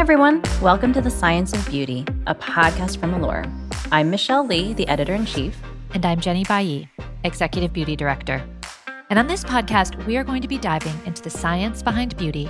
everyone. 0.00 0.40
Welcome 0.62 0.94
to 0.94 1.02
The 1.02 1.10
Science 1.10 1.52
of 1.52 1.68
Beauty, 1.68 2.06
a 2.26 2.34
podcast 2.34 2.98
from 2.98 3.12
Allure. 3.12 3.44
I'm 3.92 4.08
Michelle 4.08 4.46
Lee, 4.46 4.72
the 4.72 4.88
editor 4.88 5.12
in 5.12 5.26
chief. 5.26 5.60
And 5.92 6.06
I'm 6.06 6.20
Jenny 6.20 6.42
Bailly, 6.42 6.88
executive 7.24 7.74
beauty 7.74 7.96
director. 7.96 8.42
And 9.10 9.18
on 9.18 9.26
this 9.26 9.44
podcast, 9.44 10.02
we 10.06 10.16
are 10.16 10.24
going 10.24 10.40
to 10.40 10.48
be 10.48 10.56
diving 10.56 10.98
into 11.04 11.20
the 11.20 11.28
science 11.28 11.82
behind 11.82 12.16
beauty 12.16 12.48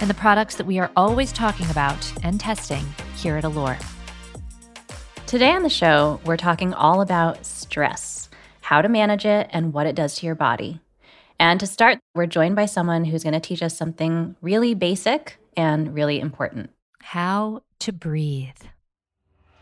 and 0.00 0.10
the 0.10 0.14
products 0.14 0.56
that 0.56 0.66
we 0.66 0.78
are 0.78 0.90
always 0.94 1.32
talking 1.32 1.70
about 1.70 2.12
and 2.22 2.38
testing 2.38 2.84
here 3.16 3.38
at 3.38 3.44
Allure. 3.44 3.78
Today 5.26 5.52
on 5.52 5.62
the 5.62 5.70
show, 5.70 6.20
we're 6.26 6.36
talking 6.36 6.74
all 6.74 7.00
about 7.00 7.46
stress, 7.46 8.28
how 8.60 8.82
to 8.82 8.90
manage 8.90 9.24
it, 9.24 9.48
and 9.52 9.72
what 9.72 9.86
it 9.86 9.96
does 9.96 10.16
to 10.16 10.26
your 10.26 10.34
body. 10.34 10.82
And 11.38 11.58
to 11.60 11.66
start, 11.66 11.98
we're 12.14 12.26
joined 12.26 12.56
by 12.56 12.66
someone 12.66 13.06
who's 13.06 13.22
going 13.22 13.32
to 13.32 13.40
teach 13.40 13.62
us 13.62 13.74
something 13.74 14.36
really 14.42 14.74
basic 14.74 15.38
and 15.56 15.94
really 15.94 16.20
important 16.20 16.68
how 17.10 17.60
to 17.80 17.92
breathe. 17.92 18.62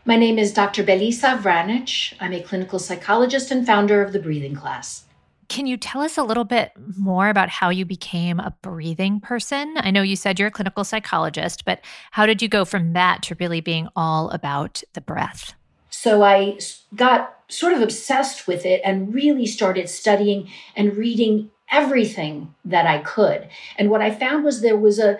My 0.05 0.15
name 0.15 0.37
is 0.37 0.53
Dr. 0.53 0.83
Belisa 0.83 1.35
Vranich. 1.41 2.13
I'm 2.19 2.31
a 2.31 2.43
clinical 2.43 2.77
psychologist 2.77 3.49
and 3.49 3.65
founder 3.65 4.03
of 4.03 4.13
the 4.13 4.19
Breathing 4.19 4.53
Class. 4.53 5.05
Can 5.47 5.65
you 5.65 5.75
tell 5.75 6.03
us 6.03 6.15
a 6.15 6.21
little 6.21 6.43
bit 6.43 6.73
more 6.95 7.27
about 7.27 7.49
how 7.49 7.71
you 7.71 7.85
became 7.85 8.39
a 8.39 8.55
breathing 8.61 9.19
person? 9.19 9.73
I 9.77 9.89
know 9.89 10.03
you 10.03 10.15
said 10.15 10.37
you're 10.37 10.49
a 10.49 10.51
clinical 10.51 10.83
psychologist, 10.83 11.65
but 11.65 11.81
how 12.11 12.27
did 12.27 12.43
you 12.43 12.47
go 12.47 12.65
from 12.65 12.93
that 12.93 13.23
to 13.23 13.35
really 13.39 13.61
being 13.61 13.87
all 13.95 14.29
about 14.29 14.83
the 14.93 15.01
breath? 15.01 15.55
So 15.89 16.21
I 16.21 16.59
got 16.95 17.35
sort 17.47 17.73
of 17.73 17.81
obsessed 17.81 18.45
with 18.45 18.63
it 18.63 18.79
and 18.85 19.11
really 19.11 19.47
started 19.47 19.89
studying 19.89 20.51
and 20.75 20.95
reading 20.95 21.49
everything 21.71 22.53
that 22.65 22.85
I 22.85 22.99
could. 22.99 23.47
And 23.75 23.89
what 23.89 24.01
I 24.01 24.11
found 24.11 24.43
was 24.43 24.61
there 24.61 24.77
was 24.77 24.99
a 24.99 25.17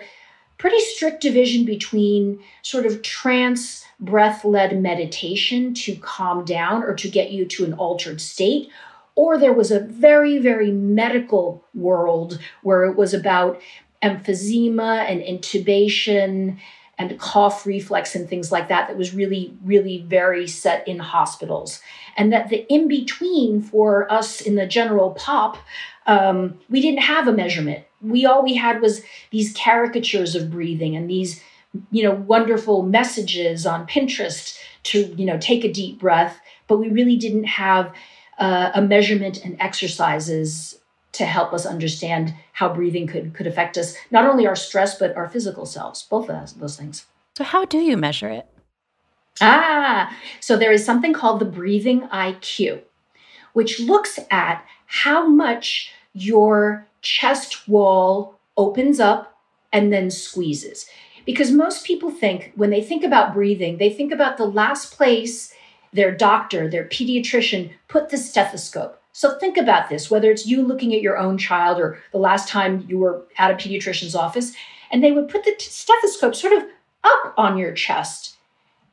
pretty 0.60 0.78
strict 0.80 1.22
division 1.22 1.64
between 1.64 2.38
sort 2.60 2.84
of 2.84 3.00
trance 3.00 3.86
breath 3.98 4.44
led 4.44 4.78
meditation 4.78 5.72
to 5.72 5.96
calm 5.96 6.44
down 6.44 6.82
or 6.82 6.94
to 6.94 7.08
get 7.08 7.30
you 7.30 7.46
to 7.46 7.64
an 7.64 7.72
altered 7.72 8.20
state. 8.20 8.68
Or 9.14 9.38
there 9.38 9.54
was 9.54 9.70
a 9.70 9.80
very, 9.80 10.38
very 10.38 10.70
medical 10.70 11.64
world 11.74 12.38
where 12.62 12.84
it 12.84 12.94
was 12.94 13.14
about 13.14 13.58
emphysema 14.02 14.98
and 15.08 15.22
intubation 15.22 16.58
and 16.98 17.18
cough 17.18 17.64
reflex 17.64 18.14
and 18.14 18.28
things 18.28 18.52
like 18.52 18.68
that, 18.68 18.88
that 18.88 18.98
was 18.98 19.14
really, 19.14 19.54
really 19.64 20.04
very 20.06 20.46
set 20.46 20.86
in 20.86 20.98
hospitals. 20.98 21.80
And 22.18 22.30
that 22.34 22.50
the 22.50 22.66
in 22.70 22.86
between 22.86 23.62
for 23.62 24.10
us 24.12 24.42
in 24.42 24.56
the 24.56 24.66
general 24.66 25.12
pop, 25.12 25.56
um, 26.06 26.58
we 26.68 26.80
didn't 26.80 27.02
have 27.02 27.28
a 27.28 27.32
measurement. 27.32 27.84
We 28.02 28.26
all 28.26 28.42
we 28.42 28.54
had 28.54 28.80
was 28.80 29.02
these 29.30 29.52
caricatures 29.52 30.34
of 30.34 30.50
breathing 30.50 30.96
and 30.96 31.08
these 31.08 31.42
you 31.90 32.02
know 32.02 32.14
wonderful 32.14 32.82
messages 32.82 33.66
on 33.66 33.86
pinterest 33.86 34.58
to 34.82 35.04
you 35.16 35.24
know 35.24 35.38
take 35.38 35.64
a 35.64 35.72
deep 35.72 36.00
breath 36.00 36.40
but 36.66 36.78
we 36.78 36.88
really 36.88 37.16
didn't 37.16 37.44
have 37.44 37.92
uh, 38.38 38.70
a 38.74 38.82
measurement 38.82 39.44
and 39.44 39.56
exercises 39.60 40.78
to 41.12 41.24
help 41.24 41.52
us 41.52 41.66
understand 41.66 42.34
how 42.52 42.72
breathing 42.72 43.06
could 43.06 43.34
could 43.34 43.46
affect 43.46 43.78
us 43.78 43.94
not 44.10 44.26
only 44.26 44.46
our 44.46 44.56
stress 44.56 44.98
but 44.98 45.16
our 45.16 45.28
physical 45.28 45.66
selves 45.66 46.02
both 46.02 46.28
of 46.28 46.40
those, 46.40 46.52
those 46.54 46.76
things. 46.76 47.06
So 47.36 47.44
how 47.44 47.64
do 47.64 47.78
you 47.78 47.96
measure 47.96 48.28
it? 48.28 48.46
Ah 49.40 50.16
so 50.40 50.56
there 50.56 50.72
is 50.72 50.84
something 50.84 51.12
called 51.12 51.40
the 51.40 51.44
breathing 51.44 52.02
iq 52.08 52.80
which 53.52 53.80
looks 53.80 54.18
at 54.30 54.64
how 54.90 55.24
much 55.24 55.92
your 56.14 56.84
chest 57.00 57.68
wall 57.68 58.34
opens 58.56 58.98
up 58.98 59.38
and 59.72 59.92
then 59.92 60.10
squeezes. 60.10 60.86
Because 61.24 61.52
most 61.52 61.86
people 61.86 62.10
think, 62.10 62.52
when 62.56 62.70
they 62.70 62.82
think 62.82 63.04
about 63.04 63.32
breathing, 63.32 63.78
they 63.78 63.90
think 63.90 64.10
about 64.10 64.36
the 64.36 64.46
last 64.46 64.92
place 64.92 65.54
their 65.92 66.12
doctor, 66.12 66.68
their 66.68 66.86
pediatrician 66.86 67.70
put 67.86 68.10
the 68.10 68.18
stethoscope. 68.18 69.00
So 69.12 69.38
think 69.38 69.56
about 69.56 69.88
this 69.88 70.10
whether 70.10 70.30
it's 70.30 70.46
you 70.46 70.62
looking 70.62 70.92
at 70.92 71.02
your 71.02 71.18
own 71.18 71.38
child 71.38 71.78
or 71.78 71.98
the 72.10 72.18
last 72.18 72.48
time 72.48 72.84
you 72.88 72.98
were 72.98 73.22
at 73.38 73.50
a 73.50 73.54
pediatrician's 73.54 74.16
office, 74.16 74.54
and 74.90 75.04
they 75.04 75.12
would 75.12 75.28
put 75.28 75.44
the 75.44 75.54
stethoscope 75.58 76.34
sort 76.34 76.52
of 76.52 76.64
up 77.04 77.34
on 77.36 77.56
your 77.56 77.72
chest. 77.72 78.36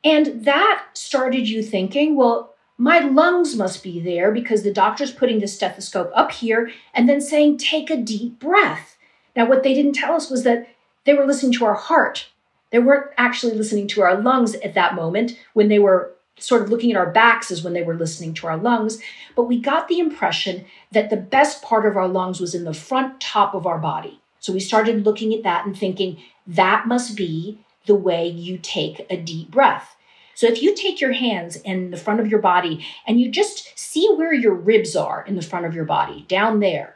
And 0.04 0.44
that 0.44 0.84
started 0.92 1.48
you 1.48 1.60
thinking, 1.60 2.14
well, 2.14 2.54
my 2.78 3.00
lungs 3.00 3.56
must 3.56 3.82
be 3.82 3.98
there 3.98 4.30
because 4.30 4.62
the 4.62 4.72
doctor's 4.72 5.12
putting 5.12 5.40
the 5.40 5.48
stethoscope 5.48 6.12
up 6.14 6.30
here 6.30 6.70
and 6.94 7.08
then 7.08 7.20
saying, 7.20 7.58
take 7.58 7.90
a 7.90 7.96
deep 7.96 8.38
breath. 8.38 8.96
Now, 9.34 9.46
what 9.46 9.64
they 9.64 9.74
didn't 9.74 9.94
tell 9.94 10.14
us 10.14 10.30
was 10.30 10.44
that 10.44 10.68
they 11.04 11.14
were 11.14 11.26
listening 11.26 11.52
to 11.54 11.64
our 11.64 11.74
heart. 11.74 12.28
They 12.70 12.78
weren't 12.78 13.10
actually 13.18 13.54
listening 13.54 13.88
to 13.88 14.02
our 14.02 14.20
lungs 14.20 14.54
at 14.56 14.74
that 14.74 14.94
moment 14.94 15.36
when 15.54 15.68
they 15.68 15.80
were 15.80 16.14
sort 16.38 16.62
of 16.62 16.70
looking 16.70 16.92
at 16.92 16.96
our 16.96 17.10
backs 17.10 17.50
as 17.50 17.64
when 17.64 17.72
they 17.72 17.82
were 17.82 17.96
listening 17.96 18.32
to 18.34 18.46
our 18.46 18.56
lungs. 18.56 19.00
But 19.34 19.44
we 19.44 19.58
got 19.58 19.88
the 19.88 19.98
impression 19.98 20.64
that 20.92 21.10
the 21.10 21.16
best 21.16 21.62
part 21.62 21.84
of 21.84 21.96
our 21.96 22.06
lungs 22.06 22.40
was 22.40 22.54
in 22.54 22.64
the 22.64 22.74
front 22.74 23.20
top 23.20 23.54
of 23.54 23.66
our 23.66 23.78
body. 23.78 24.20
So 24.38 24.52
we 24.52 24.60
started 24.60 25.04
looking 25.04 25.34
at 25.34 25.42
that 25.42 25.66
and 25.66 25.76
thinking 25.76 26.22
that 26.46 26.86
must 26.86 27.16
be 27.16 27.58
the 27.86 27.96
way 27.96 28.28
you 28.28 28.58
take 28.58 29.04
a 29.10 29.16
deep 29.16 29.50
breath. 29.50 29.96
So 30.38 30.46
if 30.46 30.62
you 30.62 30.72
take 30.72 31.00
your 31.00 31.10
hands 31.10 31.56
in 31.56 31.90
the 31.90 31.96
front 31.96 32.20
of 32.20 32.28
your 32.28 32.38
body 32.38 32.86
and 33.08 33.20
you 33.20 33.28
just 33.28 33.76
see 33.76 34.08
where 34.14 34.32
your 34.32 34.54
ribs 34.54 34.94
are 34.94 35.24
in 35.26 35.34
the 35.34 35.42
front 35.42 35.66
of 35.66 35.74
your 35.74 35.84
body, 35.84 36.26
down 36.28 36.60
there, 36.60 36.94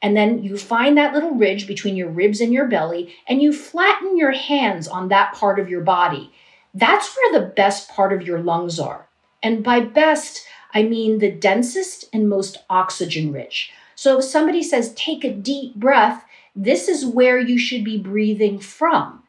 and 0.00 0.16
then 0.16 0.42
you 0.42 0.56
find 0.56 0.96
that 0.96 1.12
little 1.12 1.34
ridge 1.34 1.66
between 1.66 1.96
your 1.96 2.08
ribs 2.08 2.40
and 2.40 2.50
your 2.50 2.66
belly, 2.66 3.14
and 3.28 3.42
you 3.42 3.52
flatten 3.52 4.16
your 4.16 4.32
hands 4.32 4.88
on 4.88 5.08
that 5.08 5.34
part 5.34 5.58
of 5.58 5.68
your 5.68 5.82
body. 5.82 6.32
That's 6.72 7.14
where 7.14 7.38
the 7.38 7.46
best 7.48 7.90
part 7.90 8.10
of 8.10 8.22
your 8.22 8.40
lungs 8.40 8.80
are. 8.80 9.06
And 9.42 9.62
by 9.62 9.80
best, 9.80 10.46
I 10.72 10.82
mean 10.82 11.18
the 11.18 11.30
densest 11.30 12.06
and 12.10 12.26
most 12.26 12.56
oxygen 12.70 13.34
rich. 13.34 13.70
So 13.96 14.20
if 14.20 14.24
somebody 14.24 14.62
says, 14.62 14.94
take 14.94 15.24
a 15.24 15.30
deep 15.30 15.74
breath, 15.74 16.24
this 16.56 16.88
is 16.88 17.04
where 17.04 17.38
you 17.38 17.58
should 17.58 17.84
be 17.84 17.98
breathing 17.98 18.58
from. 18.58 19.21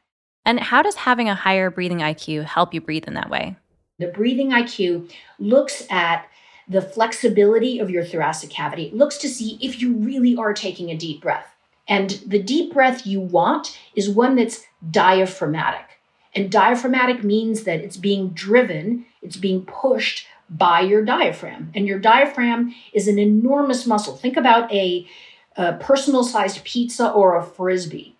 And 0.45 0.59
how 0.59 0.81
does 0.81 0.95
having 0.95 1.29
a 1.29 1.35
higher 1.35 1.69
breathing 1.69 1.99
IQ 1.99 2.45
help 2.45 2.73
you 2.73 2.81
breathe 2.81 3.05
in 3.05 3.13
that 3.13 3.29
way? 3.29 3.55
The 3.99 4.07
breathing 4.07 4.51
IQ 4.51 5.11
looks 5.39 5.85
at 5.89 6.27
the 6.67 6.81
flexibility 6.81 7.79
of 7.79 7.89
your 7.89 8.03
thoracic 8.03 8.49
cavity. 8.49 8.85
It 8.85 8.95
looks 8.95 9.17
to 9.19 9.29
see 9.29 9.57
if 9.61 9.81
you 9.81 9.95
really 9.95 10.35
are 10.35 10.53
taking 10.53 10.89
a 10.89 10.97
deep 10.97 11.21
breath. 11.21 11.53
And 11.87 12.11
the 12.25 12.41
deep 12.41 12.73
breath 12.73 13.05
you 13.05 13.19
want 13.19 13.77
is 13.95 14.09
one 14.09 14.35
that's 14.35 14.65
diaphragmatic. 14.89 15.99
And 16.35 16.51
diaphragmatic 16.51 17.23
means 17.23 17.63
that 17.63 17.81
it's 17.81 17.97
being 17.97 18.29
driven, 18.29 19.05
it's 19.21 19.37
being 19.37 19.65
pushed 19.65 20.25
by 20.49 20.81
your 20.81 21.03
diaphragm. 21.03 21.71
And 21.75 21.87
your 21.87 21.99
diaphragm 21.99 22.73
is 22.93 23.07
an 23.07 23.19
enormous 23.19 23.85
muscle. 23.85 24.15
Think 24.15 24.37
about 24.37 24.71
a, 24.71 25.07
a 25.55 25.73
personal 25.73 26.23
sized 26.23 26.63
pizza 26.63 27.09
or 27.09 27.37
a 27.37 27.43
frisbee, 27.43 28.15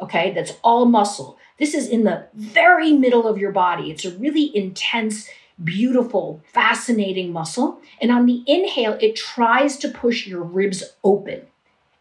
okay? 0.00 0.32
That's 0.32 0.52
all 0.62 0.84
muscle. 0.86 1.38
This 1.58 1.74
is 1.74 1.88
in 1.88 2.04
the 2.04 2.26
very 2.34 2.92
middle 2.92 3.26
of 3.26 3.38
your 3.38 3.52
body. 3.52 3.90
It's 3.90 4.04
a 4.04 4.16
really 4.16 4.54
intense, 4.56 5.28
beautiful, 5.62 6.42
fascinating 6.52 7.32
muscle. 7.32 7.80
And 8.00 8.10
on 8.10 8.26
the 8.26 8.44
inhale, 8.46 8.98
it 9.00 9.16
tries 9.16 9.76
to 9.78 9.88
push 9.88 10.26
your 10.26 10.42
ribs 10.42 10.84
open. 11.02 11.42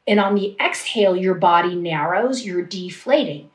And 0.07 0.19
on 0.19 0.35
the 0.35 0.55
exhale, 0.59 1.15
your 1.15 1.35
body 1.35 1.75
narrows, 1.75 2.45
you're 2.45 2.61
deflating. 2.61 3.49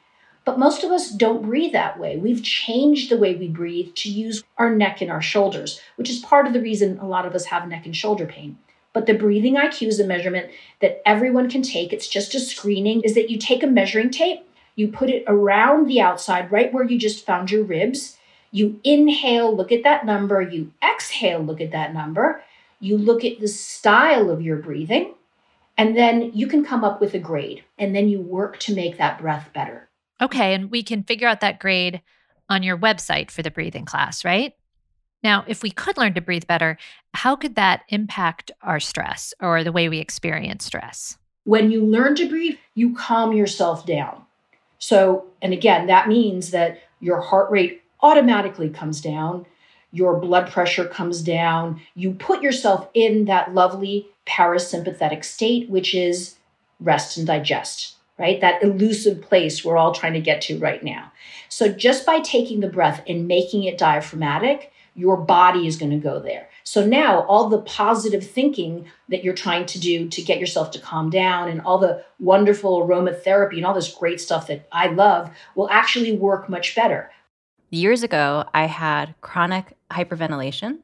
But 0.45 0.59
most 0.59 0.83
of 0.83 0.91
us 0.91 1.11
don't 1.11 1.43
breathe 1.43 1.73
that 1.73 2.01
way. 2.01 2.17
We've 2.17 2.43
changed 2.43 3.11
the 3.11 3.19
way 3.19 3.35
we 3.35 3.47
breathe 3.47 3.95
to 3.97 4.11
use 4.11 4.43
our 4.57 4.75
neck 4.75 5.01
and 5.01 5.11
our 5.11 5.23
shoulders, 5.23 5.81
which 5.97 6.11
is 6.11 6.19
part 6.19 6.47
of 6.47 6.53
the 6.53 6.63
reason 6.63 6.99
a 6.99 7.07
lot 7.07 7.27
of 7.27 7.35
us 7.35 7.45
have 7.47 7.69
neck 7.69 7.85
and 7.85 7.95
shoulder 7.95 8.27
pain. 8.27 8.59
But 8.93 9.07
the 9.07 9.15
breathing 9.15 9.55
IQ 9.55 9.89
is 9.89 10.01
a 10.01 10.07
measurement 10.07 10.51
that 10.81 11.01
everyone 11.07 11.49
can 11.49 11.63
take. 11.63 11.93
It's 11.93 12.09
just 12.09 12.35
a 12.35 12.41
screening, 12.41 13.03
is 13.03 13.15
that 13.15 13.31
you 13.31 13.39
take 13.39 13.63
a 13.63 13.69
measuring 13.69 14.11
tape 14.11 14.45
you 14.81 14.89
put 14.89 15.11
it 15.11 15.25
around 15.27 15.89
the 15.89 16.01
outside, 16.01 16.51
right 16.51 16.73
where 16.73 16.85
you 16.85 16.99
just 16.99 17.27
found 17.27 17.51
your 17.51 17.65
ribs. 17.65 18.17
You 18.51 18.81
inhale, 18.83 19.55
look 19.55 19.71
at 19.71 19.83
that 19.83 20.07
number. 20.07 20.41
You 20.41 20.73
exhale, 20.83 21.41
look 21.41 21.61
at 21.61 21.73
that 21.73 21.93
number. 21.93 22.43
You 22.81 22.97
look 22.97 23.23
at 23.23 23.41
the 23.41 23.47
style 23.47 24.31
of 24.31 24.41
your 24.41 24.57
breathing, 24.57 25.15
and 25.77 25.97
then 25.97 26.33
you 26.35 26.47
can 26.47 26.65
come 26.65 26.83
up 26.83 26.99
with 26.99 27.13
a 27.13 27.19
grade. 27.19 27.63
And 27.79 27.95
then 27.95 28.09
you 28.09 28.21
work 28.23 28.59
to 28.61 28.75
make 28.75 28.97
that 28.97 29.21
breath 29.21 29.51
better. 29.53 29.89
Okay. 30.21 30.55
And 30.55 30.71
we 30.71 30.83
can 30.83 31.03
figure 31.03 31.29
out 31.29 31.41
that 31.41 31.61
grade 31.61 32.01
on 32.49 32.63
your 32.63 32.79
website 32.79 33.31
for 33.31 33.43
the 33.43 33.51
breathing 33.51 33.85
class, 33.85 34.25
right? 34.25 34.55
Now, 35.23 35.45
if 35.47 35.63
we 35.63 35.71
could 35.71 35.99
learn 35.99 36.15
to 36.15 36.21
breathe 36.21 36.47
better, 36.47 36.79
how 37.15 37.37
could 37.37 37.55
that 37.57 37.83
impact 37.89 38.51
our 38.63 38.81
stress 38.81 39.35
or 39.41 39.63
the 39.63 39.73
way 39.73 39.89
we 39.89 39.99
experience 39.99 40.65
stress? 40.65 41.19
When 41.45 41.71
you 41.71 41.85
learn 41.85 42.15
to 42.17 42.29
breathe, 42.29 42.57
you 42.75 42.95
calm 42.95 43.33
yourself 43.33 43.87
down. 43.87 44.23
So, 44.79 45.27
and 45.43 45.53
again, 45.53 45.87
that 45.89 46.09
means 46.09 46.51
that 46.53 46.79
your 47.01 47.21
heart 47.21 47.51
rate 47.51 47.83
automatically 48.03 48.71
comes 48.71 49.01
down, 49.01 49.47
your 49.93 50.19
blood 50.19 50.51
pressure 50.51 50.87
comes 50.87 51.21
down. 51.23 51.81
You 51.95 52.13
put 52.13 52.43
yourself 52.43 52.89
in 52.95 53.25
that 53.25 53.55
lovely 53.55 54.09
parasympathetic 54.27 55.25
state, 55.25 55.69
which 55.69 55.95
is 55.95 56.37
rest 56.79 57.17
and 57.19 57.27
digest, 57.27 57.97
right? 58.19 58.41
That 58.41 58.63
elusive 58.63 59.21
place 59.21 59.65
we're 59.65 59.77
all 59.77 59.93
trying 59.93 60.13
to 60.13 60.21
get 60.21 60.41
to 60.43 60.59
right 60.59 60.83
now. 60.83 61.13
So 61.49 61.73
just 61.73 62.07
by 62.07 62.21
taking 62.21 62.61
the 62.61 62.69
breath 62.69 63.03
and 63.09 63.27
making 63.27 63.65
it 63.65 63.79
diaphragmatic, 63.79 64.73
your 64.95 65.17
body 65.17 65.67
is 65.67 65.77
going 65.77 65.91
to 65.91 65.99
go 65.99 66.19
there. 66.19 66.49
So 66.65 66.85
now 66.85 67.23
all 67.23 67.49
the 67.49 67.63
positive 67.63 68.29
thinking 68.29 68.87
that 69.09 69.25
you're 69.25 69.35
trying 69.35 69.67
to 69.67 69.81
do 69.81 70.09
to 70.09 70.23
get 70.23 70.39
yourself 70.39 70.71
to 70.73 70.79
calm 70.79 71.11
down 71.11 71.49
and 71.49 71.61
all 71.61 71.79
the 71.79 72.05
wonderful 72.19 72.87
aromatherapy 72.87 73.57
and 73.57 73.67
all 73.67 73.75
this 73.75 73.93
great 73.93 74.21
stuff 74.21 74.47
that 74.49 74.69
I 74.73 74.89
love 74.89 75.31
will 75.55 75.71
actually 75.71 76.13
work 76.13 76.49
much 76.49 76.75
better. 76.75 77.11
Years 77.71 78.03
ago, 78.03 78.45
I 78.53 78.67
had 78.67 79.15
chronic 79.21 79.77
hyperventilation 79.91 80.79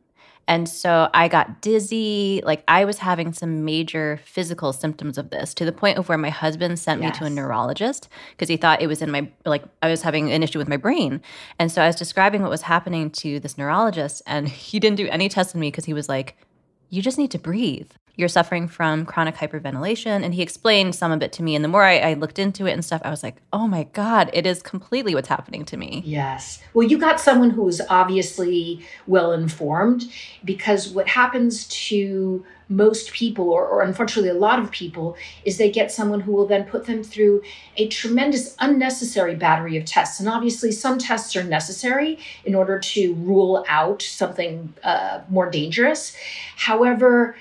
and 0.48 0.69
so 0.69 1.08
I 1.12 1.28
got 1.28 1.60
dizzy. 1.60 2.40
Like 2.44 2.62
I 2.69 2.84
was 2.84 2.98
having 2.98 3.32
some 3.32 3.64
major 3.64 4.20
physical 4.25 4.72
symptoms 4.72 5.19
of 5.19 5.31
this 5.31 5.52
to 5.54 5.64
the 5.64 5.72
point 5.72 5.98
of 5.98 6.08
where 6.08 6.19
my 6.19 6.31
husband 6.31 6.78
sent 6.78 7.02
yes. 7.02 7.14
me 7.14 7.19
to 7.19 7.25
a 7.25 7.31
neurologist 7.31 8.08
because 8.31 8.48
he 8.48 8.56
thought 8.56 8.81
it 8.81 8.87
was 8.87 9.02
in 9.02 9.10
my, 9.10 9.28
like 9.44 9.64
I 9.82 9.88
was 9.88 10.02
having 10.02 10.31
an 10.31 10.43
issue 10.43 10.58
with 10.58 10.69
my 10.69 10.76
brain. 10.76 11.20
And 11.58 11.72
so 11.72 11.82
I 11.82 11.87
was 11.87 11.96
describing 11.96 12.43
what 12.43 12.50
was 12.50 12.62
happening 12.62 13.10
to 13.10 13.40
this 13.40 13.58
neurologist 13.58 14.22
and 14.26 14.48
he 14.48 14.78
didn't 14.78 14.96
do 14.96 15.08
any 15.08 15.28
tests 15.28 15.54
on 15.54 15.60
me 15.60 15.69
because 15.69 15.84
he 15.84 15.94
was 15.94 16.08
like, 16.08 16.37
you 16.90 17.02
just 17.02 17.19
need 17.19 17.32
to 17.32 17.38
breathe 17.38 17.90
you're 18.16 18.28
suffering 18.28 18.66
from 18.66 19.04
chronic 19.04 19.36
hyperventilation. 19.36 20.24
And 20.24 20.34
he 20.34 20.42
explained 20.42 20.94
some 20.94 21.12
of 21.12 21.22
it 21.22 21.32
to 21.34 21.42
me. 21.42 21.54
And 21.54 21.64
the 21.64 21.68
more 21.68 21.84
I, 21.84 21.98
I, 21.98 22.14
looked 22.14 22.38
into 22.38 22.66
it 22.66 22.72
and 22.72 22.84
stuff, 22.84 23.02
I 23.04 23.10
was 23.10 23.22
like, 23.22 23.36
oh 23.52 23.68
my 23.68 23.84
God, 23.92 24.30
it 24.32 24.46
is 24.46 24.62
completely 24.62 25.14
what's 25.14 25.28
happening 25.28 25.64
to 25.66 25.76
me. 25.76 26.02
Yes. 26.04 26.62
Well, 26.72 26.86
you 26.86 26.98
got 26.98 27.20
someone 27.20 27.50
who 27.50 27.68
is 27.68 27.82
obviously 27.90 28.84
well 29.06 29.32
informed 29.32 30.06
because 30.44 30.88
what 30.88 31.08
happens 31.08 31.66
to 31.68 32.44
most 32.68 33.12
people, 33.12 33.50
or, 33.50 33.64
or 33.64 33.82
unfortunately 33.82 34.30
a 34.30 34.34
lot 34.34 34.58
of 34.58 34.70
people, 34.70 35.16
is 35.44 35.56
they 35.56 35.70
get 35.70 35.92
someone 35.92 36.20
who 36.20 36.32
will 36.32 36.46
then 36.46 36.64
put 36.64 36.86
them 36.86 37.02
through 37.02 37.42
a 37.76 37.86
tremendous 37.88 38.56
unnecessary 38.58 39.36
battery 39.36 39.76
of 39.76 39.84
tests. 39.84 40.19
And 40.19 40.28
obviously, 40.28 40.72
some 40.72 40.98
tests 40.98 41.36
are 41.36 41.44
necessary 41.44 42.19
in 42.44 42.54
order 42.54 42.78
to 42.78 43.14
rule 43.14 43.64
out 43.69 44.02
something 44.02 44.74
uh, 44.82 45.20
more 45.28 45.48
dangerous. 45.48 46.16
However, 46.56 47.36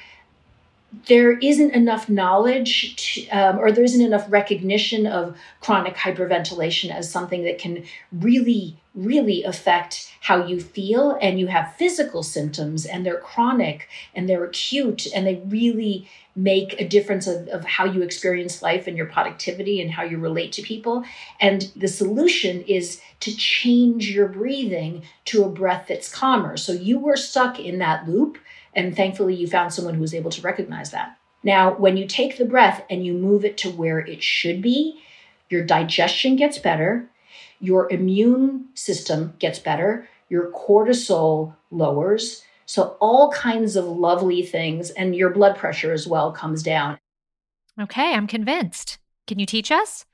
there 1.07 1.37
isn't 1.39 1.71
enough 1.71 2.09
knowledge 2.09 2.95
to, 2.95 3.27
um, 3.29 3.59
or 3.59 3.71
there 3.71 3.83
isn't 3.83 4.05
enough 4.05 4.25
recognition 4.29 5.07
of 5.07 5.37
chronic 5.61 5.95
hyperventilation 5.95 6.91
as 6.91 7.09
something 7.09 7.43
that 7.43 7.57
can 7.57 7.83
really 8.11 8.77
really 8.95 9.43
affect 9.43 10.09
how 10.21 10.45
you 10.45 10.59
feel 10.59 11.17
and 11.21 11.39
you 11.39 11.47
have 11.47 11.75
physical 11.75 12.23
symptoms 12.23 12.85
and 12.85 13.05
they're 13.05 13.19
chronic 13.19 13.89
and 14.15 14.27
they're 14.27 14.45
acute 14.45 15.05
and 15.13 15.27
they 15.27 15.35
really 15.47 16.07
make 16.35 16.79
a 16.79 16.87
difference 16.87 17.27
of, 17.27 17.47
of 17.49 17.63
how 17.65 17.85
you 17.85 18.01
experience 18.01 18.61
life 18.61 18.87
and 18.87 18.97
your 18.97 19.05
productivity 19.05 19.81
and 19.81 19.91
how 19.91 20.03
you 20.03 20.17
relate 20.17 20.51
to 20.51 20.61
people. 20.61 21.03
And 21.39 21.71
the 21.75 21.87
solution 21.87 22.61
is 22.63 23.01
to 23.21 23.35
change 23.35 24.09
your 24.09 24.27
breathing 24.27 25.03
to 25.25 25.43
a 25.43 25.49
breath 25.49 25.85
that's 25.87 26.13
calmer. 26.13 26.57
So 26.57 26.71
you 26.71 26.99
were 26.99 27.17
stuck 27.17 27.59
in 27.59 27.79
that 27.79 28.07
loop 28.07 28.37
and 28.75 28.95
thankfully, 28.95 29.35
you 29.35 29.47
found 29.47 29.73
someone 29.73 29.95
who 29.95 30.01
was 30.01 30.13
able 30.13 30.31
to 30.31 30.41
recognize 30.41 30.91
that. 30.91 31.17
Now, 31.43 31.75
when 31.75 31.95
you 31.95 32.07
take 32.07 32.37
the 32.37 32.45
breath 32.45 32.83
and 32.89 33.05
you 33.05 33.13
move 33.13 33.45
it 33.45 33.57
to 33.59 33.69
where 33.69 33.99
it 33.99 34.23
should 34.23 34.61
be, 34.61 34.99
your 35.49 35.63
digestion 35.63 36.35
gets 36.35 36.57
better, 36.57 37.07
your 37.59 37.91
immune 37.91 38.65
system 38.73 39.35
gets 39.39 39.59
better, 39.59 40.09
your 40.27 40.51
cortisol 40.51 41.55
lowers. 41.71 42.43
So, 42.65 42.97
all 42.99 43.31
kinds 43.31 43.75
of 43.75 43.85
lovely 43.85 44.41
things, 44.41 44.89
and 44.89 45.15
your 45.15 45.29
blood 45.29 45.55
pressure 45.55 45.93
as 45.93 46.07
well 46.07 46.31
comes 46.31 46.63
down. 46.63 46.97
Okay, 47.79 48.13
I'm 48.13 48.25
convinced. 48.25 48.97
Can 49.27 49.37
you 49.37 49.45
teach 49.45 49.71
us? 49.71 50.05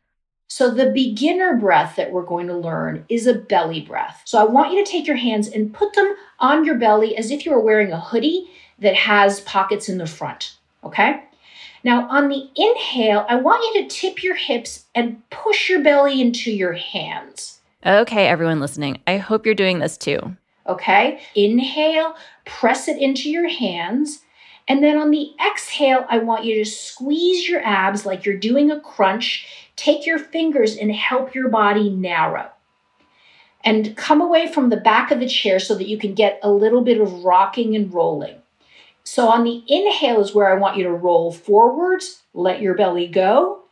So, 0.53 0.69
the 0.69 0.87
beginner 0.87 1.55
breath 1.55 1.95
that 1.95 2.11
we're 2.11 2.25
going 2.25 2.47
to 2.47 2.57
learn 2.57 3.05
is 3.07 3.25
a 3.25 3.33
belly 3.33 3.79
breath. 3.79 4.21
So, 4.25 4.37
I 4.37 4.43
want 4.43 4.73
you 4.73 4.83
to 4.83 4.91
take 4.91 5.07
your 5.07 5.15
hands 5.15 5.47
and 5.47 5.73
put 5.73 5.93
them 5.93 6.13
on 6.39 6.65
your 6.65 6.75
belly 6.75 7.15
as 7.15 7.31
if 7.31 7.45
you 7.45 7.53
were 7.53 7.61
wearing 7.61 7.93
a 7.93 7.99
hoodie 8.01 8.49
that 8.79 8.93
has 8.93 9.39
pockets 9.39 9.87
in 9.87 9.97
the 9.97 10.05
front. 10.05 10.57
Okay? 10.83 11.23
Now, 11.85 12.05
on 12.09 12.27
the 12.27 12.49
inhale, 12.57 13.25
I 13.29 13.35
want 13.35 13.63
you 13.63 13.81
to 13.81 13.95
tip 13.95 14.21
your 14.23 14.35
hips 14.35 14.87
and 14.93 15.21
push 15.29 15.69
your 15.69 15.81
belly 15.81 16.19
into 16.19 16.51
your 16.51 16.73
hands. 16.73 17.61
Okay, 17.85 18.27
everyone 18.27 18.59
listening, 18.59 18.99
I 19.07 19.19
hope 19.19 19.45
you're 19.45 19.55
doing 19.55 19.79
this 19.79 19.97
too. 19.97 20.35
Okay? 20.67 21.21
Inhale, 21.33 22.17
press 22.43 22.89
it 22.89 23.01
into 23.01 23.29
your 23.29 23.47
hands. 23.47 24.19
And 24.71 24.81
then 24.81 24.97
on 24.97 25.11
the 25.11 25.33
exhale, 25.45 26.05
I 26.07 26.19
want 26.19 26.45
you 26.45 26.55
to 26.63 26.71
squeeze 26.71 27.45
your 27.45 27.59
abs 27.61 28.05
like 28.05 28.25
you're 28.25 28.37
doing 28.37 28.71
a 28.71 28.79
crunch 28.79 29.45
take 29.75 30.05
your 30.05 30.17
fingers 30.17 30.77
and 30.77 30.93
help 30.93 31.35
your 31.35 31.49
body 31.49 31.89
narrow. 31.89 32.49
And 33.65 33.97
come 33.97 34.21
away 34.21 34.47
from 34.49 34.69
the 34.69 34.77
back 34.77 35.11
of 35.11 35.19
the 35.19 35.27
chair 35.27 35.59
so 35.59 35.75
that 35.75 35.89
you 35.89 35.97
can 35.97 36.13
get 36.13 36.39
a 36.41 36.49
little 36.49 36.83
bit 36.83 37.01
of 37.01 37.25
rocking 37.25 37.75
and 37.75 37.93
rolling. 37.93 38.37
So, 39.03 39.27
on 39.27 39.43
the 39.43 39.61
inhale 39.67 40.21
is 40.21 40.33
where 40.33 40.49
I 40.49 40.57
want 40.57 40.77
you 40.77 40.83
to 40.85 40.93
roll 40.93 41.33
forwards, 41.33 42.21
let 42.33 42.61
your 42.61 42.73
belly 42.73 43.07
go. 43.07 43.63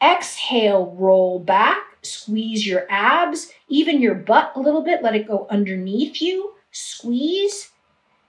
Exhale, 0.00 0.94
roll 0.96 1.40
back, 1.40 1.82
squeeze 2.02 2.64
your 2.64 2.86
abs, 2.88 3.50
even 3.68 4.00
your 4.00 4.14
butt 4.14 4.52
a 4.54 4.60
little 4.60 4.82
bit, 4.82 5.02
let 5.02 5.16
it 5.16 5.26
go 5.26 5.48
underneath 5.50 6.22
you, 6.22 6.52
squeeze. 6.70 7.72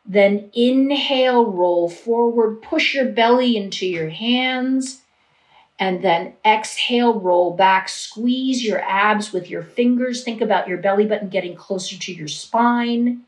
Then 0.05 0.51
inhale, 0.53 1.45
roll 1.45 1.89
forward, 1.89 2.61
push 2.61 2.93
your 2.93 3.05
belly 3.05 3.57
into 3.57 3.87
your 3.87 4.09
hands 4.09 5.01
and 5.77 6.01
then 6.03 6.33
exhale, 6.45 7.19
roll 7.19 7.51
back, 7.55 7.89
squeeze 7.89 8.63
your 8.63 8.79
abs 8.81 9.33
with 9.33 9.49
your 9.49 9.63
fingers. 9.63 10.23
Think 10.23 10.41
about 10.41 10.67
your 10.67 10.77
belly 10.77 11.05
button 11.05 11.29
getting 11.29 11.55
closer 11.55 11.97
to 11.97 12.13
your 12.13 12.27
spine. 12.27 13.23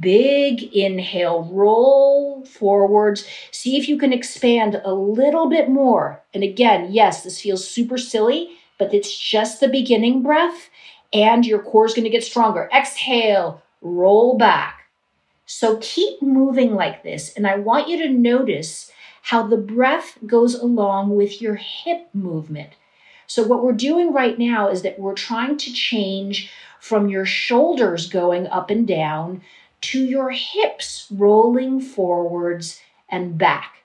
Big 0.00 0.62
inhale, 0.74 1.44
roll 1.44 2.44
forwards. 2.46 3.26
See 3.52 3.76
if 3.76 3.88
you 3.88 3.98
can 3.98 4.12
expand 4.12 4.80
a 4.82 4.94
little 4.94 5.48
bit 5.48 5.68
more. 5.68 6.22
And 6.32 6.42
again, 6.42 6.88
yes, 6.90 7.22
this 7.22 7.40
feels 7.40 7.68
super 7.68 7.98
silly, 7.98 8.56
but 8.78 8.94
it's 8.94 9.16
just 9.16 9.60
the 9.60 9.68
beginning 9.68 10.22
breath, 10.22 10.70
and 11.12 11.46
your 11.46 11.60
core 11.60 11.86
is 11.86 11.94
going 11.94 12.04
to 12.04 12.10
get 12.10 12.24
stronger. 12.24 12.68
Exhale, 12.74 13.62
roll 13.82 14.38
back. 14.38 14.83
So 15.46 15.78
keep 15.80 16.22
moving 16.22 16.74
like 16.74 17.02
this. 17.02 17.32
And 17.34 17.46
I 17.46 17.56
want 17.56 17.88
you 17.88 17.98
to 17.98 18.08
notice 18.08 18.90
how 19.22 19.46
the 19.46 19.56
breath 19.56 20.18
goes 20.26 20.54
along 20.54 21.16
with 21.16 21.40
your 21.40 21.54
hip 21.56 22.08
movement. 22.12 22.70
So, 23.26 23.42
what 23.42 23.64
we're 23.64 23.72
doing 23.72 24.12
right 24.12 24.38
now 24.38 24.68
is 24.68 24.82
that 24.82 24.98
we're 24.98 25.14
trying 25.14 25.56
to 25.56 25.72
change 25.72 26.50
from 26.78 27.08
your 27.08 27.24
shoulders 27.24 28.08
going 28.08 28.46
up 28.48 28.68
and 28.68 28.86
down 28.86 29.40
to 29.80 30.04
your 30.04 30.30
hips 30.30 31.06
rolling 31.10 31.80
forwards 31.80 32.80
and 33.08 33.38
back. 33.38 33.76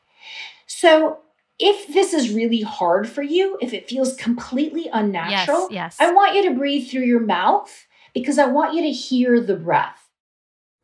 So, 0.68 1.20
if 1.58 1.88
this 1.88 2.14
is 2.14 2.34
really 2.34 2.62
hard 2.62 3.08
for 3.08 3.22
you, 3.22 3.58
if 3.62 3.74
it 3.74 3.90
feels 3.90 4.16
completely 4.16 4.90
unnatural, 4.92 5.68
yes, 5.70 5.72
yes. 5.72 5.98
I 6.00 6.12
want 6.14 6.36
you 6.36 6.50
to 6.50 6.56
breathe 6.56 6.90
through 6.90 7.04
your 7.04 7.20
mouth 7.20 7.88
because 8.14 8.40
I 8.40 8.46
want 8.46 8.74
you 8.74 8.82
to 8.84 8.92
hear 8.92 9.40
the 9.42 9.56
breath. 9.56 9.99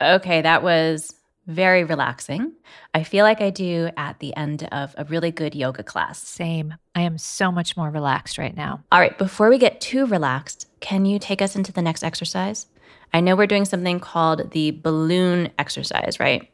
Okay, 0.05 0.41
that 0.41 0.61
was 0.61 1.13
very 1.47 1.83
relaxing. 1.83 2.53
I 2.93 3.03
feel 3.03 3.23
like 3.23 3.41
I 3.41 3.49
do 3.49 3.89
at 3.97 4.19
the 4.19 4.35
end 4.35 4.67
of 4.71 4.95
a 4.97 5.05
really 5.05 5.31
good 5.31 5.55
yoga 5.55 5.83
class. 5.83 6.19
Same. 6.19 6.75
I 6.95 7.01
am 7.01 7.17
so 7.17 7.51
much 7.51 7.75
more 7.77 7.89
relaxed 7.89 8.37
right 8.37 8.55
now. 8.55 8.83
All 8.91 8.99
right, 8.99 9.17
before 9.17 9.49
we 9.49 9.57
get 9.57 9.81
too 9.81 10.05
relaxed, 10.05 10.67
can 10.79 11.05
you 11.05 11.19
take 11.19 11.41
us 11.41 11.55
into 11.55 11.71
the 11.71 11.81
next 11.81 12.03
exercise? 12.03 12.67
I 13.13 13.21
know 13.21 13.35
we're 13.35 13.47
doing 13.47 13.65
something 13.65 13.99
called 13.99 14.51
the 14.51 14.71
balloon 14.71 15.51
exercise, 15.59 16.19
right? 16.19 16.51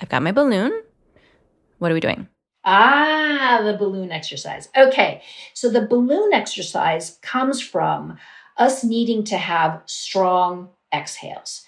I've 0.00 0.08
got 0.08 0.22
my 0.22 0.32
balloon. 0.32 0.82
What 1.78 1.90
are 1.90 1.94
we 1.94 2.00
doing? 2.00 2.28
Ah, 2.64 3.60
the 3.64 3.76
balloon 3.76 4.10
exercise. 4.10 4.68
Okay, 4.76 5.22
so 5.54 5.70
the 5.70 5.86
balloon 5.86 6.32
exercise 6.32 7.18
comes 7.22 7.60
from 7.60 8.18
us 8.56 8.82
needing 8.82 9.22
to 9.24 9.36
have 9.36 9.82
strong 9.86 10.70
exhales. 10.92 11.62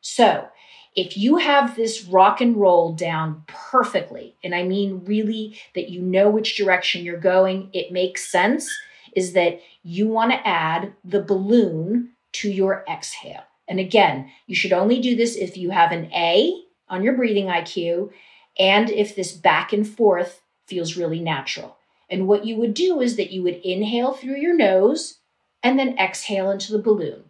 So, 0.00 0.48
if 0.94 1.16
you 1.16 1.36
have 1.38 1.74
this 1.74 2.04
rock 2.04 2.40
and 2.40 2.56
roll 2.56 2.92
down 2.92 3.42
perfectly, 3.46 4.36
and 4.44 4.54
I 4.54 4.62
mean 4.62 5.04
really 5.04 5.58
that 5.74 5.90
you 5.90 6.00
know 6.00 6.30
which 6.30 6.56
direction 6.56 7.04
you're 7.04 7.18
going, 7.18 7.70
it 7.72 7.92
makes 7.92 8.30
sense, 8.30 8.70
is 9.14 9.32
that 9.32 9.60
you 9.82 10.06
want 10.08 10.32
to 10.32 10.46
add 10.46 10.92
the 11.04 11.22
balloon 11.22 12.10
to 12.32 12.50
your 12.50 12.84
exhale. 12.88 13.44
And 13.66 13.80
again, 13.80 14.30
you 14.46 14.54
should 14.54 14.72
only 14.72 15.00
do 15.00 15.16
this 15.16 15.36
if 15.36 15.56
you 15.56 15.70
have 15.70 15.92
an 15.92 16.12
A 16.12 16.62
on 16.88 17.02
your 17.02 17.14
breathing 17.14 17.46
IQ 17.46 18.10
and 18.58 18.90
if 18.90 19.16
this 19.16 19.32
back 19.32 19.72
and 19.72 19.86
forth 19.86 20.42
feels 20.66 20.96
really 20.96 21.20
natural. 21.20 21.76
And 22.10 22.28
what 22.28 22.44
you 22.44 22.56
would 22.56 22.74
do 22.74 23.00
is 23.00 23.16
that 23.16 23.30
you 23.30 23.42
would 23.42 23.56
inhale 23.56 24.12
through 24.12 24.36
your 24.36 24.56
nose 24.56 25.18
and 25.62 25.78
then 25.78 25.98
exhale 25.98 26.50
into 26.50 26.72
the 26.72 26.82
balloon. 26.82 27.24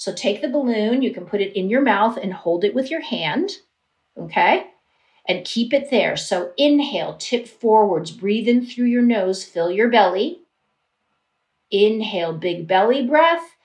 So 0.00 0.14
take 0.14 0.40
the 0.40 0.48
balloon, 0.48 1.02
you 1.02 1.12
can 1.12 1.26
put 1.26 1.42
it 1.42 1.54
in 1.54 1.68
your 1.68 1.82
mouth 1.82 2.16
and 2.16 2.32
hold 2.32 2.64
it 2.64 2.74
with 2.74 2.90
your 2.90 3.02
hand, 3.02 3.50
okay? 4.16 4.68
And 5.28 5.44
keep 5.44 5.74
it 5.74 5.90
there. 5.90 6.16
So 6.16 6.52
inhale, 6.56 7.18
tip 7.18 7.46
forwards, 7.46 8.10
breathe 8.10 8.48
in 8.48 8.64
through 8.64 8.86
your 8.86 9.02
nose, 9.02 9.44
fill 9.44 9.70
your 9.70 9.90
belly. 9.90 10.40
Inhale, 11.70 12.32
big 12.32 12.66
belly 12.66 13.06
breath. 13.06 13.56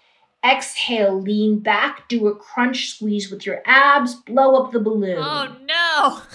Exhale, 0.43 1.17
lean 1.17 1.59
back, 1.59 2.09
do 2.09 2.27
a 2.27 2.35
crunch 2.35 2.89
squeeze 2.89 3.31
with 3.31 3.45
your 3.45 3.61
abs, 3.65 4.15
blow 4.15 4.61
up 4.61 4.73
the 4.73 4.81
balloon. 4.81 5.17
Oh 5.17 5.55
no. 5.65 6.21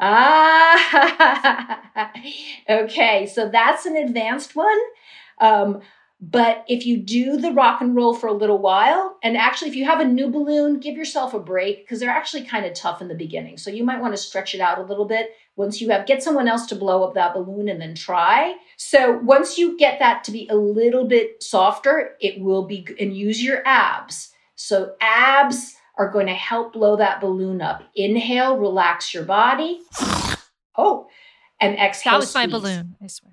Ah, 0.00 2.10
okay, 2.68 3.26
so 3.26 3.48
that's 3.48 3.86
an 3.86 3.96
advanced 3.96 4.56
one. 4.56 4.78
Um, 5.40 5.82
but 6.20 6.64
if 6.68 6.86
you 6.86 6.96
do 6.96 7.36
the 7.36 7.52
rock 7.52 7.80
and 7.80 7.94
roll 7.94 8.14
for 8.14 8.28
a 8.28 8.32
little 8.32 8.58
while, 8.58 9.18
and 9.22 9.36
actually, 9.36 9.68
if 9.68 9.76
you 9.76 9.84
have 9.84 10.00
a 10.00 10.04
new 10.04 10.30
balloon, 10.30 10.80
give 10.80 10.96
yourself 10.96 11.34
a 11.34 11.38
break 11.38 11.84
because 11.84 12.00
they're 12.00 12.08
actually 12.08 12.44
kind 12.44 12.64
of 12.64 12.72
tough 12.72 13.02
in 13.02 13.08
the 13.08 13.14
beginning. 13.14 13.58
So 13.58 13.70
you 13.70 13.84
might 13.84 14.00
want 14.00 14.14
to 14.14 14.22
stretch 14.22 14.54
it 14.54 14.60
out 14.60 14.78
a 14.78 14.82
little 14.82 15.04
bit. 15.04 15.30
Once 15.56 15.80
you 15.80 15.90
have, 15.90 16.06
get 16.06 16.22
someone 16.22 16.48
else 16.48 16.66
to 16.66 16.76
blow 16.76 17.02
up 17.02 17.14
that 17.14 17.34
balloon 17.34 17.68
and 17.68 17.80
then 17.80 17.94
try. 17.94 18.54
So 18.76 19.18
once 19.18 19.58
you 19.58 19.76
get 19.76 19.98
that 19.98 20.24
to 20.24 20.32
be 20.32 20.48
a 20.48 20.56
little 20.56 21.06
bit 21.06 21.42
softer, 21.42 22.16
it 22.20 22.40
will 22.40 22.66
be, 22.66 22.86
and 22.98 23.16
use 23.16 23.42
your 23.42 23.62
abs. 23.66 24.32
So 24.54 24.94
abs 25.00 25.74
are 25.96 26.10
going 26.10 26.26
to 26.26 26.34
help 26.34 26.72
blow 26.72 26.96
that 26.96 27.20
balloon 27.20 27.60
up. 27.60 27.82
Inhale, 27.94 28.56
relax 28.56 29.12
your 29.12 29.24
body. 29.24 29.80
Oh, 30.76 31.08
and 31.60 31.76
exhale. 31.78 32.14
That 32.14 32.20
was 32.20 32.34
my 32.34 32.46
balloon, 32.46 32.96
I 33.02 33.06
swear. 33.06 33.32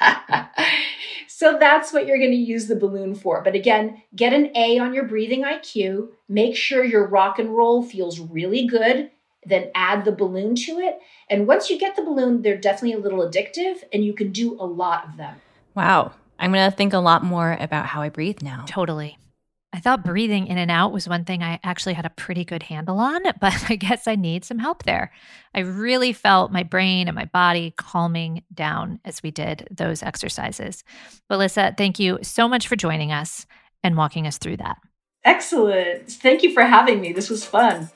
so 1.28 1.58
that's 1.58 1.92
what 1.92 2.06
you're 2.06 2.18
going 2.18 2.30
to 2.30 2.36
use 2.36 2.66
the 2.66 2.76
balloon 2.76 3.14
for. 3.14 3.42
But 3.42 3.54
again, 3.54 4.02
get 4.14 4.32
an 4.32 4.50
A 4.56 4.78
on 4.78 4.94
your 4.94 5.04
breathing 5.04 5.44
IQ. 5.44 6.08
Make 6.28 6.56
sure 6.56 6.84
your 6.84 7.06
rock 7.06 7.38
and 7.38 7.56
roll 7.56 7.82
feels 7.82 8.18
really 8.20 8.66
good. 8.66 9.10
Then 9.44 9.70
add 9.74 10.04
the 10.04 10.12
balloon 10.12 10.54
to 10.56 10.78
it. 10.78 10.98
And 11.30 11.46
once 11.46 11.70
you 11.70 11.78
get 11.78 11.96
the 11.96 12.02
balloon, 12.02 12.42
they're 12.42 12.56
definitely 12.56 12.94
a 12.94 13.02
little 13.02 13.20
addictive 13.20 13.76
and 13.92 14.04
you 14.04 14.12
can 14.12 14.32
do 14.32 14.60
a 14.60 14.66
lot 14.66 15.08
of 15.08 15.16
them. 15.16 15.36
Wow. 15.74 16.12
I'm 16.38 16.52
going 16.52 16.70
to 16.70 16.76
think 16.76 16.92
a 16.92 16.98
lot 16.98 17.24
more 17.24 17.56
about 17.58 17.86
how 17.86 18.02
I 18.02 18.08
breathe 18.08 18.42
now. 18.42 18.64
Totally. 18.66 19.18
I 19.72 19.80
thought 19.80 20.04
breathing 20.04 20.46
in 20.46 20.56
and 20.56 20.70
out 20.70 20.92
was 20.92 21.08
one 21.08 21.24
thing 21.24 21.42
I 21.42 21.60
actually 21.62 21.92
had 21.92 22.06
a 22.06 22.10
pretty 22.10 22.44
good 22.44 22.62
handle 22.62 22.98
on, 22.98 23.22
but 23.40 23.70
I 23.70 23.76
guess 23.76 24.06
I 24.06 24.16
need 24.16 24.44
some 24.44 24.58
help 24.58 24.84
there. 24.84 25.12
I 25.54 25.60
really 25.60 26.12
felt 26.12 26.52
my 26.52 26.62
brain 26.62 27.06
and 27.06 27.14
my 27.14 27.26
body 27.26 27.74
calming 27.76 28.44
down 28.52 29.00
as 29.04 29.22
we 29.22 29.30
did 29.30 29.68
those 29.70 30.02
exercises. 30.02 30.84
Belisa, 31.30 31.76
thank 31.76 31.98
you 31.98 32.18
so 32.22 32.48
much 32.48 32.66
for 32.66 32.76
joining 32.76 33.12
us 33.12 33.46
and 33.82 33.96
walking 33.96 34.26
us 34.26 34.38
through 34.38 34.56
that. 34.56 34.78
Excellent. 35.24 36.10
Thank 36.10 36.42
you 36.42 36.54
for 36.54 36.62
having 36.62 37.00
me. 37.00 37.12
This 37.12 37.28
was 37.28 37.44
fun. 37.44 37.90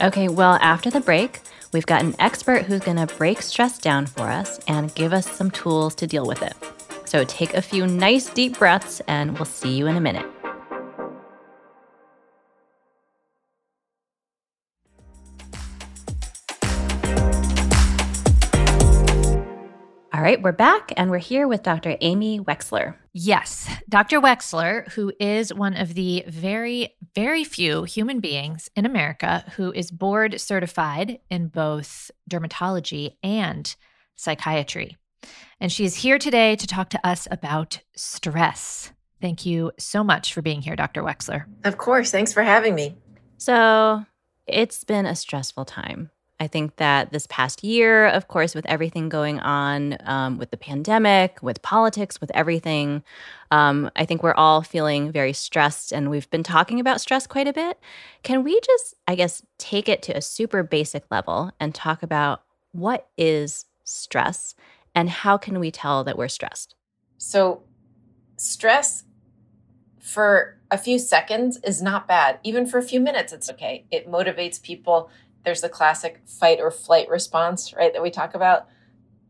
Okay, 0.00 0.28
well, 0.28 0.58
after 0.60 0.90
the 0.90 1.00
break, 1.00 1.40
we've 1.72 1.86
got 1.86 2.02
an 2.02 2.16
expert 2.18 2.64
who's 2.64 2.80
going 2.80 2.96
to 2.96 3.14
break 3.14 3.42
stress 3.42 3.78
down 3.78 4.06
for 4.06 4.22
us 4.22 4.58
and 4.66 4.94
give 4.94 5.12
us 5.12 5.30
some 5.30 5.50
tools 5.50 5.94
to 5.96 6.06
deal 6.06 6.26
with 6.26 6.42
it. 6.42 6.54
So 7.04 7.24
take 7.24 7.54
a 7.54 7.62
few 7.62 7.86
nice 7.86 8.28
deep 8.30 8.58
breaths, 8.58 9.00
and 9.06 9.34
we'll 9.38 9.44
see 9.44 9.76
you 9.76 9.86
in 9.86 9.96
a 9.96 10.00
minute. 10.00 10.26
Right, 20.24 20.40
we're 20.40 20.52
back 20.52 20.90
and 20.96 21.10
we're 21.10 21.18
here 21.18 21.46
with 21.46 21.62
Dr. 21.62 21.98
Amy 22.00 22.40
Wechsler. 22.40 22.94
Yes, 23.12 23.68
Dr. 23.90 24.22
Wechsler, 24.22 24.90
who 24.92 25.12
is 25.20 25.52
one 25.52 25.76
of 25.76 25.92
the 25.92 26.24
very, 26.26 26.96
very 27.14 27.44
few 27.44 27.82
human 27.82 28.20
beings 28.20 28.70
in 28.74 28.86
America 28.86 29.44
who 29.56 29.70
is 29.70 29.90
board 29.90 30.40
certified 30.40 31.18
in 31.28 31.48
both 31.48 32.10
dermatology 32.30 33.16
and 33.22 33.76
psychiatry. 34.16 34.96
And 35.60 35.70
she 35.70 35.84
is 35.84 35.96
here 35.96 36.18
today 36.18 36.56
to 36.56 36.66
talk 36.66 36.88
to 36.88 37.06
us 37.06 37.28
about 37.30 37.80
stress. 37.94 38.94
Thank 39.20 39.44
you 39.44 39.72
so 39.78 40.02
much 40.02 40.32
for 40.32 40.40
being 40.40 40.62
here, 40.62 40.74
Dr. 40.74 41.02
Wechsler. 41.02 41.44
Of 41.64 41.76
course. 41.76 42.10
Thanks 42.10 42.32
for 42.32 42.42
having 42.42 42.74
me. 42.74 42.96
So, 43.36 44.06
it's 44.46 44.84
been 44.84 45.04
a 45.04 45.16
stressful 45.16 45.66
time. 45.66 46.10
I 46.44 46.46
think 46.46 46.76
that 46.76 47.10
this 47.10 47.26
past 47.30 47.64
year, 47.64 48.06
of 48.06 48.28
course, 48.28 48.54
with 48.54 48.66
everything 48.66 49.08
going 49.08 49.40
on 49.40 49.96
um, 50.04 50.36
with 50.36 50.50
the 50.50 50.58
pandemic, 50.58 51.42
with 51.42 51.62
politics, 51.62 52.20
with 52.20 52.30
everything, 52.34 53.02
um, 53.50 53.90
I 53.96 54.04
think 54.04 54.22
we're 54.22 54.34
all 54.34 54.60
feeling 54.60 55.10
very 55.10 55.32
stressed. 55.32 55.90
And 55.90 56.10
we've 56.10 56.28
been 56.28 56.42
talking 56.42 56.80
about 56.80 57.00
stress 57.00 57.26
quite 57.26 57.48
a 57.48 57.52
bit. 57.54 57.80
Can 58.22 58.44
we 58.44 58.60
just, 58.60 58.94
I 59.08 59.14
guess, 59.14 59.42
take 59.56 59.88
it 59.88 60.02
to 60.02 60.12
a 60.14 60.20
super 60.20 60.62
basic 60.62 61.04
level 61.10 61.50
and 61.58 61.74
talk 61.74 62.02
about 62.02 62.42
what 62.72 63.08
is 63.16 63.64
stress 63.84 64.54
and 64.94 65.08
how 65.08 65.38
can 65.38 65.58
we 65.58 65.70
tell 65.70 66.04
that 66.04 66.18
we're 66.18 66.28
stressed? 66.28 66.74
So, 67.16 67.62
stress 68.36 69.04
for 69.98 70.58
a 70.70 70.76
few 70.76 70.98
seconds 70.98 71.58
is 71.64 71.80
not 71.80 72.06
bad. 72.06 72.38
Even 72.42 72.66
for 72.66 72.76
a 72.76 72.82
few 72.82 73.00
minutes, 73.00 73.32
it's 73.32 73.48
okay. 73.48 73.86
It 73.90 74.10
motivates 74.10 74.60
people 74.60 75.08
there's 75.44 75.60
the 75.60 75.68
classic 75.68 76.22
fight 76.26 76.58
or 76.60 76.70
flight 76.70 77.08
response, 77.08 77.74
right, 77.74 77.92
that 77.92 78.02
we 78.02 78.10
talk 78.10 78.34
about 78.34 78.66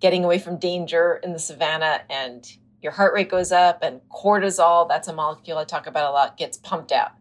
getting 0.01 0.25
away 0.25 0.39
from 0.39 0.59
danger 0.59 1.21
in 1.23 1.33
the 1.33 1.39
savannah 1.39 2.03
and 2.11 2.57
your 2.83 2.93
heart 2.93 3.15
rate 3.15 3.31
goes 3.31 3.51
up 3.51 3.83
and 3.83 4.01
cortisol, 4.11 4.87
that's 4.87 5.09
a 5.09 5.13
molecule 5.13 5.57
I 5.57 5.65
talk 5.65 5.87
about 5.87 6.11
a 6.11 6.13
lot, 6.13 6.37
gets 6.37 6.59
pumped 6.59 6.93
out. 6.93 7.13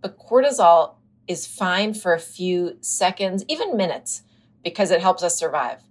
But 0.00 0.18
cortisol 0.18 0.94
is 1.28 1.46
fine 1.46 1.92
for 1.94 2.14
a 2.14 2.18
few 2.18 2.78
seconds, 2.80 3.44
even 3.48 3.76
minutes, 3.76 4.22
because 4.64 4.90
it 4.90 5.02
helps 5.02 5.22
us 5.22 5.38
survive. 5.38 5.82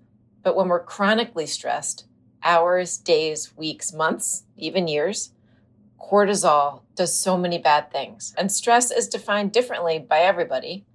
But 0.41 0.55
when 0.55 0.67
we're 0.67 0.83
chronically 0.83 1.45
stressed, 1.45 2.05
hours, 2.43 2.97
days, 2.97 3.55
weeks, 3.55 3.93
months, 3.93 4.45
even 4.57 4.87
years, 4.87 5.33
cortisol 5.99 6.81
does 6.95 7.15
so 7.15 7.37
many 7.37 7.59
bad 7.59 7.91
things. 7.91 8.33
And 8.37 8.51
stress 8.51 8.91
is 8.91 9.07
defined 9.07 9.51
differently 9.51 9.99
by 9.99 10.19
everybody. 10.19 10.85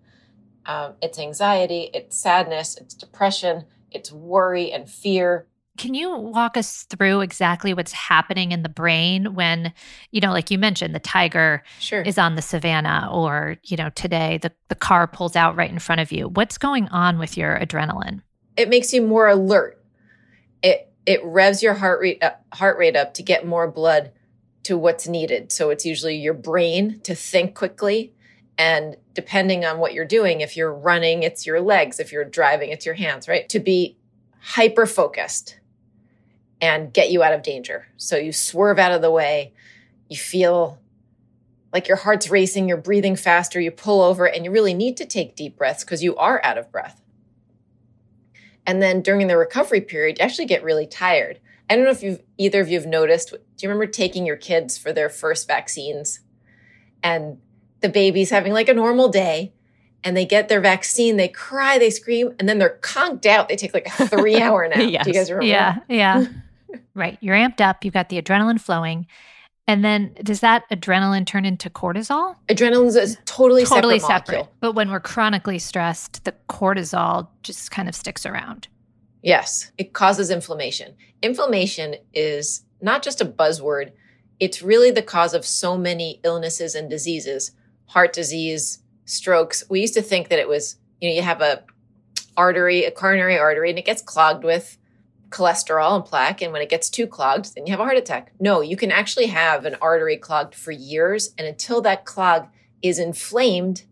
Um, 0.66 0.94
it's 1.00 1.18
anxiety, 1.18 1.90
it's 1.94 2.18
sadness, 2.18 2.76
it's 2.76 2.94
depression, 2.94 3.64
it's 3.90 4.10
worry 4.10 4.72
and 4.72 4.90
fear. 4.90 5.46
Can 5.78 5.94
you 5.94 6.16
walk 6.16 6.56
us 6.56 6.84
through 6.84 7.20
exactly 7.20 7.74
what's 7.74 7.92
happening 7.92 8.50
in 8.50 8.62
the 8.62 8.68
brain 8.68 9.34
when, 9.34 9.74
you 10.10 10.20
know, 10.20 10.32
like 10.32 10.50
you 10.50 10.58
mentioned, 10.58 10.94
the 10.94 10.98
tiger 10.98 11.62
sure. 11.78 12.00
is 12.00 12.16
on 12.18 12.34
the 12.34 12.42
savannah, 12.42 13.10
or, 13.12 13.58
you 13.62 13.76
know, 13.76 13.90
today 13.90 14.38
the, 14.38 14.50
the 14.68 14.74
car 14.74 15.06
pulls 15.06 15.36
out 15.36 15.54
right 15.54 15.70
in 15.70 15.78
front 15.78 16.00
of 16.00 16.10
you? 16.10 16.28
What's 16.28 16.56
going 16.56 16.88
on 16.88 17.18
with 17.18 17.36
your 17.36 17.58
adrenaline? 17.58 18.22
It 18.56 18.70
makes 18.70 18.92
you 18.94 19.02
more 19.02 19.28
alert. 19.28 19.80
It 20.62 20.90
it 21.04 21.20
revs 21.22 21.62
your 21.62 21.74
heart 21.74 22.00
rate 22.00 22.22
up, 22.22 22.42
heart 22.54 22.78
rate 22.78 22.96
up 22.96 23.14
to 23.14 23.22
get 23.22 23.46
more 23.46 23.70
blood 23.70 24.12
to 24.64 24.76
what's 24.76 25.06
needed. 25.06 25.52
So 25.52 25.70
it's 25.70 25.84
usually 25.84 26.16
your 26.16 26.34
brain 26.34 27.00
to 27.00 27.14
think 27.14 27.54
quickly 27.54 28.14
and 28.58 28.96
depending 29.12 29.64
on 29.64 29.78
what 29.78 29.92
you're 29.92 30.04
doing, 30.04 30.40
if 30.40 30.56
you're 30.56 30.72
running, 30.72 31.22
it's 31.22 31.46
your 31.46 31.60
legs. 31.60 32.00
If 32.00 32.12
you're 32.12 32.24
driving, 32.24 32.70
it's 32.70 32.86
your 32.86 32.94
hands, 32.94 33.28
right? 33.28 33.48
To 33.50 33.60
be 33.60 33.98
hyper 34.40 34.86
focused 34.86 35.58
and 36.60 36.92
get 36.92 37.10
you 37.10 37.22
out 37.22 37.34
of 37.34 37.42
danger. 37.42 37.86
So 37.96 38.16
you 38.16 38.32
swerve 38.32 38.78
out 38.78 38.92
of 38.92 39.02
the 39.02 39.10
way. 39.10 39.52
You 40.08 40.16
feel 40.16 40.78
like 41.72 41.88
your 41.88 41.98
heart's 41.98 42.30
racing, 42.30 42.68
you're 42.68 42.78
breathing 42.78 43.16
faster, 43.16 43.60
you 43.60 43.70
pull 43.70 44.00
over, 44.00 44.24
and 44.26 44.44
you 44.44 44.50
really 44.50 44.72
need 44.72 44.96
to 44.96 45.04
take 45.04 45.36
deep 45.36 45.58
breaths 45.58 45.84
because 45.84 46.02
you 46.02 46.16
are 46.16 46.40
out 46.42 46.56
of 46.56 46.72
breath. 46.72 47.02
And 48.66 48.80
then 48.80 49.02
during 49.02 49.26
the 49.26 49.36
recovery 49.36 49.82
period, 49.82 50.18
you 50.18 50.24
actually 50.24 50.46
get 50.46 50.62
really 50.62 50.86
tired. 50.86 51.40
I 51.68 51.76
don't 51.76 51.84
know 51.84 51.90
if 51.90 52.02
you've 52.02 52.22
either 52.38 52.60
of 52.60 52.68
you 52.68 52.78
have 52.78 52.86
noticed. 52.86 53.30
Do 53.30 53.38
you 53.58 53.68
remember 53.68 53.86
taking 53.86 54.24
your 54.24 54.36
kids 54.36 54.78
for 54.78 54.92
their 54.92 55.10
first 55.10 55.46
vaccines? 55.46 56.20
And 57.02 57.38
the 57.80 57.88
baby's 57.88 58.30
having 58.30 58.52
like 58.52 58.68
a 58.68 58.74
normal 58.74 59.08
day 59.08 59.52
and 60.04 60.16
they 60.16 60.24
get 60.24 60.48
their 60.48 60.60
vaccine, 60.60 61.16
they 61.16 61.28
cry, 61.28 61.78
they 61.78 61.90
scream, 61.90 62.34
and 62.38 62.48
then 62.48 62.58
they're 62.58 62.78
conked 62.82 63.26
out. 63.26 63.48
They 63.48 63.56
take 63.56 63.74
like 63.74 63.86
a 63.98 64.06
three 64.08 64.40
hour 64.40 64.68
nap. 64.74 64.90
yes. 64.90 65.04
Do 65.04 65.10
you 65.10 65.14
guys 65.14 65.30
remember? 65.30 65.46
Yeah, 65.46 65.78
yeah. 65.88 66.26
right. 66.94 67.18
You're 67.20 67.36
amped 67.36 67.60
up, 67.60 67.84
you've 67.84 67.94
got 67.94 68.08
the 68.08 68.20
adrenaline 68.20 68.60
flowing. 68.60 69.06
And 69.68 69.84
then 69.84 70.14
does 70.22 70.40
that 70.40 70.62
adrenaline 70.70 71.26
turn 71.26 71.44
into 71.44 71.68
cortisol? 71.68 72.36
Adrenaline 72.48 72.96
is 72.96 73.18
totally, 73.24 73.64
totally 73.64 73.98
separate. 73.98 74.26
separate. 74.26 74.48
But 74.60 74.72
when 74.72 74.90
we're 74.90 75.00
chronically 75.00 75.58
stressed, 75.58 76.24
the 76.24 76.34
cortisol 76.48 77.26
just 77.42 77.72
kind 77.72 77.88
of 77.88 77.94
sticks 77.96 78.24
around. 78.24 78.68
Yes, 79.22 79.72
it 79.76 79.92
causes 79.92 80.30
inflammation. 80.30 80.94
Inflammation 81.20 81.96
is 82.14 82.62
not 82.80 83.02
just 83.02 83.20
a 83.20 83.24
buzzword, 83.24 83.90
it's 84.38 84.62
really 84.62 84.90
the 84.90 85.02
cause 85.02 85.34
of 85.34 85.44
so 85.44 85.76
many 85.76 86.20
illnesses 86.22 86.74
and 86.74 86.88
diseases 86.88 87.52
heart 87.86 88.12
disease, 88.12 88.82
strokes. 89.04 89.64
We 89.68 89.80
used 89.80 89.94
to 89.94 90.02
think 90.02 90.28
that 90.28 90.38
it 90.38 90.48
was, 90.48 90.76
you 91.00 91.08
know, 91.08 91.14
you 91.14 91.22
have 91.22 91.40
a 91.40 91.62
artery, 92.36 92.84
a 92.84 92.90
coronary 92.90 93.38
artery, 93.38 93.70
and 93.70 93.78
it 93.78 93.84
gets 93.84 94.02
clogged 94.02 94.44
with 94.44 94.76
cholesterol 95.30 95.96
and 95.96 96.04
plaque. 96.04 96.42
And 96.42 96.52
when 96.52 96.62
it 96.62 96.68
gets 96.68 96.88
too 96.88 97.06
clogged, 97.06 97.54
then 97.54 97.66
you 97.66 97.72
have 97.72 97.80
a 97.80 97.84
heart 97.84 97.96
attack. 97.96 98.32
No, 98.38 98.60
you 98.60 98.76
can 98.76 98.92
actually 98.92 99.26
have 99.26 99.64
an 99.64 99.76
artery 99.80 100.16
clogged 100.16 100.54
for 100.54 100.72
years. 100.72 101.32
And 101.38 101.46
until 101.46 101.80
that 101.82 102.04
clog 102.04 102.48
is 102.82 102.98
inflamed, 102.98 103.84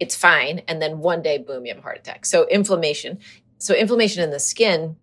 it's 0.00 0.16
fine. 0.16 0.62
And 0.66 0.80
then 0.82 0.98
one 0.98 1.22
day, 1.22 1.38
boom, 1.38 1.64
you 1.64 1.72
have 1.72 1.78
a 1.78 1.82
heart 1.82 1.98
attack. 1.98 2.26
So 2.26 2.48
inflammation. 2.48 3.18
So 3.58 3.74
inflammation 3.74 4.22
in 4.22 4.30
the 4.30 4.40
skin, 4.40 4.96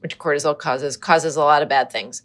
which 0.00 0.18
cortisol 0.18 0.58
causes, 0.58 0.96
causes 0.96 1.36
a 1.36 1.40
lot 1.40 1.62
of 1.62 1.68
bad 1.68 1.90
things. 1.90 2.22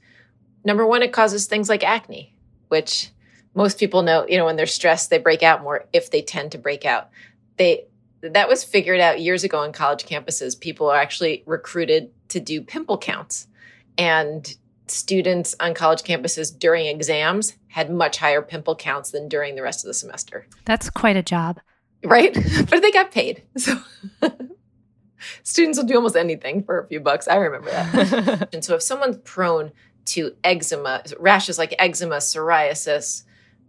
number 0.63 0.85
one, 0.85 1.01
it 1.01 1.13
causes 1.13 1.47
things 1.47 1.69
like 1.69 1.83
acne, 1.83 2.35
which 2.67 3.09
most 3.53 3.79
people 3.79 4.01
know, 4.01 4.25
you 4.27 4.37
know, 4.37 4.45
when 4.45 4.55
they're 4.55 4.65
stressed, 4.65 5.09
they 5.09 5.17
break 5.17 5.43
out 5.43 5.61
more 5.61 5.85
if 5.93 6.11
they 6.11 6.21
tend 6.21 6.51
to 6.53 6.57
break 6.57 6.85
out. 6.85 7.09
They 7.57 7.85
that 8.21 8.47
was 8.47 8.63
figured 8.63 8.99
out 8.99 9.19
years 9.19 9.43
ago 9.43 9.59
on 9.59 9.71
college 9.73 10.05
campuses. 10.05 10.59
People 10.59 10.89
are 10.89 10.99
actually 10.99 11.43
recruited 11.45 12.11
to 12.29 12.39
do 12.39 12.61
pimple 12.61 12.97
counts. 12.97 13.47
And 13.97 14.55
students 14.87 15.55
on 15.59 15.73
college 15.73 16.03
campuses 16.03 16.57
during 16.57 16.85
exams 16.85 17.55
had 17.67 17.89
much 17.89 18.17
higher 18.17 18.41
pimple 18.41 18.75
counts 18.75 19.11
than 19.11 19.27
during 19.27 19.55
the 19.55 19.61
rest 19.61 19.83
of 19.83 19.87
the 19.87 19.93
semester. 19.93 20.45
That's 20.65 20.89
quite 20.89 21.15
a 21.15 21.23
job. 21.23 21.59
Right? 22.03 22.33
but 22.69 22.81
they 22.81 22.91
got 22.91 23.11
paid. 23.11 23.43
So 23.57 23.77
students 25.43 25.77
will 25.77 25.85
do 25.85 25.95
almost 25.95 26.15
anything 26.15 26.63
for 26.63 26.79
a 26.79 26.87
few 26.87 26.99
bucks. 26.99 27.27
I 27.27 27.35
remember 27.35 27.71
that. 27.71 28.49
and 28.53 28.63
so 28.63 28.75
if 28.75 28.81
someone's 28.81 29.17
prone 29.17 29.71
to 30.05 30.35
eczema, 30.43 31.03
rashes 31.19 31.57
like 31.57 31.75
eczema, 31.79 32.17
psoriasis, 32.17 33.23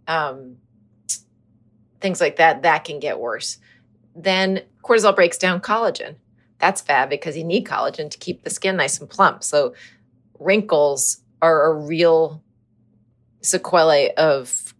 um, 0.07 0.57
things 2.01 2.19
like 2.21 2.37
that, 2.37 2.63
that 2.63 2.83
can 2.83 2.99
get 2.99 3.19
worse. 3.19 3.57
Then 4.15 4.61
cortisol 4.83 5.15
breaks 5.15 5.37
down 5.37 5.61
collagen. 5.61 6.15
That's 6.59 6.81
bad 6.81 7.09
because 7.09 7.35
you 7.37 7.43
need 7.43 7.65
collagen 7.65 8.09
to 8.09 8.17
keep 8.17 8.43
the 8.43 8.49
skin 8.49 8.77
nice 8.77 8.99
and 8.99 9.09
plump. 9.09 9.43
So 9.43 9.73
wrinkles 10.39 11.21
are 11.41 11.71
a 11.71 11.73
real 11.73 12.43
sequelae 13.41 14.13
of 14.15 14.73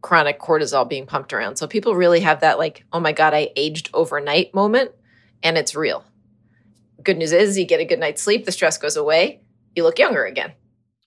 chronic 0.00 0.40
cortisol 0.40 0.88
being 0.88 1.06
pumped 1.06 1.32
around. 1.32 1.56
So 1.56 1.66
people 1.66 1.94
really 1.94 2.20
have 2.20 2.40
that 2.40 2.58
like, 2.58 2.84
oh 2.92 3.00
my 3.00 3.12
God, 3.12 3.34
I 3.34 3.50
aged 3.56 3.90
overnight 3.94 4.54
moment, 4.54 4.92
and 5.42 5.58
it's 5.58 5.74
real. 5.74 6.04
Good 7.02 7.18
news 7.18 7.32
is 7.32 7.58
you 7.58 7.66
get 7.66 7.80
a 7.80 7.84
good 7.84 8.00
night's 8.00 8.22
sleep, 8.22 8.44
the 8.44 8.52
stress 8.52 8.78
goes 8.78 8.96
away, 8.96 9.42
you 9.74 9.82
look 9.82 9.98
younger 9.98 10.24
again. 10.24 10.52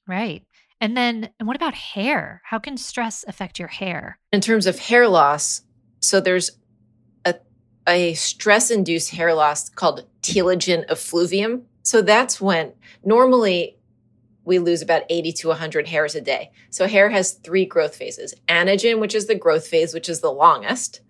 Right. 0.07 0.43
And 0.81 0.97
then 0.97 1.29
and 1.39 1.47
what 1.47 1.55
about 1.55 1.75
hair? 1.75 2.41
How 2.43 2.57
can 2.57 2.75
stress 2.75 3.23
affect 3.27 3.59
your 3.59 3.67
hair? 3.67 4.17
In 4.31 4.41
terms 4.41 4.65
of 4.65 4.79
hair 4.79 5.07
loss, 5.07 5.61
so 6.00 6.19
there's 6.19 6.51
a, 7.23 7.35
a 7.88 8.15
stress 8.15 8.71
induced 8.71 9.11
hair 9.11 9.35
loss 9.35 9.69
called 9.69 10.07
telogen 10.23 10.83
effluvium. 10.89 11.67
So 11.83 12.01
that's 12.01 12.41
when 12.41 12.73
normally 13.05 13.77
we 14.43 14.57
lose 14.57 14.81
about 14.81 15.03
80 15.07 15.33
to 15.33 15.50
100 15.50 15.88
hairs 15.88 16.15
a 16.15 16.21
day. 16.21 16.51
So 16.71 16.88
hair 16.88 17.09
has 17.09 17.33
three 17.33 17.65
growth 17.65 17.95
phases. 17.95 18.33
Anagen, 18.50 19.00
which 19.00 19.13
is 19.13 19.27
the 19.27 19.35
growth 19.35 19.67
phase, 19.67 19.93
which 19.93 20.09
is 20.09 20.21
the 20.21 20.31
longest, 20.31 21.01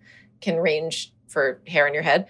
can 0.42 0.56
range 0.56 1.14
for 1.28 1.62
hair 1.66 1.86
in 1.86 1.94
your 1.94 2.02
head. 2.02 2.28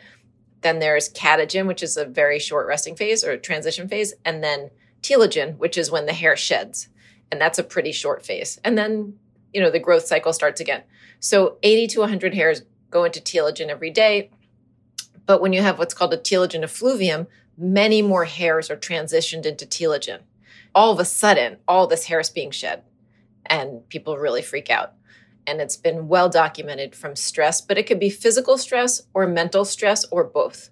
Then 0.61 0.79
there's 0.79 1.13
catagen, 1.13 1.67
which 1.67 1.83
is 1.83 1.97
a 1.97 2.05
very 2.05 2.39
short 2.39 2.69
resting 2.69 2.95
phase 2.95 3.25
or 3.25 3.37
transition 3.37 3.89
phase. 3.89 4.15
And 4.25 4.45
then 4.45 4.71
telogen, 5.03 5.59
which 5.59 5.77
is 5.77 5.91
when 5.91 6.07
the 6.07 6.13
hair 6.13 6.37
sheds. 6.37 6.89
And 7.33 7.41
that's 7.41 7.59
a 7.59 7.65
pretty 7.65 7.91
short 7.91 8.25
phase. 8.25 8.61
And 8.63 8.79
then, 8.79 9.15
you 9.53 9.61
know, 9.61 9.71
the 9.71 9.81
growth 9.81 10.07
cycle 10.07 10.33
starts 10.33 10.61
again. 10.61 10.85
So 11.19 11.59
80 11.65 11.89
to 11.89 12.01
100 12.01 12.35
hairs 12.35 12.63
go 12.91 13.03
into 13.03 13.21
telogen 13.21 13.69
every 13.69 13.91
day. 13.91 14.31
But 15.27 15.41
when 15.41 15.53
you 15.53 15.63
have 15.63 15.81
what's 15.81 15.95
called 15.95 16.15
a 16.15 16.19
telogen 16.19 16.63
effluvium, 16.63 17.27
many 17.59 18.03
more 18.03 18.27
hairs 18.27 18.71
are 18.71 18.77
transitioned 18.77 19.47
into 19.47 19.67
telogen 19.67 20.21
all 20.75 20.93
of 20.93 20.99
a 20.99 21.05
sudden, 21.05 21.59
all 21.69 21.87
this 21.87 22.07
hair 22.07 22.21
is 22.21 22.31
being 22.31 22.51
shed 22.51 22.83
and 23.47 23.87
people 23.89 24.17
really 24.17 24.43
freak 24.43 24.71
out. 24.71 24.95
And 25.47 25.61
it's 25.61 25.77
been 25.77 26.09
well 26.09 26.29
documented 26.29 26.95
from 26.95 27.17
stress, 27.17 27.61
but 27.61 27.77
it 27.77 27.87
could 27.87 27.99
be 27.99 28.11
physical 28.11 28.57
stress 28.57 29.03
or 29.13 29.27
mental 29.27 29.65
stress 29.65 30.05
or 30.07 30.25
both. 30.25 30.71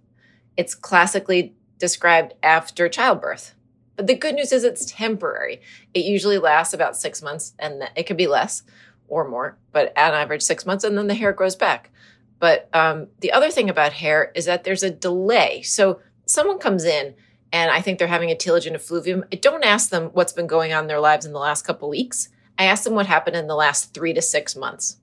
It's 0.57 0.75
classically 0.75 1.55
described 1.79 2.35
after 2.43 2.89
childbirth. 2.89 3.55
But 4.01 4.07
the 4.07 4.15
good 4.15 4.35
news 4.35 4.51
is 4.51 4.65
it's 4.65 4.87
temporary. 4.87 5.61
It 5.93 6.07
usually 6.07 6.39
lasts 6.39 6.73
about 6.73 6.97
six 6.97 7.21
months 7.21 7.53
and 7.59 7.83
it 7.95 8.05
could 8.05 8.17
be 8.17 8.29
less 8.29 8.63
or 9.09 9.29
more, 9.29 9.59
but 9.73 9.89
on 9.89 10.15
average, 10.15 10.41
six 10.41 10.65
months, 10.65 10.85
and 10.85 10.97
then 10.97 11.07
the 11.07 11.13
hair 11.13 11.35
grows 11.35 11.55
back. 11.55 11.91
But 12.39 12.71
um, 12.73 13.09
the 13.19 13.33
other 13.33 13.51
thing 13.51 13.69
about 13.69 13.93
hair 13.93 14.33
is 14.35 14.47
that 14.47 14.65
there's 14.65 14.83
a 14.83 14.89
delay. 14.89 15.61
So 15.61 16.01
someone 16.25 16.59
comes 16.59 16.87
in 16.87 17.15
and 17.53 17.71
I 17.71 17.83
think 17.83 17.99
they're 17.99 18.09
having 18.09 18.31
a 18.31 18.35
telogen 18.35 18.73
effluvium, 18.73 19.23
I 19.31 19.37
don't 19.37 19.67
ask 19.67 19.91
them 19.91 20.05
what's 20.15 20.33
been 20.33 20.47
going 20.47 20.73
on 20.73 20.85
in 20.85 20.89
their 20.89 20.99
lives 20.99 21.27
in 21.27 21.35
the 21.35 21.39
last 21.39 21.67
couple 21.67 21.91
weeks. 21.91 22.31
I 22.59 22.65
ask 22.65 22.85
them 22.85 22.95
what 22.95 23.05
happened 23.05 23.37
in 23.37 23.49
the 23.49 23.55
last 23.55 23.93
three 23.93 24.15
to 24.15 24.23
six 24.23 24.57
months. 24.57 24.97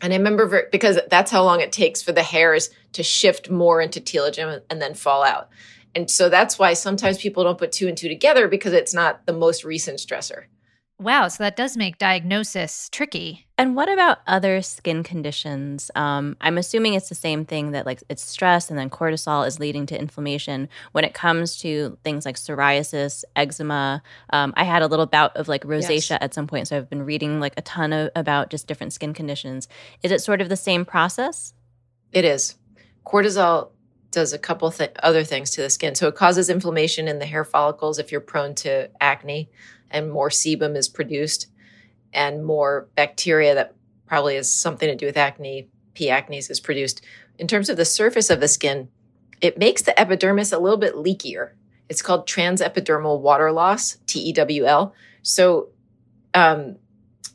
And 0.00 0.14
I 0.14 0.16
remember 0.16 0.46
very, 0.46 0.64
because 0.72 0.98
that's 1.10 1.30
how 1.30 1.44
long 1.44 1.60
it 1.60 1.70
takes 1.70 2.02
for 2.02 2.12
the 2.12 2.22
hairs 2.22 2.70
to 2.92 3.02
shift 3.02 3.50
more 3.50 3.82
into 3.82 4.00
telogen 4.00 4.62
and 4.70 4.80
then 4.80 4.94
fall 4.94 5.22
out. 5.22 5.50
And 5.96 6.10
so 6.10 6.28
that's 6.28 6.58
why 6.58 6.74
sometimes 6.74 7.16
people 7.16 7.42
don't 7.42 7.56
put 7.56 7.72
two 7.72 7.88
and 7.88 7.96
two 7.96 8.08
together 8.08 8.48
because 8.48 8.74
it's 8.74 8.92
not 8.92 9.24
the 9.24 9.32
most 9.32 9.64
recent 9.64 9.98
stressor. 9.98 10.44
Wow, 10.98 11.28
so 11.28 11.42
that 11.42 11.56
does 11.56 11.74
make 11.74 11.96
diagnosis 11.96 12.90
tricky. 12.90 13.46
And 13.56 13.74
what 13.74 13.90
about 13.90 14.18
other 14.26 14.60
skin 14.60 15.02
conditions? 15.02 15.90
Um, 15.94 16.36
I'm 16.42 16.58
assuming 16.58 16.94
it's 16.94 17.08
the 17.08 17.14
same 17.14 17.46
thing 17.46 17.70
that 17.70 17.86
like 17.86 18.02
it's 18.10 18.22
stress 18.22 18.68
and 18.68 18.78
then 18.78 18.90
cortisol 18.90 19.46
is 19.46 19.58
leading 19.58 19.86
to 19.86 19.98
inflammation. 19.98 20.68
When 20.92 21.04
it 21.04 21.14
comes 21.14 21.56
to 21.58 21.96
things 22.04 22.26
like 22.26 22.36
psoriasis, 22.36 23.24
eczema, 23.34 24.02
um, 24.34 24.52
I 24.54 24.64
had 24.64 24.82
a 24.82 24.88
little 24.88 25.06
bout 25.06 25.34
of 25.36 25.48
like 25.48 25.64
rosacea 25.64 26.10
yes. 26.10 26.18
at 26.20 26.34
some 26.34 26.46
point, 26.46 26.68
so 26.68 26.76
I've 26.76 26.90
been 26.90 27.06
reading 27.06 27.40
like 27.40 27.54
a 27.56 27.62
ton 27.62 27.94
of, 27.94 28.10
about 28.14 28.50
just 28.50 28.66
different 28.66 28.92
skin 28.92 29.14
conditions. 29.14 29.66
Is 30.02 30.12
it 30.12 30.20
sort 30.20 30.42
of 30.42 30.50
the 30.50 30.56
same 30.56 30.84
process? 30.84 31.54
It 32.12 32.26
is. 32.26 32.54
Cortisol 33.06 33.70
does 34.16 34.32
a 34.32 34.38
couple 34.38 34.70
th- 34.70 34.92
other 35.02 35.22
things 35.22 35.50
to 35.50 35.60
the 35.60 35.68
skin, 35.68 35.94
so 35.94 36.08
it 36.08 36.14
causes 36.14 36.48
inflammation 36.48 37.06
in 37.06 37.18
the 37.18 37.26
hair 37.26 37.44
follicles 37.44 37.98
if 37.98 38.10
you're 38.10 38.20
prone 38.22 38.54
to 38.54 38.88
acne 38.98 39.50
and 39.90 40.10
more 40.10 40.30
sebum 40.30 40.74
is 40.74 40.88
produced 40.88 41.48
and 42.14 42.42
more 42.42 42.88
bacteria 42.96 43.54
that 43.54 43.74
probably 44.06 44.36
has 44.36 44.50
something 44.50 44.88
to 44.88 44.96
do 44.96 45.04
with 45.04 45.18
acne, 45.18 45.68
P. 45.92 46.08
acnes 46.08 46.50
is 46.50 46.60
produced. 46.60 47.04
In 47.38 47.46
terms 47.46 47.68
of 47.68 47.76
the 47.76 47.84
surface 47.84 48.30
of 48.30 48.40
the 48.40 48.48
skin, 48.48 48.88
it 49.42 49.58
makes 49.58 49.82
the 49.82 49.98
epidermis 50.00 50.50
a 50.50 50.58
little 50.58 50.78
bit 50.78 50.94
leakier. 50.94 51.50
It's 51.90 52.00
called 52.00 52.26
transepidermal 52.26 53.20
water 53.20 53.52
loss, 53.52 53.98
TEWL. 54.06 54.94
So, 55.20 55.68
um, 56.32 56.76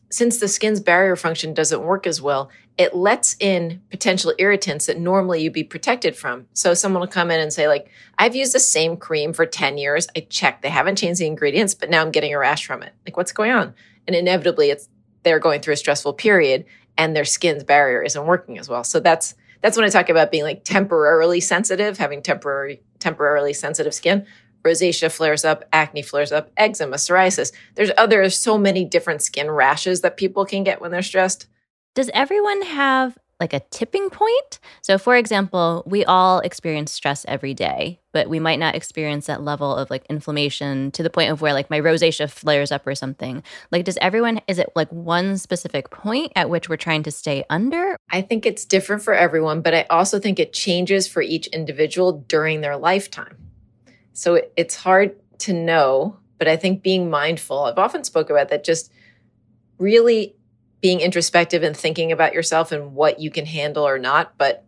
since 0.09 0.39
the 0.39 0.47
skin's 0.47 0.79
barrier 0.79 1.15
function 1.15 1.53
doesn't 1.53 1.83
work 1.83 2.07
as 2.07 2.21
well, 2.21 2.49
it 2.77 2.95
lets 2.95 3.35
in 3.39 3.81
potential 3.89 4.33
irritants 4.37 4.85
that 4.85 4.97
normally 4.97 5.43
you'd 5.43 5.53
be 5.53 5.63
protected 5.63 6.15
from. 6.15 6.47
So 6.53 6.73
someone 6.73 7.01
will 7.01 7.07
come 7.07 7.29
in 7.29 7.39
and 7.39 7.51
say, 7.51 7.67
like, 7.67 7.89
I've 8.17 8.35
used 8.35 8.53
the 8.53 8.59
same 8.59 8.97
cream 8.97 9.33
for 9.33 9.45
10 9.45 9.77
years. 9.77 10.07
I 10.15 10.21
checked. 10.21 10.61
They 10.61 10.69
haven't 10.69 10.97
changed 10.97 11.19
the 11.19 11.27
ingredients, 11.27 11.75
but 11.75 11.89
now 11.89 12.01
I'm 12.01 12.11
getting 12.11 12.33
a 12.33 12.39
rash 12.39 12.65
from 12.65 12.81
it. 12.81 12.93
Like, 13.05 13.17
what's 13.17 13.31
going 13.31 13.51
on? 13.51 13.73
And 14.07 14.15
inevitably 14.15 14.69
it's 14.69 14.89
they're 15.23 15.39
going 15.39 15.61
through 15.61 15.73
a 15.73 15.77
stressful 15.77 16.13
period 16.13 16.65
and 16.97 17.15
their 17.15 17.25
skin's 17.25 17.63
barrier 17.63 18.01
isn't 18.01 18.25
working 18.25 18.57
as 18.57 18.69
well. 18.69 18.83
So 18.83 18.99
that's 18.99 19.35
that's 19.61 19.77
when 19.77 19.85
I 19.85 19.89
talk 19.89 20.09
about 20.09 20.31
being 20.31 20.43
like 20.43 20.63
temporarily 20.63 21.39
sensitive, 21.39 21.97
having 21.97 22.21
temporary 22.21 22.81
temporarily 22.99 23.53
sensitive 23.53 23.93
skin. 23.93 24.25
Rosacea 24.63 25.11
flares 25.11 25.43
up, 25.43 25.63
acne 25.73 26.03
flares 26.03 26.31
up, 26.31 26.51
eczema, 26.55 26.97
psoriasis. 26.97 27.51
There's 27.75 27.91
other 27.97 28.29
so 28.29 28.57
many 28.57 28.85
different 28.85 29.23
skin 29.23 29.49
rashes 29.49 30.01
that 30.01 30.17
people 30.17 30.45
can 30.45 30.63
get 30.63 30.81
when 30.81 30.91
they're 30.91 31.01
stressed. 31.01 31.47
Does 31.93 32.09
everyone 32.13 32.61
have 32.61 33.17
like 33.41 33.53
a 33.53 33.59
tipping 33.71 34.09
point? 34.09 34.59
So, 34.81 34.97
for 34.97 35.17
example, 35.17 35.83
we 35.85 36.05
all 36.05 36.39
experience 36.39 36.91
stress 36.91 37.25
every 37.27 37.53
day, 37.53 37.99
but 38.13 38.29
we 38.29 38.39
might 38.39 38.59
not 38.59 38.75
experience 38.75 39.25
that 39.25 39.41
level 39.41 39.75
of 39.75 39.89
like 39.89 40.05
inflammation 40.09 40.91
to 40.91 41.03
the 41.03 41.09
point 41.09 41.31
of 41.31 41.41
where 41.41 41.51
like 41.51 41.69
my 41.69 41.81
rosacea 41.81 42.29
flares 42.29 42.71
up 42.71 42.87
or 42.87 42.95
something. 42.95 43.43
Like, 43.71 43.83
does 43.83 43.97
everyone, 43.99 44.39
is 44.47 44.57
it 44.57 44.69
like 44.75 44.89
one 44.89 45.37
specific 45.37 45.89
point 45.89 46.31
at 46.35 46.49
which 46.49 46.69
we're 46.69 46.77
trying 46.77 47.03
to 47.03 47.11
stay 47.11 47.43
under? 47.49 47.97
I 48.09 48.21
think 48.21 48.45
it's 48.45 48.63
different 48.63 49.01
for 49.01 49.13
everyone, 49.13 49.61
but 49.61 49.73
I 49.73 49.85
also 49.89 50.19
think 50.19 50.39
it 50.39 50.53
changes 50.53 51.07
for 51.07 51.21
each 51.21 51.47
individual 51.47 52.23
during 52.27 52.61
their 52.61 52.77
lifetime. 52.77 53.37
So, 54.13 54.35
it, 54.35 54.53
it's 54.55 54.75
hard 54.75 55.15
to 55.39 55.53
know, 55.53 56.17
but 56.37 56.47
I 56.47 56.55
think 56.55 56.83
being 56.83 57.09
mindful, 57.09 57.63
I've 57.63 57.79
often 57.79 58.03
spoke 58.05 58.29
about 58.29 58.49
that, 58.49 58.63
just 58.63 58.93
really 59.77 60.35
being 60.81 60.99
introspective 60.99 61.63
and 61.63 61.77
thinking 61.77 62.11
about 62.11 62.33
yourself 62.33 62.71
and 62.71 62.95
what 62.95 63.19
you 63.19 63.29
can 63.29 63.45
handle 63.45 63.87
or 63.87 63.99
not. 63.99 64.37
But, 64.37 64.65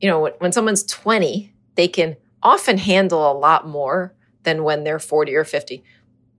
you 0.00 0.08
know, 0.08 0.30
when, 0.38 0.52
someone's 0.52 0.84
20, 0.84 1.52
they 1.74 1.88
can 1.88 2.16
often 2.42 2.78
handle 2.78 3.30
a 3.30 3.36
lot 3.36 3.66
more 3.66 4.14
than 4.44 4.64
when 4.64 4.84
they're 4.84 4.98
40 4.98 5.34
or 5.34 5.44
50. 5.44 5.82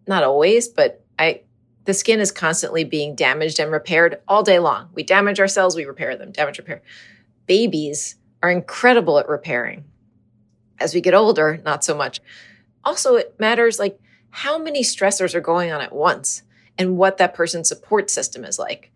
Not 0.08 0.24
always, 0.24 0.68
but 0.70 1.04
I, 1.20 1.42
the 1.86 1.94
skin 1.94 2.20
is 2.20 2.32
constantly 2.32 2.84
being 2.86 3.16
damaged 3.16 3.60
and 3.60 3.72
repaired 3.72 4.22
all 4.28 4.44
day 4.44 4.60
long. 4.60 4.90
We 4.94 5.04
damage 5.04 5.40
ourselves, 5.40 5.76
we 5.76 5.86
repair 5.86 6.16
them, 6.16 6.32
damage, 6.32 6.58
repair. 6.58 6.82
Babies 7.46 8.16
are 8.42 8.50
incredible 8.50 9.20
at 9.20 9.28
repairing. 9.28 9.86
As 10.80 10.94
we 10.94 11.02
get 11.02 11.14
older, 11.14 11.62
not 11.64 11.84
so 11.84 11.96
much. 11.96 12.22
Also, 12.84 13.16
it 13.16 13.36
matters 13.40 13.80
like 13.80 14.00
how 14.30 14.58
many 14.58 14.82
stressors 14.82 15.36
are 15.36 15.42
going 15.42 15.72
on 15.72 15.82
at 15.82 15.94
once 15.94 16.44
and 16.78 16.98
what 16.98 17.18
that 17.18 17.34
person's 17.34 17.70
support 17.70 18.10
system 18.10 18.44
is 18.44 18.58
like. 18.58 18.92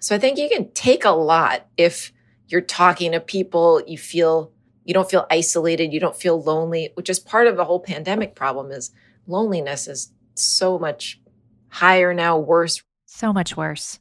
So 0.00 0.14
I 0.14 0.18
think 0.18 0.38
you 0.38 0.48
can 0.48 0.70
take 0.72 1.04
a 1.04 1.10
lot 1.10 1.66
if 1.76 2.12
you're 2.48 2.60
talking 2.60 3.12
to 3.12 3.20
people, 3.20 3.82
you 3.86 3.96
feel 3.96 4.52
you 4.84 4.94
don't 4.94 5.10
feel 5.10 5.26
isolated, 5.30 5.92
you 5.92 6.00
don't 6.00 6.16
feel 6.16 6.42
lonely, 6.42 6.90
which 6.94 7.08
is 7.10 7.20
part 7.20 7.46
of 7.46 7.56
the 7.56 7.64
whole 7.64 7.80
pandemic 7.80 8.34
problem 8.34 8.72
is 8.72 8.90
loneliness 9.26 9.86
is 9.86 10.10
so 10.34 10.78
much 10.78 11.20
higher 11.68 12.12
now, 12.12 12.38
worse. 12.38 12.82
So 13.06 13.32
much 13.32 13.56
worse. 13.56 14.00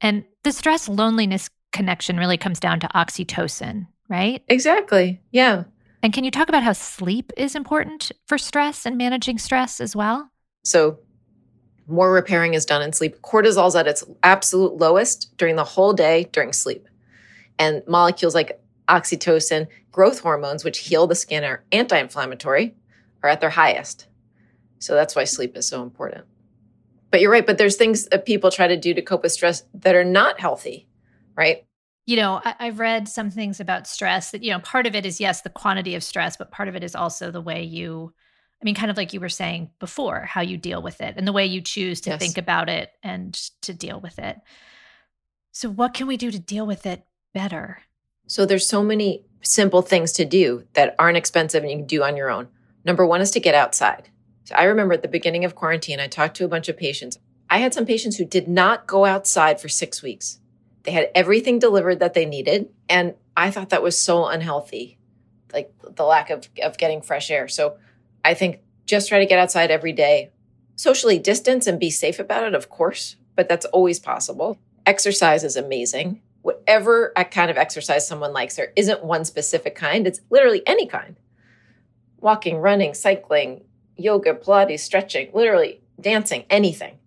And 0.00 0.24
the 0.42 0.52
stress 0.52 0.88
loneliness 0.88 1.48
connection 1.72 2.16
really 2.16 2.38
comes 2.38 2.58
down 2.58 2.80
to 2.80 2.88
oxytocin, 2.88 3.86
right? 4.08 4.42
Exactly. 4.48 5.20
Yeah. 5.30 5.64
And 6.02 6.12
can 6.12 6.24
you 6.24 6.30
talk 6.30 6.48
about 6.48 6.62
how 6.62 6.72
sleep 6.72 7.32
is 7.36 7.54
important 7.54 8.10
for 8.26 8.38
stress 8.38 8.86
and 8.86 8.96
managing 8.96 9.38
stress 9.38 9.80
as 9.80 9.94
well? 9.94 10.30
So, 10.64 10.98
more 11.88 12.12
repairing 12.12 12.54
is 12.54 12.66
done 12.66 12.82
in 12.82 12.92
sleep. 12.92 13.20
Cortisol's 13.22 13.76
at 13.76 13.86
its 13.86 14.04
absolute 14.22 14.76
lowest 14.76 15.36
during 15.36 15.56
the 15.56 15.64
whole 15.64 15.92
day 15.92 16.28
during 16.32 16.52
sleep. 16.52 16.88
And 17.58 17.82
molecules 17.86 18.34
like 18.34 18.60
oxytocin, 18.88 19.66
growth 19.92 20.20
hormones, 20.20 20.64
which 20.64 20.78
heal 20.78 21.06
the 21.06 21.14
skin, 21.14 21.44
are 21.44 21.64
anti 21.72 21.98
inflammatory, 21.98 22.74
are 23.22 23.30
at 23.30 23.40
their 23.40 23.50
highest. 23.50 24.06
So 24.78 24.94
that's 24.94 25.16
why 25.16 25.24
sleep 25.24 25.56
is 25.56 25.66
so 25.66 25.82
important. 25.82 26.24
But 27.10 27.20
you're 27.20 27.30
right, 27.30 27.46
but 27.46 27.58
there's 27.58 27.76
things 27.76 28.06
that 28.06 28.26
people 28.26 28.50
try 28.50 28.66
to 28.66 28.76
do 28.76 28.92
to 28.92 29.02
cope 29.02 29.22
with 29.22 29.32
stress 29.32 29.62
that 29.74 29.94
are 29.94 30.04
not 30.04 30.40
healthy, 30.40 30.86
right? 31.36 31.64
You 32.04 32.16
know, 32.16 32.40
I, 32.44 32.66
have 32.66 32.78
read 32.78 33.08
some 33.08 33.30
things 33.30 33.58
about 33.58 33.86
stress 33.86 34.30
that, 34.30 34.42
you 34.42 34.52
know, 34.52 34.60
part 34.60 34.86
of 34.86 34.94
it 34.94 35.06
is, 35.06 35.20
yes, 35.20 35.42
the 35.42 35.50
quantity 35.50 35.94
of 35.94 36.04
stress, 36.04 36.36
but 36.36 36.52
part 36.52 36.68
of 36.68 36.76
it 36.76 36.84
is 36.84 36.94
also 36.94 37.30
the 37.30 37.40
way 37.40 37.62
you, 37.62 38.12
I 38.60 38.64
mean, 38.64 38.74
kind 38.74 38.90
of 38.90 38.96
like 38.96 39.12
you 39.12 39.20
were 39.20 39.28
saying 39.28 39.70
before, 39.78 40.22
how 40.22 40.40
you 40.40 40.56
deal 40.56 40.82
with 40.82 41.00
it 41.00 41.14
and 41.16 41.26
the 41.26 41.32
way 41.32 41.46
you 41.46 41.60
choose 41.60 42.00
to 42.02 42.10
yes. 42.10 42.18
think 42.18 42.38
about 42.38 42.68
it 42.68 42.90
and 43.02 43.34
to 43.62 43.74
deal 43.74 44.00
with 44.00 44.18
it. 44.18 44.38
So, 45.52 45.68
what 45.68 45.94
can 45.94 46.06
we 46.06 46.16
do 46.16 46.30
to 46.30 46.38
deal 46.38 46.66
with 46.66 46.86
it 46.86 47.04
better? 47.32 47.82
So 48.26 48.44
there's 48.44 48.66
so 48.66 48.82
many 48.82 49.24
simple 49.42 49.82
things 49.82 50.12
to 50.12 50.24
do 50.24 50.64
that 50.72 50.94
aren't 50.98 51.16
expensive 51.16 51.62
and 51.62 51.70
you 51.70 51.78
can 51.78 51.86
do 51.86 52.02
on 52.02 52.16
your 52.16 52.30
own. 52.30 52.48
Number 52.84 53.06
one 53.06 53.20
is 53.20 53.30
to 53.32 53.40
get 53.40 53.54
outside. 53.54 54.08
So 54.44 54.54
I 54.54 54.64
remember 54.64 54.94
at 54.94 55.02
the 55.02 55.08
beginning 55.08 55.44
of 55.44 55.54
quarantine, 55.54 56.00
I 56.00 56.08
talked 56.08 56.36
to 56.36 56.44
a 56.44 56.48
bunch 56.48 56.68
of 56.68 56.76
patients. 56.76 57.18
I 57.48 57.58
had 57.58 57.74
some 57.74 57.86
patients 57.86 58.16
who 58.16 58.24
did 58.24 58.48
not 58.48 58.86
go 58.86 59.04
outside 59.04 59.60
for 59.60 59.68
six 59.68 60.02
weeks. 60.02 60.40
They 60.82 60.92
had 60.92 61.10
everything 61.14 61.58
delivered 61.58 62.00
that 62.00 62.14
they 62.14 62.24
needed. 62.24 62.68
And 62.88 63.14
I 63.36 63.50
thought 63.50 63.70
that 63.70 63.82
was 63.82 63.98
so 63.98 64.26
unhealthy, 64.26 64.98
like 65.52 65.72
the 65.82 66.04
lack 66.04 66.30
of, 66.30 66.48
of 66.62 66.78
getting 66.78 67.02
fresh 67.02 67.30
air. 67.30 67.48
So 67.48 67.76
I 68.26 68.34
think 68.34 68.60
just 68.84 69.08
try 69.08 69.18
to 69.18 69.26
get 69.26 69.38
outside 69.38 69.70
every 69.70 69.92
day, 69.92 70.30
socially 70.74 71.18
distance 71.18 71.66
and 71.66 71.80
be 71.80 71.90
safe 71.90 72.18
about 72.18 72.44
it, 72.44 72.54
of 72.54 72.68
course, 72.68 73.16
but 73.34 73.48
that's 73.48 73.66
always 73.66 73.98
possible. 73.98 74.58
Exercise 74.84 75.44
is 75.44 75.56
amazing 75.56 76.20
whatever 76.46 77.12
kind 77.32 77.50
of 77.50 77.56
exercise 77.56 78.06
someone 78.06 78.32
likes. 78.32 78.54
There 78.54 78.72
isn't 78.76 79.02
one 79.04 79.24
specific 79.24 79.74
kind, 79.74 80.06
it's 80.06 80.20
literally 80.30 80.62
any 80.64 80.86
kind 80.86 81.16
walking, 82.20 82.58
running, 82.58 82.94
cycling, 82.94 83.64
yoga, 83.96 84.32
Pilates, 84.34 84.80
stretching, 84.80 85.30
literally 85.34 85.80
dancing, 86.00 86.44
anything. 86.48 86.98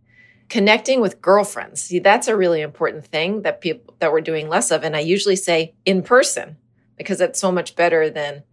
Connecting 0.49 0.99
with 0.99 1.21
girlfriends. 1.21 1.83
See, 1.83 1.99
that's 1.99 2.27
a 2.27 2.35
really 2.35 2.61
important 2.61 3.05
thing 3.05 3.43
that 3.43 3.61
people 3.61 3.95
that 3.99 4.11
we're 4.11 4.21
doing 4.21 4.49
less 4.49 4.71
of. 4.71 4.83
And 4.83 4.95
I 4.95 4.99
usually 4.99 5.35
say 5.35 5.73
in 5.85 6.01
person 6.01 6.57
because 6.97 7.21
it's 7.21 7.39
so 7.39 7.51
much 7.51 7.75
better 7.75 8.09
than 8.09 8.43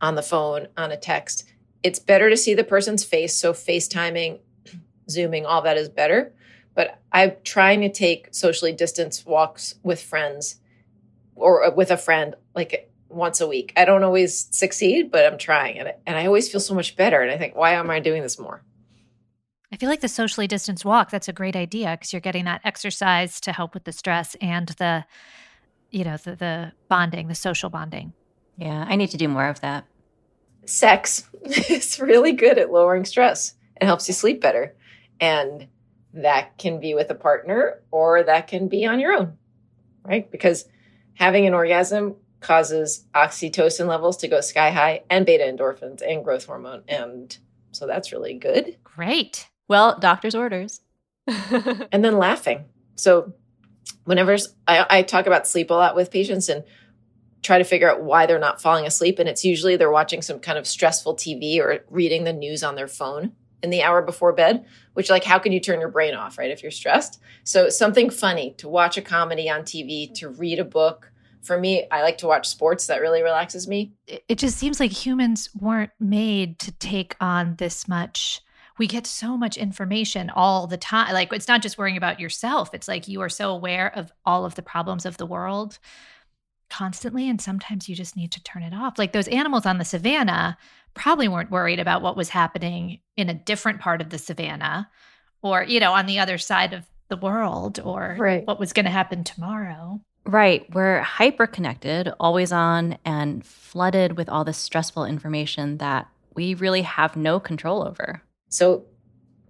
on 0.00 0.14
the 0.14 0.22
phone, 0.22 0.68
on 0.76 0.90
a 0.90 0.96
text. 0.96 1.49
It's 1.82 1.98
better 1.98 2.30
to 2.30 2.36
see 2.36 2.54
the 2.54 2.64
person's 2.64 3.04
face. 3.04 3.34
So 3.34 3.52
FaceTiming, 3.52 4.40
Zooming, 5.10 5.46
all 5.46 5.62
that 5.62 5.76
is 5.76 5.88
better 5.88 6.32
but 6.74 6.98
I'm 7.12 7.32
trying 7.44 7.80
to 7.82 7.88
take 7.88 8.28
socially 8.32 8.72
distanced 8.72 9.26
walks 9.26 9.74
with 9.82 10.02
friends 10.02 10.56
or 11.34 11.64
uh, 11.64 11.70
with 11.70 11.90
a 11.90 11.96
friend 11.96 12.34
like 12.54 12.90
once 13.08 13.40
a 13.40 13.46
week. 13.46 13.72
I 13.76 13.84
don't 13.84 14.04
always 14.04 14.46
succeed, 14.50 15.10
but 15.10 15.26
I'm 15.26 15.38
trying 15.38 15.76
it. 15.76 16.00
And 16.06 16.16
I 16.16 16.26
always 16.26 16.50
feel 16.50 16.60
so 16.60 16.74
much 16.74 16.96
better. 16.96 17.20
And 17.20 17.30
I 17.30 17.36
think, 17.36 17.56
why 17.56 17.72
am 17.72 17.90
I 17.90 18.00
doing 18.00 18.22
this 18.22 18.38
more? 18.38 18.62
I 19.72 19.76
feel 19.76 19.88
like 19.88 20.00
the 20.00 20.08
socially 20.08 20.46
distanced 20.46 20.84
walk, 20.84 21.10
that's 21.10 21.28
a 21.28 21.32
great 21.32 21.54
idea 21.54 21.92
because 21.92 22.12
you're 22.12 22.20
getting 22.20 22.44
that 22.44 22.60
exercise 22.64 23.40
to 23.42 23.52
help 23.52 23.74
with 23.74 23.84
the 23.84 23.92
stress 23.92 24.34
and 24.40 24.68
the, 24.78 25.04
you 25.90 26.04
know, 26.04 26.16
the, 26.16 26.34
the 26.34 26.72
bonding, 26.88 27.28
the 27.28 27.34
social 27.34 27.70
bonding. 27.70 28.12
Yeah, 28.56 28.84
I 28.88 28.96
need 28.96 29.10
to 29.10 29.16
do 29.16 29.28
more 29.28 29.46
of 29.46 29.60
that. 29.60 29.84
Sex 30.64 31.28
is 31.44 32.00
really 32.00 32.32
good 32.32 32.58
at 32.58 32.72
lowering 32.72 33.04
stress. 33.04 33.54
It 33.80 33.84
helps 33.84 34.08
you 34.08 34.14
sleep 34.14 34.40
better. 34.40 34.74
And 35.20 35.68
that 36.14 36.58
can 36.58 36.80
be 36.80 36.94
with 36.94 37.10
a 37.10 37.14
partner 37.14 37.82
or 37.90 38.22
that 38.22 38.48
can 38.48 38.68
be 38.68 38.86
on 38.86 39.00
your 39.00 39.12
own, 39.12 39.36
right? 40.04 40.30
Because 40.30 40.66
having 41.14 41.46
an 41.46 41.54
orgasm 41.54 42.16
causes 42.40 43.04
oxytocin 43.14 43.86
levels 43.86 44.16
to 44.18 44.28
go 44.28 44.40
sky 44.40 44.70
high 44.70 45.02
and 45.10 45.26
beta 45.26 45.44
endorphins 45.44 46.02
and 46.02 46.24
growth 46.24 46.46
hormone. 46.46 46.82
And 46.88 47.36
so 47.72 47.86
that's 47.86 48.12
really 48.12 48.34
good. 48.34 48.76
Great. 48.82 49.48
Well, 49.68 49.98
doctor's 49.98 50.34
orders. 50.34 50.80
and 51.26 52.04
then 52.04 52.18
laughing. 52.18 52.64
So 52.96 53.34
whenever 54.04 54.36
I, 54.66 54.86
I 54.90 55.02
talk 55.02 55.26
about 55.26 55.46
sleep 55.46 55.70
a 55.70 55.74
lot 55.74 55.94
with 55.94 56.10
patients 56.10 56.48
and 56.48 56.64
try 57.42 57.58
to 57.58 57.64
figure 57.64 57.90
out 57.90 58.02
why 58.02 58.26
they're 58.26 58.38
not 58.38 58.60
falling 58.60 58.86
asleep. 58.86 59.18
And 59.18 59.28
it's 59.28 59.44
usually 59.44 59.76
they're 59.76 59.90
watching 59.90 60.22
some 60.22 60.38
kind 60.38 60.58
of 60.58 60.66
stressful 60.66 61.16
TV 61.16 61.58
or 61.58 61.84
reading 61.88 62.24
the 62.24 62.32
news 62.32 62.62
on 62.62 62.74
their 62.74 62.88
phone 62.88 63.32
in 63.62 63.70
the 63.70 63.82
hour 63.82 64.02
before 64.02 64.32
bed, 64.32 64.64
which 64.94 65.10
like 65.10 65.24
how 65.24 65.38
can 65.38 65.52
you 65.52 65.60
turn 65.60 65.80
your 65.80 65.90
brain 65.90 66.14
off, 66.14 66.38
right? 66.38 66.50
If 66.50 66.62
you're 66.62 66.70
stressed. 66.70 67.20
So 67.44 67.68
something 67.68 68.10
funny 68.10 68.54
to 68.58 68.68
watch 68.68 68.96
a 68.96 69.02
comedy 69.02 69.48
on 69.48 69.62
TV, 69.62 70.12
to 70.14 70.28
read 70.28 70.58
a 70.58 70.64
book. 70.64 71.12
For 71.42 71.58
me, 71.58 71.86
I 71.90 72.02
like 72.02 72.18
to 72.18 72.26
watch 72.26 72.48
sports. 72.48 72.86
That 72.86 73.00
really 73.00 73.22
relaxes 73.22 73.66
me. 73.66 73.94
It 74.06 74.36
just 74.36 74.58
seems 74.58 74.78
like 74.78 74.92
humans 74.92 75.48
weren't 75.58 75.92
made 75.98 76.58
to 76.60 76.72
take 76.72 77.16
on 77.20 77.56
this 77.56 77.88
much. 77.88 78.42
We 78.78 78.86
get 78.86 79.06
so 79.06 79.36
much 79.36 79.56
information 79.56 80.30
all 80.30 80.66
the 80.66 80.76
time. 80.76 81.12
Like 81.14 81.32
it's 81.32 81.48
not 81.48 81.62
just 81.62 81.78
worrying 81.78 81.96
about 81.96 82.20
yourself. 82.20 82.74
It's 82.74 82.88
like 82.88 83.08
you 83.08 83.22
are 83.22 83.28
so 83.28 83.50
aware 83.50 83.94
of 83.94 84.12
all 84.26 84.44
of 84.44 84.54
the 84.54 84.62
problems 84.62 85.06
of 85.06 85.16
the 85.16 85.26
world 85.26 85.78
constantly 86.70 87.28
and 87.28 87.40
sometimes 87.40 87.88
you 87.88 87.94
just 87.94 88.16
need 88.16 88.32
to 88.32 88.42
turn 88.42 88.62
it 88.62 88.72
off. 88.72 88.98
Like 88.98 89.12
those 89.12 89.28
animals 89.28 89.66
on 89.66 89.78
the 89.78 89.84
savannah 89.84 90.56
probably 90.94 91.28
weren't 91.28 91.50
worried 91.50 91.78
about 91.78 92.02
what 92.02 92.16
was 92.16 92.30
happening 92.30 93.00
in 93.16 93.28
a 93.28 93.34
different 93.34 93.80
part 93.80 94.00
of 94.00 94.10
the 94.10 94.18
savannah 94.18 94.88
or, 95.42 95.62
you 95.64 95.80
know, 95.80 95.92
on 95.92 96.06
the 96.06 96.18
other 96.18 96.38
side 96.38 96.72
of 96.72 96.84
the 97.08 97.16
world 97.16 97.80
or 97.80 98.16
right. 98.18 98.46
what 98.46 98.58
was 98.58 98.72
going 98.72 98.84
to 98.84 98.90
happen 98.90 99.24
tomorrow. 99.24 100.00
Right. 100.24 100.66
We're 100.74 101.00
hyper 101.00 101.46
connected, 101.46 102.12
always 102.20 102.52
on, 102.52 102.98
and 103.04 103.44
flooded 103.44 104.16
with 104.16 104.28
all 104.28 104.44
this 104.44 104.58
stressful 104.58 105.04
information 105.04 105.78
that 105.78 106.08
we 106.34 106.54
really 106.54 106.82
have 106.82 107.16
no 107.16 107.40
control 107.40 107.86
over. 107.86 108.22
So, 108.48 108.84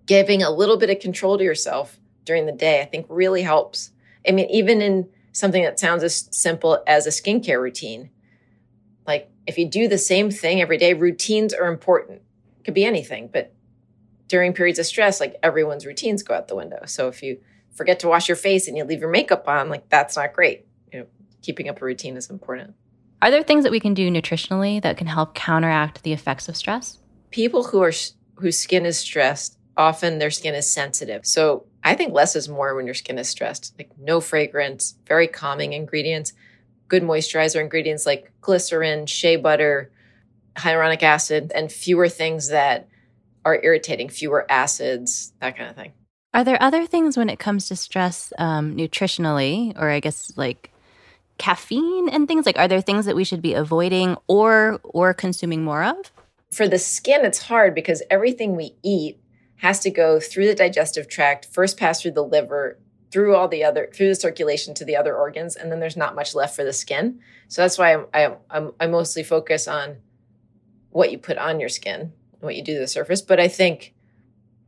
giving 0.06 0.42
a 0.42 0.50
little 0.50 0.76
bit 0.76 0.90
of 0.90 1.00
control 1.00 1.38
to 1.38 1.44
yourself 1.44 1.98
during 2.24 2.46
the 2.46 2.52
day, 2.52 2.80
I 2.80 2.84
think 2.84 3.06
really 3.08 3.42
helps. 3.42 3.90
I 4.26 4.32
mean, 4.32 4.48
even 4.50 4.80
in 4.80 5.08
something 5.32 5.62
that 5.62 5.78
sounds 5.78 6.02
as 6.02 6.28
simple 6.32 6.82
as 6.86 7.06
a 7.06 7.10
skincare 7.10 7.60
routine, 7.60 8.10
like 9.06 9.30
if 9.46 9.58
you 9.58 9.68
do 9.68 9.88
the 9.88 9.98
same 9.98 10.30
thing 10.30 10.60
every 10.60 10.78
day, 10.78 10.94
routines 10.94 11.52
are 11.54 11.66
important. 11.66 12.22
It 12.58 12.64
could 12.64 12.74
be 12.74 12.84
anything, 12.84 13.28
but 13.32 13.54
during 14.28 14.52
periods 14.52 14.78
of 14.78 14.86
stress, 14.86 15.20
like 15.20 15.36
everyone's 15.42 15.84
routines 15.86 16.22
go 16.22 16.34
out 16.34 16.48
the 16.48 16.54
window. 16.54 16.82
So 16.86 17.08
if 17.08 17.22
you 17.22 17.40
forget 17.74 17.98
to 18.00 18.08
wash 18.08 18.28
your 18.28 18.36
face 18.36 18.68
and 18.68 18.76
you 18.76 18.84
leave 18.84 19.00
your 19.00 19.10
makeup 19.10 19.48
on, 19.48 19.68
like 19.68 19.88
that's 19.88 20.16
not 20.16 20.32
great. 20.32 20.66
You 20.92 21.00
know, 21.00 21.06
keeping 21.42 21.68
up 21.68 21.82
a 21.82 21.84
routine 21.84 22.16
is 22.16 22.30
important. 22.30 22.74
Are 23.22 23.30
there 23.30 23.42
things 23.42 23.64
that 23.64 23.72
we 23.72 23.80
can 23.80 23.92
do 23.92 24.10
nutritionally 24.10 24.80
that 24.82 24.96
can 24.96 25.06
help 25.06 25.34
counteract 25.34 26.02
the 26.02 26.12
effects 26.12 26.48
of 26.48 26.56
stress? 26.56 26.98
People 27.30 27.64
who 27.64 27.82
are 27.82 27.92
whose 28.36 28.58
skin 28.58 28.86
is 28.86 28.98
stressed, 28.98 29.58
often 29.76 30.18
their 30.18 30.30
skin 30.30 30.54
is 30.54 30.72
sensitive. 30.72 31.26
So 31.26 31.66
I 31.82 31.94
think 31.94 32.12
less 32.12 32.36
is 32.36 32.48
more 32.48 32.74
when 32.74 32.86
your 32.86 32.94
skin 32.94 33.18
is 33.18 33.28
stressed. 33.28 33.74
Like 33.78 33.90
no 33.98 34.20
fragrance, 34.20 34.96
very 35.06 35.26
calming 35.26 35.72
ingredients 35.72 36.32
good 36.90 37.02
moisturizer 37.02 37.60
ingredients 37.60 38.04
like 38.04 38.30
glycerin, 38.42 39.06
shea 39.06 39.36
butter, 39.36 39.90
hyaluronic 40.56 41.02
acid, 41.02 41.50
and 41.54 41.72
fewer 41.72 42.10
things 42.10 42.48
that 42.48 42.86
are 43.46 43.58
irritating, 43.62 44.10
fewer 44.10 44.44
acids, 44.50 45.32
that 45.40 45.56
kind 45.56 45.70
of 45.70 45.76
thing. 45.76 45.92
Are 46.34 46.44
there 46.44 46.62
other 46.62 46.84
things 46.86 47.16
when 47.16 47.30
it 47.30 47.38
comes 47.38 47.66
to 47.68 47.76
stress 47.76 48.32
um, 48.38 48.76
nutritionally, 48.76 49.72
or 49.80 49.88
I 49.88 50.00
guess 50.00 50.36
like 50.36 50.70
caffeine 51.38 52.08
and 52.10 52.28
things? 52.28 52.44
Like, 52.44 52.58
are 52.58 52.68
there 52.68 52.82
things 52.82 53.06
that 53.06 53.16
we 53.16 53.24
should 53.24 53.40
be 53.40 53.54
avoiding 53.54 54.16
or 54.28 54.80
or 54.84 55.14
consuming 55.14 55.64
more 55.64 55.82
of? 55.82 56.12
For 56.52 56.68
the 56.68 56.78
skin, 56.78 57.24
it's 57.24 57.42
hard 57.42 57.74
because 57.74 58.02
everything 58.10 58.56
we 58.56 58.74
eat 58.82 59.19
has 59.60 59.80
to 59.80 59.90
go 59.90 60.20
through 60.20 60.46
the 60.46 60.54
digestive 60.54 61.08
tract, 61.08 61.46
first 61.46 61.76
pass 61.76 62.00
through 62.00 62.12
the 62.12 62.24
liver, 62.24 62.78
through 63.10 63.34
all 63.34 63.48
the 63.48 63.64
other 63.64 63.90
through 63.92 64.08
the 64.08 64.14
circulation 64.14 64.74
to 64.74 64.84
the 64.84 64.96
other 64.96 65.16
organs 65.16 65.56
and 65.56 65.70
then 65.70 65.80
there's 65.80 65.96
not 65.96 66.14
much 66.14 66.34
left 66.34 66.54
for 66.56 66.64
the 66.64 66.72
skin. 66.72 67.20
So 67.48 67.62
that's 67.62 67.78
why 67.78 67.94
i'm 67.94 68.06
i 68.50 68.70
i 68.78 68.86
mostly 68.86 69.22
focus 69.22 69.66
on 69.66 69.96
what 70.90 71.10
you 71.10 71.18
put 71.18 71.38
on 71.38 71.60
your 71.60 71.68
skin 71.68 72.12
what 72.40 72.56
you 72.56 72.62
do 72.62 72.74
to 72.74 72.80
the 72.80 72.86
surface. 72.86 73.20
But 73.20 73.40
i 73.40 73.48
think 73.48 73.94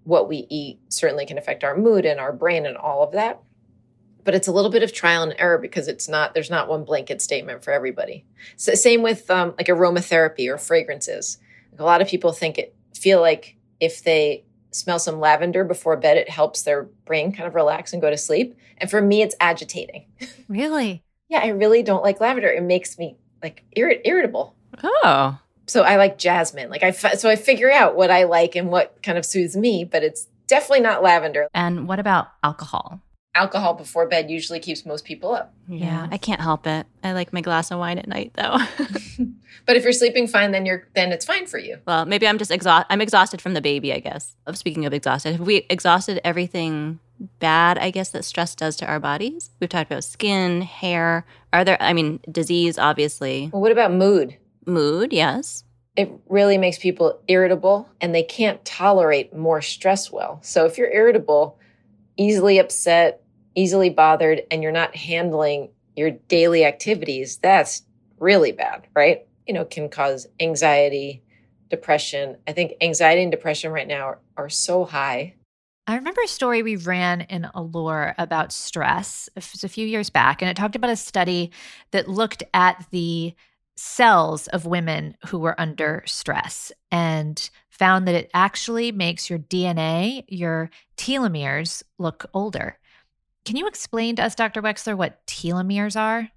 what 0.04 0.28
we 0.28 0.46
eat 0.50 0.80
certainly 0.88 1.24
can 1.26 1.38
affect 1.38 1.62
our 1.62 1.76
mood 1.76 2.04
and 2.04 2.18
our 2.18 2.32
brain 2.32 2.66
and 2.66 2.76
all 2.76 3.04
of 3.04 3.12
that. 3.12 3.40
But 4.24 4.34
it's 4.34 4.48
a 4.48 4.52
little 4.52 4.70
bit 4.70 4.82
of 4.82 4.92
trial 4.92 5.22
and 5.22 5.34
error 5.38 5.58
because 5.58 5.88
it's 5.88 6.08
not 6.08 6.34
there's 6.34 6.50
not 6.50 6.68
one 6.68 6.84
blanket 6.84 7.22
statement 7.22 7.62
for 7.62 7.72
everybody. 7.72 8.24
So 8.56 8.74
same 8.74 9.02
with 9.02 9.30
um, 9.30 9.54
like 9.56 9.68
aromatherapy 9.68 10.48
or 10.52 10.58
fragrances. 10.58 11.38
Like 11.70 11.80
a 11.80 11.84
lot 11.84 12.02
of 12.02 12.08
people 12.08 12.32
think 12.32 12.58
it 12.58 12.74
feel 12.94 13.20
like 13.20 13.56
if 13.80 14.02
they 14.02 14.44
smell 14.72 14.98
some 14.98 15.20
lavender 15.20 15.64
before 15.64 15.96
bed, 15.96 16.16
it 16.16 16.28
helps 16.28 16.62
their 16.62 16.84
brain 17.04 17.32
kind 17.32 17.46
of 17.46 17.54
relax 17.54 17.92
and 17.92 18.02
go 18.02 18.10
to 18.10 18.16
sleep. 18.16 18.56
And 18.78 18.90
for 18.90 19.00
me, 19.00 19.22
it's 19.22 19.36
agitating. 19.40 20.06
Really? 20.48 21.04
yeah, 21.28 21.40
I 21.42 21.48
really 21.48 21.82
don't 21.82 22.02
like 22.02 22.20
lavender. 22.20 22.48
It 22.48 22.62
makes 22.62 22.98
me 22.98 23.16
like 23.42 23.64
irrit- 23.76 24.02
irritable. 24.04 24.54
Oh. 24.82 25.38
So 25.66 25.82
I 25.82 25.96
like 25.96 26.18
jasmine. 26.18 26.68
Like 26.68 26.82
I, 26.82 26.90
so 26.90 27.30
I 27.30 27.36
figure 27.36 27.70
out 27.70 27.96
what 27.96 28.10
I 28.10 28.24
like 28.24 28.54
and 28.54 28.68
what 28.68 29.02
kind 29.02 29.16
of 29.16 29.24
soothes 29.24 29.56
me, 29.56 29.84
but 29.84 30.02
it's 30.02 30.26
definitely 30.46 30.80
not 30.80 31.02
lavender. 31.02 31.48
And 31.54 31.88
what 31.88 31.98
about 31.98 32.28
alcohol? 32.44 33.00
Alcohol 33.34 33.74
before 33.74 34.06
bed 34.06 34.30
usually 34.30 34.60
keeps 34.60 34.84
most 34.84 35.04
people 35.04 35.34
up. 35.34 35.54
Yeah, 35.66 36.06
I 36.10 36.18
can't 36.18 36.40
help 36.40 36.66
it. 36.66 36.86
I 37.02 37.12
like 37.12 37.32
my 37.32 37.40
glass 37.40 37.70
of 37.70 37.78
wine 37.78 37.98
at 37.98 38.06
night 38.06 38.32
though. 38.34 38.58
But 39.66 39.76
if 39.76 39.84
you're 39.84 39.92
sleeping 39.92 40.26
fine, 40.26 40.50
then 40.50 40.66
you're 40.66 40.88
then 40.94 41.12
it's 41.12 41.24
fine 41.24 41.46
for 41.46 41.58
you. 41.58 41.78
well, 41.86 42.04
maybe 42.04 42.26
I'm 42.26 42.38
just 42.38 42.50
exhausted. 42.50 42.86
I'm 42.90 43.00
exhausted 43.00 43.40
from 43.40 43.54
the 43.54 43.60
baby, 43.60 43.92
I 43.92 44.00
guess. 44.00 44.34
Of 44.46 44.58
speaking 44.58 44.86
of 44.86 44.92
exhausted, 44.92 45.32
have 45.32 45.46
we 45.46 45.66
exhausted 45.70 46.20
everything 46.24 46.98
bad, 47.38 47.78
I 47.78 47.90
guess, 47.90 48.10
that 48.10 48.24
stress 48.24 48.54
does 48.54 48.76
to 48.76 48.86
our 48.86 48.98
bodies? 48.98 49.50
We've 49.60 49.70
talked 49.70 49.90
about 49.90 50.04
skin, 50.04 50.62
hair. 50.62 51.24
Are 51.52 51.64
there, 51.64 51.76
I 51.80 51.92
mean, 51.92 52.20
disease, 52.30 52.78
obviously. 52.78 53.50
Well, 53.52 53.62
what 53.62 53.72
about 53.72 53.92
mood? 53.92 54.36
Mood, 54.66 55.12
yes. 55.12 55.64
It 55.94 56.10
really 56.28 56.58
makes 56.58 56.78
people 56.78 57.20
irritable 57.28 57.88
and 58.00 58.14
they 58.14 58.22
can't 58.22 58.64
tolerate 58.64 59.36
more 59.36 59.60
stress 59.60 60.10
well. 60.10 60.40
So 60.42 60.64
if 60.64 60.78
you're 60.78 60.90
irritable, 60.90 61.58
easily 62.16 62.58
upset, 62.58 63.21
easily 63.54 63.90
bothered, 63.90 64.42
and 64.50 64.62
you're 64.62 64.72
not 64.72 64.96
handling 64.96 65.70
your 65.96 66.10
daily 66.10 66.64
activities, 66.64 67.38
that's 67.38 67.82
really 68.18 68.52
bad, 68.52 68.86
right? 68.94 69.26
You 69.46 69.54
know, 69.54 69.64
can 69.64 69.88
cause 69.88 70.26
anxiety, 70.40 71.22
depression. 71.68 72.36
I 72.46 72.52
think 72.52 72.72
anxiety 72.80 73.22
and 73.22 73.30
depression 73.30 73.72
right 73.72 73.88
now 73.88 74.06
are, 74.06 74.18
are 74.36 74.48
so 74.48 74.84
high. 74.84 75.34
I 75.86 75.96
remember 75.96 76.20
a 76.24 76.28
story 76.28 76.62
we 76.62 76.76
ran 76.76 77.22
in 77.22 77.48
Allure 77.54 78.14
about 78.16 78.52
stress. 78.52 79.28
It 79.34 79.48
was 79.52 79.64
a 79.64 79.68
few 79.68 79.86
years 79.86 80.10
back, 80.10 80.40
and 80.40 80.48
it 80.48 80.56
talked 80.56 80.76
about 80.76 80.90
a 80.90 80.96
study 80.96 81.50
that 81.90 82.08
looked 82.08 82.44
at 82.54 82.86
the 82.92 83.34
cells 83.74 84.46
of 84.48 84.64
women 84.64 85.16
who 85.26 85.38
were 85.38 85.60
under 85.60 86.02
stress 86.06 86.70
and 86.92 87.50
found 87.68 88.06
that 88.06 88.14
it 88.14 88.30
actually 88.32 88.92
makes 88.92 89.28
your 89.28 89.40
DNA, 89.40 90.24
your 90.28 90.70
telomeres, 90.96 91.82
look 91.98 92.26
older. 92.32 92.78
Can 93.44 93.56
you 93.56 93.66
explain 93.66 94.16
to 94.16 94.24
us, 94.24 94.34
Dr. 94.34 94.62
Wechsler, 94.62 94.96
what 94.96 95.26
telomeres 95.26 95.98
are? 95.98 96.30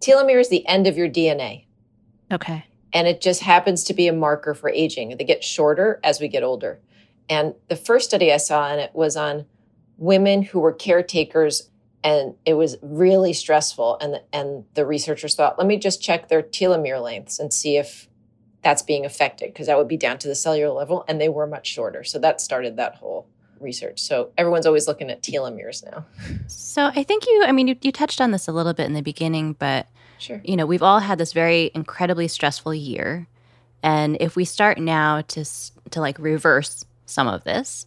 Telomere 0.00 0.40
is 0.40 0.48
the 0.48 0.66
end 0.66 0.86
of 0.86 0.96
your 0.96 1.08
DNA. 1.08 1.64
Okay. 2.30 2.64
and 2.92 3.06
it 3.06 3.20
just 3.20 3.42
happens 3.42 3.84
to 3.84 3.94
be 3.94 4.06
a 4.08 4.12
marker 4.12 4.54
for 4.54 4.70
aging. 4.70 5.16
They 5.16 5.24
get 5.24 5.44
shorter 5.44 6.00
as 6.02 6.20
we 6.20 6.28
get 6.28 6.42
older. 6.42 6.80
And 7.28 7.54
the 7.68 7.76
first 7.76 8.08
study 8.08 8.32
I 8.32 8.38
saw 8.38 8.62
on 8.62 8.78
it 8.78 8.90
was 8.94 9.16
on 9.16 9.46
women 9.98 10.42
who 10.42 10.60
were 10.60 10.72
caretakers 10.72 11.70
and 12.04 12.34
it 12.46 12.54
was 12.54 12.76
really 12.80 13.32
stressful 13.32 13.98
and 14.00 14.14
the, 14.14 14.22
and 14.32 14.64
the 14.74 14.86
researchers 14.86 15.34
thought 15.34 15.58
let 15.58 15.66
me 15.66 15.76
just 15.76 16.00
check 16.00 16.28
their 16.28 16.42
telomere 16.42 17.02
lengths 17.02 17.38
and 17.38 17.52
see 17.52 17.76
if 17.76 18.08
that's 18.62 18.82
being 18.82 19.04
affected 19.04 19.52
because 19.52 19.66
that 19.66 19.76
would 19.76 19.88
be 19.88 19.96
down 19.96 20.16
to 20.18 20.28
the 20.28 20.34
cellular 20.34 20.72
level 20.72 21.04
and 21.08 21.20
they 21.20 21.28
were 21.28 21.46
much 21.46 21.66
shorter. 21.66 22.04
So 22.04 22.18
that 22.20 22.40
started 22.40 22.76
that 22.76 22.96
whole 22.96 23.28
research. 23.60 24.00
So 24.00 24.30
everyone's 24.38 24.66
always 24.66 24.86
looking 24.88 25.10
at 25.10 25.22
telomeres 25.22 25.84
now. 25.84 26.06
So 26.46 26.90
I 26.94 27.02
think 27.02 27.26
you, 27.26 27.44
I 27.46 27.52
mean, 27.52 27.68
you, 27.68 27.76
you 27.82 27.92
touched 27.92 28.20
on 28.20 28.30
this 28.30 28.48
a 28.48 28.52
little 28.52 28.72
bit 28.74 28.86
in 28.86 28.92
the 28.94 29.02
beginning, 29.02 29.54
but 29.54 29.86
Sure. 30.18 30.40
you 30.44 30.56
know, 30.56 30.66
we've 30.66 30.82
all 30.82 30.98
had 30.98 31.18
this 31.18 31.32
very 31.32 31.70
incredibly 31.74 32.26
stressful 32.28 32.74
year. 32.74 33.26
And 33.82 34.16
if 34.20 34.34
we 34.34 34.44
start 34.44 34.78
now 34.78 35.20
to 35.22 35.44
to 35.90 36.00
like 36.00 36.18
reverse 36.18 36.84
some 37.06 37.28
of 37.28 37.44
this, 37.44 37.86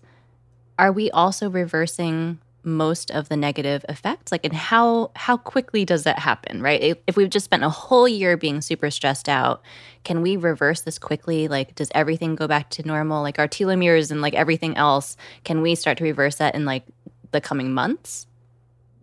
are 0.80 0.92
we 0.92 1.12
also 1.12 1.50
reversing 1.50 2.40
most 2.64 3.12
of 3.12 3.30
the 3.30 3.38
negative 3.38 3.86
effects? 3.90 4.32
Like 4.32 4.46
and 4.46 4.54
how 4.54 5.12
how 5.16 5.38
quickly 5.38 5.86
does 5.86 6.04
that 6.04 6.20
happen, 6.20 6.62
right? 6.62 6.98
If- 7.08 7.16
we've 7.16 7.30
just 7.30 7.46
spent 7.46 7.64
a 7.64 7.70
whole 7.70 8.08
year 8.08 8.38
being 8.38 8.62
super 8.62 8.90
stressed 8.90 9.28
out, 9.30 9.62
can 10.04 10.22
we 10.22 10.38
reverse 10.38 10.82
this 10.82 10.98
quickly? 10.98 11.48
Like 11.48 11.76
does 11.76 11.92
everything 11.94 12.36
go 12.36 12.48
back 12.48 12.70
to 12.72 12.88
normal? 12.88 13.22
Like 13.22 13.40
our 13.40 13.48
telomeres 13.48 14.12
and 14.12 14.22
like 14.22 14.34
everything 14.34 14.78
else, 14.78 15.18
can 15.44 15.62
we 15.62 15.76
start 15.76 15.98
to 16.00 16.04
reverse 16.04 16.38
that 16.38 16.56
in 16.56 16.66
like 16.66 16.84
the 17.32 17.42
coming 17.42 17.74
months? 17.74 18.28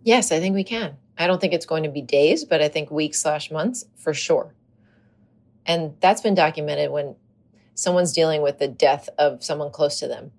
Yes, 0.03 0.31
I 0.31 0.39
think 0.39 0.55
we 0.55 0.63
can. 0.63 0.97
I 1.17 1.27
don't 1.27 1.41
think 1.41 1.53
it's 1.53 1.65
going 1.65 1.83
to 1.83 1.89
be 1.89 2.01
days, 2.01 2.45
but 2.45 2.61
I 2.61 2.69
think 2.69 2.89
weeks 2.89 3.21
slash 3.21 3.51
months 3.51 3.85
for 3.97 4.13
sure. 4.13 4.53
And 5.65 5.95
that's 5.99 6.21
been 6.21 6.33
documented 6.33 6.91
when 6.91 7.15
someone's 7.75 8.13
dealing 8.13 8.41
with 8.41 8.59
the 8.59 8.67
death 8.67 9.09
of 9.17 9.43
someone 9.43 9.71
close 9.71 9.99
to 9.99 10.07
them. 10.07 10.31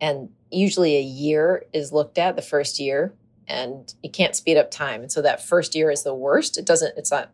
And 0.00 0.30
usually 0.54 0.96
a 0.96 1.02
year 1.02 1.64
is 1.72 1.92
looked 1.92 2.18
at, 2.18 2.36
the 2.36 2.42
first 2.42 2.78
year, 2.78 3.14
and 3.46 3.92
you 4.02 4.10
can't 4.10 4.34
speed 4.34 4.56
up 4.56 4.70
time. 4.70 5.02
And 5.02 5.12
so 5.12 5.22
that 5.22 5.44
first 5.44 5.74
year 5.74 5.90
is 5.90 6.02
the 6.02 6.14
worst. 6.14 6.56
It 6.58 6.64
doesn't, 6.64 6.96
it's 6.96 7.10
not 7.10 7.30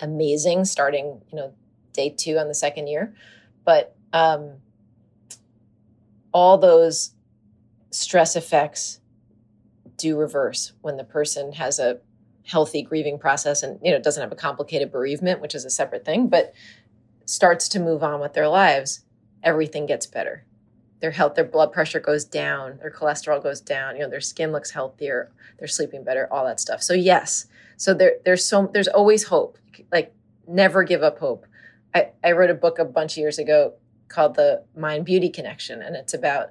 amazing 0.00 0.64
starting, 0.64 1.20
you 1.30 1.36
know, 1.36 1.52
day 1.92 2.10
two 2.10 2.38
on 2.38 2.48
the 2.48 2.54
second 2.54 2.86
year. 2.86 3.14
But 3.64 3.94
um, 4.12 4.56
all 6.32 6.58
those 6.58 7.12
stress 7.90 8.36
effects 8.36 9.00
do 9.96 10.18
reverse 10.18 10.72
when 10.80 10.96
the 10.96 11.04
person 11.04 11.52
has 11.52 11.78
a 11.78 11.98
healthy 12.44 12.82
grieving 12.82 13.18
process 13.18 13.62
and 13.62 13.78
you 13.82 13.92
know 13.92 14.00
doesn't 14.00 14.22
have 14.22 14.32
a 14.32 14.36
complicated 14.36 14.90
bereavement 14.90 15.40
which 15.40 15.54
is 15.54 15.64
a 15.64 15.70
separate 15.70 16.04
thing 16.04 16.26
but 16.26 16.52
starts 17.24 17.68
to 17.68 17.78
move 17.78 18.02
on 18.02 18.20
with 18.20 18.32
their 18.32 18.48
lives 18.48 19.04
everything 19.44 19.86
gets 19.86 20.06
better 20.06 20.44
their 21.02 21.10
health 21.10 21.34
their 21.34 21.44
blood 21.44 21.70
pressure 21.72 22.00
goes 22.00 22.24
down 22.24 22.78
their 22.78 22.90
cholesterol 22.90 23.42
goes 23.42 23.60
down 23.60 23.96
you 23.96 24.02
know 24.02 24.08
their 24.08 24.20
skin 24.20 24.52
looks 24.52 24.70
healthier 24.70 25.30
they're 25.62 25.68
sleeping 25.68 26.02
better 26.02 26.26
all 26.32 26.44
that 26.44 26.58
stuff. 26.58 26.82
So 26.82 26.92
yes. 26.92 27.46
So 27.76 27.94
there 27.94 28.14
there's 28.24 28.44
so 28.44 28.68
there's 28.74 28.88
always 28.88 29.22
hope. 29.22 29.58
Like 29.92 30.12
never 30.48 30.82
give 30.82 31.04
up 31.04 31.20
hope. 31.20 31.46
I 31.94 32.08
i 32.24 32.32
wrote 32.32 32.50
a 32.50 32.54
book 32.54 32.80
a 32.80 32.84
bunch 32.84 33.12
of 33.12 33.18
years 33.18 33.38
ago 33.38 33.74
called 34.08 34.34
the 34.34 34.64
mind 34.76 35.04
beauty 35.04 35.28
connection 35.28 35.80
and 35.80 35.94
it's 35.94 36.14
about 36.14 36.50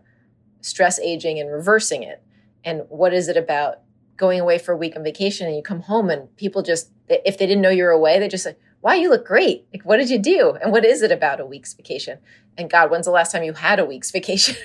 stress 0.61 0.97
aging 0.99 1.41
and 1.41 1.51
reversing 1.51 2.03
it. 2.03 2.23
And 2.63 2.83
what 2.87 3.13
is 3.13 3.27
it 3.27 3.35
about 3.35 3.79
going 4.15 4.39
away 4.39 4.57
for 4.57 4.71
a 4.71 4.77
week 4.77 4.95
on 4.95 5.03
vacation 5.03 5.45
and 5.45 5.57
you 5.57 5.61
come 5.61 5.81
home 5.81 6.09
and 6.09 6.33
people 6.37 6.61
just 6.61 6.89
if 7.09 7.37
they 7.37 7.45
didn't 7.45 7.61
know 7.61 7.69
you 7.69 7.83
were 7.83 7.89
away 7.89 8.17
they 8.17 8.29
just 8.29 8.45
say 8.45 8.55
wow 8.81 8.93
you 8.93 9.09
look 9.09 9.27
great. 9.27 9.65
Like 9.73 9.83
what 9.83 9.97
did 9.97 10.09
you 10.09 10.19
do? 10.19 10.57
And 10.61 10.71
what 10.71 10.85
is 10.85 11.01
it 11.01 11.11
about 11.11 11.41
a 11.41 11.45
week's 11.45 11.73
vacation 11.73 12.19
and 12.57 12.69
god 12.69 12.89
when's 12.91 13.05
the 13.05 13.11
last 13.11 13.31
time 13.31 13.43
you 13.43 13.53
had 13.53 13.79
a 13.79 13.85
week's 13.85 14.11
vacation 14.19 14.55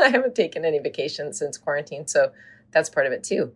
i 0.00 0.08
haven't 0.08 0.34
taken 0.34 0.64
any 0.64 0.78
vacation 0.78 1.32
since 1.32 1.58
quarantine 1.58 2.06
so 2.06 2.30
that's 2.72 2.90
part 2.90 3.06
of 3.06 3.12
it 3.12 3.22
too 3.24 3.52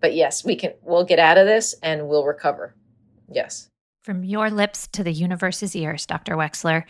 but 0.00 0.14
yes 0.14 0.44
we 0.44 0.56
can 0.56 0.72
we'll 0.82 1.04
get 1.04 1.18
out 1.18 1.38
of 1.38 1.46
this 1.46 1.74
and 1.82 2.08
we'll 2.08 2.24
recover 2.24 2.74
yes 3.30 3.68
From 4.04 4.24
your 4.24 4.50
lips 4.50 4.86
to 4.92 5.02
the 5.02 5.12
universe's 5.12 5.74
ears, 5.74 6.06
Dr. 6.06 6.36
Wechsler. 6.36 6.84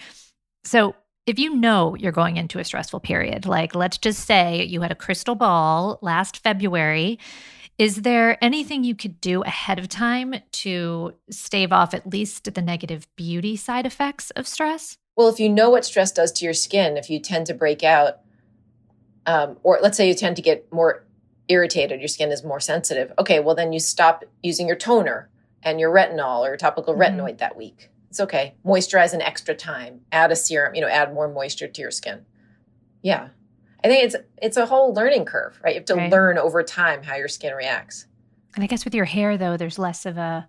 So, 0.65 0.95
if 1.25 1.39
you 1.39 1.57
know 1.57 1.97
you're 1.97 2.13
going 2.13 2.37
into 2.37 2.59
a 2.59 2.65
stressful 2.65 3.01
period, 3.01 3.47
like 3.47 3.75
let's 3.75 3.99
just 3.99 4.27
say 4.27 4.65
you 4.65 4.83
had 4.83 4.93
a 4.93 4.95
crystal 4.95 5.35
ball 5.35 5.99
last 6.03 6.43
February, 6.43 7.19
is 7.79 8.03
there 8.03 8.43
anything 8.45 8.85
you 8.85 8.95
could 8.95 9.21
do 9.21 9.43
ahead 9.43 9.79
of 9.79 9.89
time 9.89 10.35
to 10.63 11.15
stave 11.31 11.73
off 11.73 11.95
at 11.95 12.07
least 12.07 12.53
the 12.55 12.63
negative 12.63 13.09
beauty 13.17 13.57
side 13.57 13.87
effects 13.87 14.31
of 14.33 14.47
stress? 14.47 14.99
Well, 15.17 15.29
if 15.29 15.41
you 15.41 15.49
know 15.49 15.71
what 15.71 15.85
stress 15.85 16.13
does 16.13 16.31
to 16.33 16.45
your 16.45 16.55
skin, 16.55 16.97
if 16.97 17.09
you 17.09 17.19
tend 17.19 17.47
to 17.47 17.55
break 17.55 17.83
out, 17.83 18.19
um, 19.25 19.57
or 19.63 19.79
let's 19.83 19.97
say 19.97 20.07
you 20.07 20.15
tend 20.15 20.37
to 20.37 20.43
get 20.43 20.71
more 20.73 21.05
irritated, 21.49 22.01
your 22.01 22.09
skin 22.09 22.31
is 22.31 22.45
more 22.45 22.61
sensitive. 22.61 23.13
Okay, 23.19 23.41
well, 23.41 23.55
then 23.55 23.73
you 23.73 23.81
stop 23.81 24.25
using 24.43 24.67
your 24.67 24.77
toner 24.77 25.31
and 25.63 25.81
your 25.81 25.93
retinol 25.93 26.41
or 26.47 26.57
topical 26.57 26.95
Mhm. 26.95 27.01
retinoid 27.01 27.39
that 27.39 27.57
week. 27.57 27.91
It's 28.11 28.21
okay. 28.21 28.55
Moisturize 28.65 29.15
an 29.15 29.23
extra 29.23 29.55
time. 29.55 30.03
Add 30.13 30.31
a 30.33 30.37
serum. 30.37 30.75
You 30.75 30.83
know, 30.83 30.89
add 30.89 31.13
more 31.15 31.29
moisture 31.29 31.67
to 31.67 31.81
your 31.81 31.91
skin. 31.91 32.25
Yeah, 33.03 33.29
I 33.83 33.89
think 33.89 34.05
it's 34.05 34.17
it's 34.43 34.57
a 34.57 34.67
whole 34.67 34.93
learning 34.93 35.25
curve, 35.25 35.59
right? 35.65 35.75
You 35.75 35.81
have 35.81 35.87
to 35.87 35.95
Right. 35.97 36.11
learn 36.11 36.39
over 36.39 36.63
time 36.63 37.03
how 37.05 37.17
your 37.17 37.29
skin 37.29 37.55
reacts. 37.55 38.07
And 38.55 38.63
I 38.65 38.67
guess 38.67 38.85
with 38.85 38.95
your 38.95 39.05
hair, 39.07 39.37
though, 39.37 39.57
there's 39.57 39.79
less 39.79 40.07
of 40.07 40.17
a, 40.19 40.49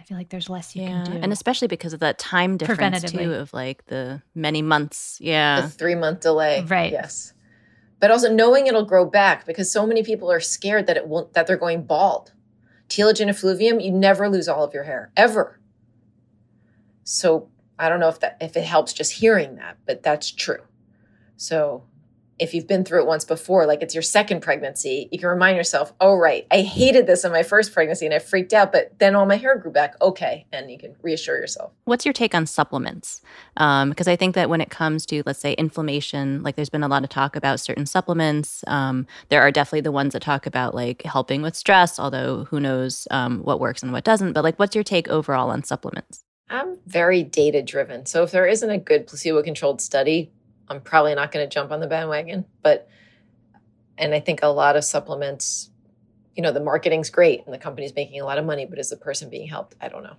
I 0.00 0.02
feel 0.02 0.16
like 0.16 0.30
there's 0.30 0.48
less 0.48 0.74
you 0.74 0.86
can 0.86 1.04
do. 1.04 1.12
And 1.12 1.30
especially 1.30 1.68
because 1.68 1.92
of 1.92 2.00
that 2.00 2.18
time 2.18 2.56
difference 2.56 3.02
too 3.02 3.18
Preventatively. 3.18 3.40
of 3.40 3.52
like 3.52 3.84
the 3.86 4.22
many 4.34 4.62
months. 4.62 5.18
Yeah. 5.20 5.60
the 5.60 5.68
three 5.68 5.94
month 5.94 6.20
delay. 6.20 6.64
Right. 6.66 6.90
Yes. 6.90 7.34
But 8.00 8.10
also 8.10 8.32
knowing 8.32 8.66
it'll 8.66 8.86
grow 8.86 9.04
back 9.04 9.44
because 9.44 9.70
so 9.70 9.86
many 9.86 10.02
people 10.02 10.32
are 10.32 10.40
scared 10.40 10.86
that 10.86 10.96
it 10.96 11.06
won't 11.06 11.34
that 11.34 11.46
they're 11.46 11.58
going 11.58 11.82
bald. 11.82 12.32
Telogen 12.88 13.28
effluvium, 13.28 13.78
you 13.78 13.92
never 13.92 14.28
lose 14.30 14.48
all 14.48 14.64
of 14.64 14.72
your 14.72 14.84
hair 14.84 15.12
ever. 15.18 15.60
So 17.04 17.50
I 17.78 17.90
don't 17.90 18.00
know 18.00 18.08
if 18.08 18.20
that 18.20 18.38
if 18.40 18.56
it 18.56 18.64
helps 18.64 18.94
just 18.94 19.12
hearing 19.12 19.56
that, 19.56 19.76
but 19.84 20.02
that's 20.02 20.30
true. 20.30 20.62
So 21.36 21.84
if 22.40 22.54
you've 22.54 22.66
been 22.66 22.84
through 22.84 23.02
it 23.02 23.06
once 23.06 23.24
before, 23.24 23.66
like 23.66 23.82
it's 23.82 23.94
your 23.94 24.02
second 24.02 24.40
pregnancy, 24.40 25.08
you 25.12 25.18
can 25.18 25.28
remind 25.28 25.56
yourself, 25.56 25.92
oh, 26.00 26.16
right, 26.16 26.46
I 26.50 26.62
hated 26.62 27.06
this 27.06 27.24
in 27.24 27.30
my 27.30 27.42
first 27.42 27.72
pregnancy 27.72 28.06
and 28.06 28.14
I 28.14 28.18
freaked 28.18 28.54
out, 28.54 28.72
but 28.72 28.98
then 28.98 29.14
all 29.14 29.26
my 29.26 29.36
hair 29.36 29.56
grew 29.58 29.70
back. 29.70 29.94
Okay. 30.00 30.46
And 30.50 30.70
you 30.70 30.78
can 30.78 30.96
reassure 31.02 31.36
yourself. 31.36 31.72
What's 31.84 32.06
your 32.06 32.14
take 32.14 32.34
on 32.34 32.46
supplements? 32.46 33.20
Because 33.54 34.08
um, 34.08 34.12
I 34.12 34.16
think 34.16 34.34
that 34.34 34.48
when 34.48 34.62
it 34.62 34.70
comes 34.70 35.04
to, 35.06 35.22
let's 35.26 35.38
say, 35.38 35.52
inflammation, 35.52 36.42
like 36.42 36.56
there's 36.56 36.70
been 36.70 36.82
a 36.82 36.88
lot 36.88 37.04
of 37.04 37.10
talk 37.10 37.36
about 37.36 37.60
certain 37.60 37.84
supplements. 37.84 38.64
Um, 38.66 39.06
there 39.28 39.42
are 39.42 39.52
definitely 39.52 39.82
the 39.82 39.92
ones 39.92 40.14
that 40.14 40.22
talk 40.22 40.46
about 40.46 40.74
like 40.74 41.02
helping 41.02 41.42
with 41.42 41.54
stress, 41.54 41.98
although 41.98 42.44
who 42.44 42.58
knows 42.58 43.06
um, 43.10 43.40
what 43.42 43.60
works 43.60 43.82
and 43.82 43.92
what 43.92 44.04
doesn't. 44.04 44.32
But 44.32 44.44
like, 44.44 44.58
what's 44.58 44.74
your 44.74 44.84
take 44.84 45.08
overall 45.08 45.50
on 45.50 45.62
supplements? 45.62 46.24
I'm 46.48 46.78
very 46.86 47.22
data 47.22 47.62
driven. 47.62 48.06
So 48.06 48.24
if 48.24 48.32
there 48.32 48.46
isn't 48.46 48.68
a 48.68 48.78
good 48.78 49.06
placebo 49.06 49.42
controlled 49.42 49.80
study, 49.80 50.32
I'm 50.70 50.80
probably 50.80 51.14
not 51.14 51.32
going 51.32 51.46
to 51.46 51.52
jump 51.52 51.72
on 51.72 51.80
the 51.80 51.88
bandwagon. 51.88 52.46
But, 52.62 52.88
and 53.98 54.14
I 54.14 54.20
think 54.20 54.40
a 54.42 54.46
lot 54.46 54.76
of 54.76 54.84
supplements, 54.84 55.70
you 56.36 56.42
know, 56.42 56.52
the 56.52 56.60
marketing's 56.60 57.10
great 57.10 57.44
and 57.44 57.52
the 57.52 57.58
company's 57.58 57.94
making 57.94 58.20
a 58.20 58.24
lot 58.24 58.38
of 58.38 58.46
money, 58.46 58.64
but 58.64 58.78
is 58.78 58.90
the 58.90 58.96
person 58.96 59.28
being 59.28 59.48
helped? 59.48 59.74
I 59.80 59.88
don't 59.88 60.04
know. 60.04 60.16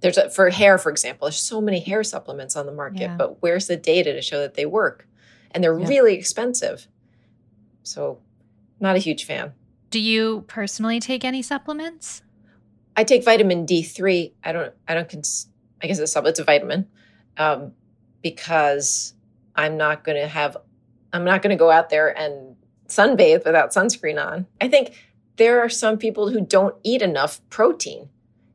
There's 0.00 0.18
a, 0.18 0.28
for 0.28 0.50
hair, 0.50 0.76
for 0.76 0.90
example, 0.90 1.26
there's 1.26 1.38
so 1.38 1.60
many 1.60 1.80
hair 1.80 2.02
supplements 2.02 2.56
on 2.56 2.66
the 2.66 2.72
market, 2.72 3.00
yeah. 3.00 3.16
but 3.16 3.40
where's 3.40 3.68
the 3.68 3.76
data 3.76 4.12
to 4.12 4.20
show 4.20 4.40
that 4.40 4.54
they 4.54 4.66
work? 4.66 5.08
And 5.52 5.62
they're 5.62 5.78
yeah. 5.78 5.88
really 5.88 6.14
expensive. 6.14 6.88
So, 7.84 8.18
not 8.80 8.96
a 8.96 8.98
huge 8.98 9.24
fan. 9.24 9.52
Do 9.90 10.00
you 10.00 10.44
personally 10.48 10.98
take 10.98 11.24
any 11.24 11.40
supplements? 11.40 12.22
I 12.96 13.04
take 13.04 13.24
vitamin 13.24 13.64
D3. 13.64 14.32
I 14.42 14.52
don't, 14.52 14.74
I 14.88 14.94
don't, 14.94 15.08
cons- 15.08 15.46
I 15.80 15.86
guess 15.86 16.00
it's, 16.00 16.16
it's 16.16 16.38
a 16.40 16.44
vitamin 16.44 16.88
um, 17.36 17.72
because 18.22 19.14
I'm 19.54 19.76
not 19.76 20.04
going 20.04 20.20
to 20.20 20.28
have, 20.28 20.56
I'm 21.12 21.24
not 21.24 21.42
going 21.42 21.50
to 21.50 21.56
go 21.56 21.70
out 21.70 21.90
there 21.90 22.16
and 22.16 22.56
sunbathe 22.88 23.44
without 23.44 23.70
sunscreen 23.70 24.24
on. 24.24 24.46
I 24.60 24.68
think 24.68 24.94
there 25.36 25.60
are 25.60 25.68
some 25.68 25.98
people 25.98 26.30
who 26.30 26.40
don't 26.40 26.74
eat 26.82 27.02
enough 27.02 27.40
protein. 27.50 28.08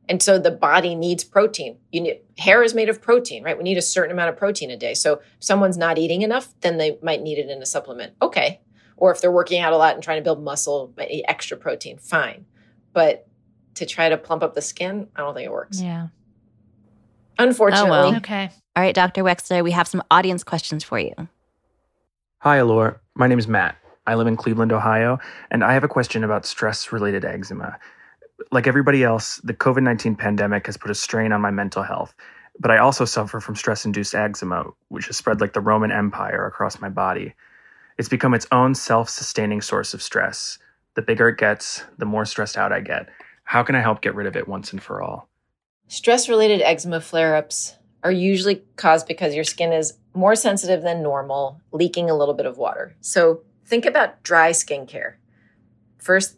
And 0.08 0.22
so 0.22 0.38
the 0.38 0.50
body 0.50 0.94
needs 0.96 1.22
protein. 1.22 1.78
You 1.92 2.00
need, 2.00 2.20
hair 2.36 2.62
is 2.64 2.74
made 2.74 2.88
of 2.88 3.00
protein, 3.00 3.44
right? 3.44 3.56
We 3.56 3.62
need 3.62 3.78
a 3.78 3.82
certain 3.82 4.10
amount 4.10 4.30
of 4.30 4.36
protein 4.36 4.70
a 4.70 4.76
day. 4.76 4.92
So 4.94 5.14
if 5.14 5.20
someone's 5.38 5.78
not 5.78 5.98
eating 5.98 6.22
enough, 6.22 6.52
then 6.62 6.78
they 6.78 6.98
might 7.00 7.22
need 7.22 7.38
it 7.38 7.48
in 7.48 7.62
a 7.62 7.66
supplement. 7.66 8.14
Okay. 8.20 8.60
Or 8.96 9.12
if 9.12 9.20
they're 9.20 9.30
working 9.30 9.60
out 9.60 9.72
a 9.72 9.76
lot 9.76 9.94
and 9.94 10.02
trying 10.02 10.18
to 10.18 10.24
build 10.24 10.42
muscle, 10.42 10.92
might 10.96 11.22
extra 11.28 11.56
protein. 11.56 11.98
Fine. 11.98 12.44
But 12.92 13.28
to 13.74 13.86
try 13.86 14.08
to 14.08 14.16
plump 14.16 14.42
up 14.42 14.54
the 14.54 14.62
skin, 14.62 15.06
I 15.14 15.20
don't 15.20 15.32
think 15.32 15.46
it 15.46 15.52
works. 15.52 15.80
Yeah. 15.80 16.08
Unfortunately. 17.40 17.88
Oh, 17.88 17.90
well. 17.90 18.16
Okay. 18.16 18.50
All 18.76 18.82
right, 18.82 18.94
Dr. 18.94 19.24
Wechsler, 19.24 19.64
we 19.64 19.70
have 19.70 19.88
some 19.88 20.02
audience 20.10 20.44
questions 20.44 20.84
for 20.84 20.98
you. 20.98 21.14
Hi, 22.40 22.56
Allure. 22.56 23.00
My 23.14 23.26
name 23.26 23.38
is 23.38 23.48
Matt. 23.48 23.76
I 24.06 24.14
live 24.14 24.26
in 24.26 24.36
Cleveland, 24.36 24.72
Ohio, 24.72 25.18
and 25.50 25.64
I 25.64 25.72
have 25.72 25.84
a 25.84 25.88
question 25.88 26.22
about 26.22 26.44
stress 26.44 26.92
related 26.92 27.24
eczema. 27.24 27.78
Like 28.52 28.66
everybody 28.66 29.02
else, 29.02 29.36
the 29.38 29.54
COVID 29.54 29.82
19 29.82 30.16
pandemic 30.16 30.66
has 30.66 30.76
put 30.76 30.90
a 30.90 30.94
strain 30.94 31.32
on 31.32 31.40
my 31.40 31.50
mental 31.50 31.82
health, 31.82 32.14
but 32.58 32.70
I 32.70 32.78
also 32.78 33.06
suffer 33.06 33.40
from 33.40 33.56
stress 33.56 33.86
induced 33.86 34.14
eczema, 34.14 34.66
which 34.88 35.06
has 35.06 35.16
spread 35.16 35.40
like 35.40 35.54
the 35.54 35.60
Roman 35.60 35.92
Empire 35.92 36.46
across 36.46 36.80
my 36.80 36.88
body. 36.90 37.34
It's 37.96 38.08
become 38.08 38.34
its 38.34 38.46
own 38.52 38.74
self 38.74 39.08
sustaining 39.08 39.62
source 39.62 39.94
of 39.94 40.02
stress. 40.02 40.58
The 40.94 41.02
bigger 41.02 41.28
it 41.28 41.38
gets, 41.38 41.84
the 41.96 42.06
more 42.06 42.26
stressed 42.26 42.58
out 42.58 42.72
I 42.72 42.80
get. 42.80 43.08
How 43.44 43.62
can 43.62 43.76
I 43.76 43.80
help 43.80 44.02
get 44.02 44.14
rid 44.14 44.26
of 44.26 44.36
it 44.36 44.48
once 44.48 44.72
and 44.72 44.82
for 44.82 45.00
all? 45.02 45.29
Stress 45.90 46.28
related 46.28 46.62
eczema 46.62 47.00
flare 47.00 47.34
ups 47.34 47.74
are 48.04 48.12
usually 48.12 48.62
caused 48.76 49.08
because 49.08 49.34
your 49.34 49.42
skin 49.42 49.72
is 49.72 49.94
more 50.14 50.36
sensitive 50.36 50.82
than 50.82 51.02
normal, 51.02 51.60
leaking 51.72 52.08
a 52.08 52.14
little 52.14 52.32
bit 52.32 52.46
of 52.46 52.56
water. 52.56 52.94
So 53.00 53.42
think 53.66 53.84
about 53.84 54.22
dry 54.22 54.50
skincare. 54.52 55.14
First, 55.98 56.36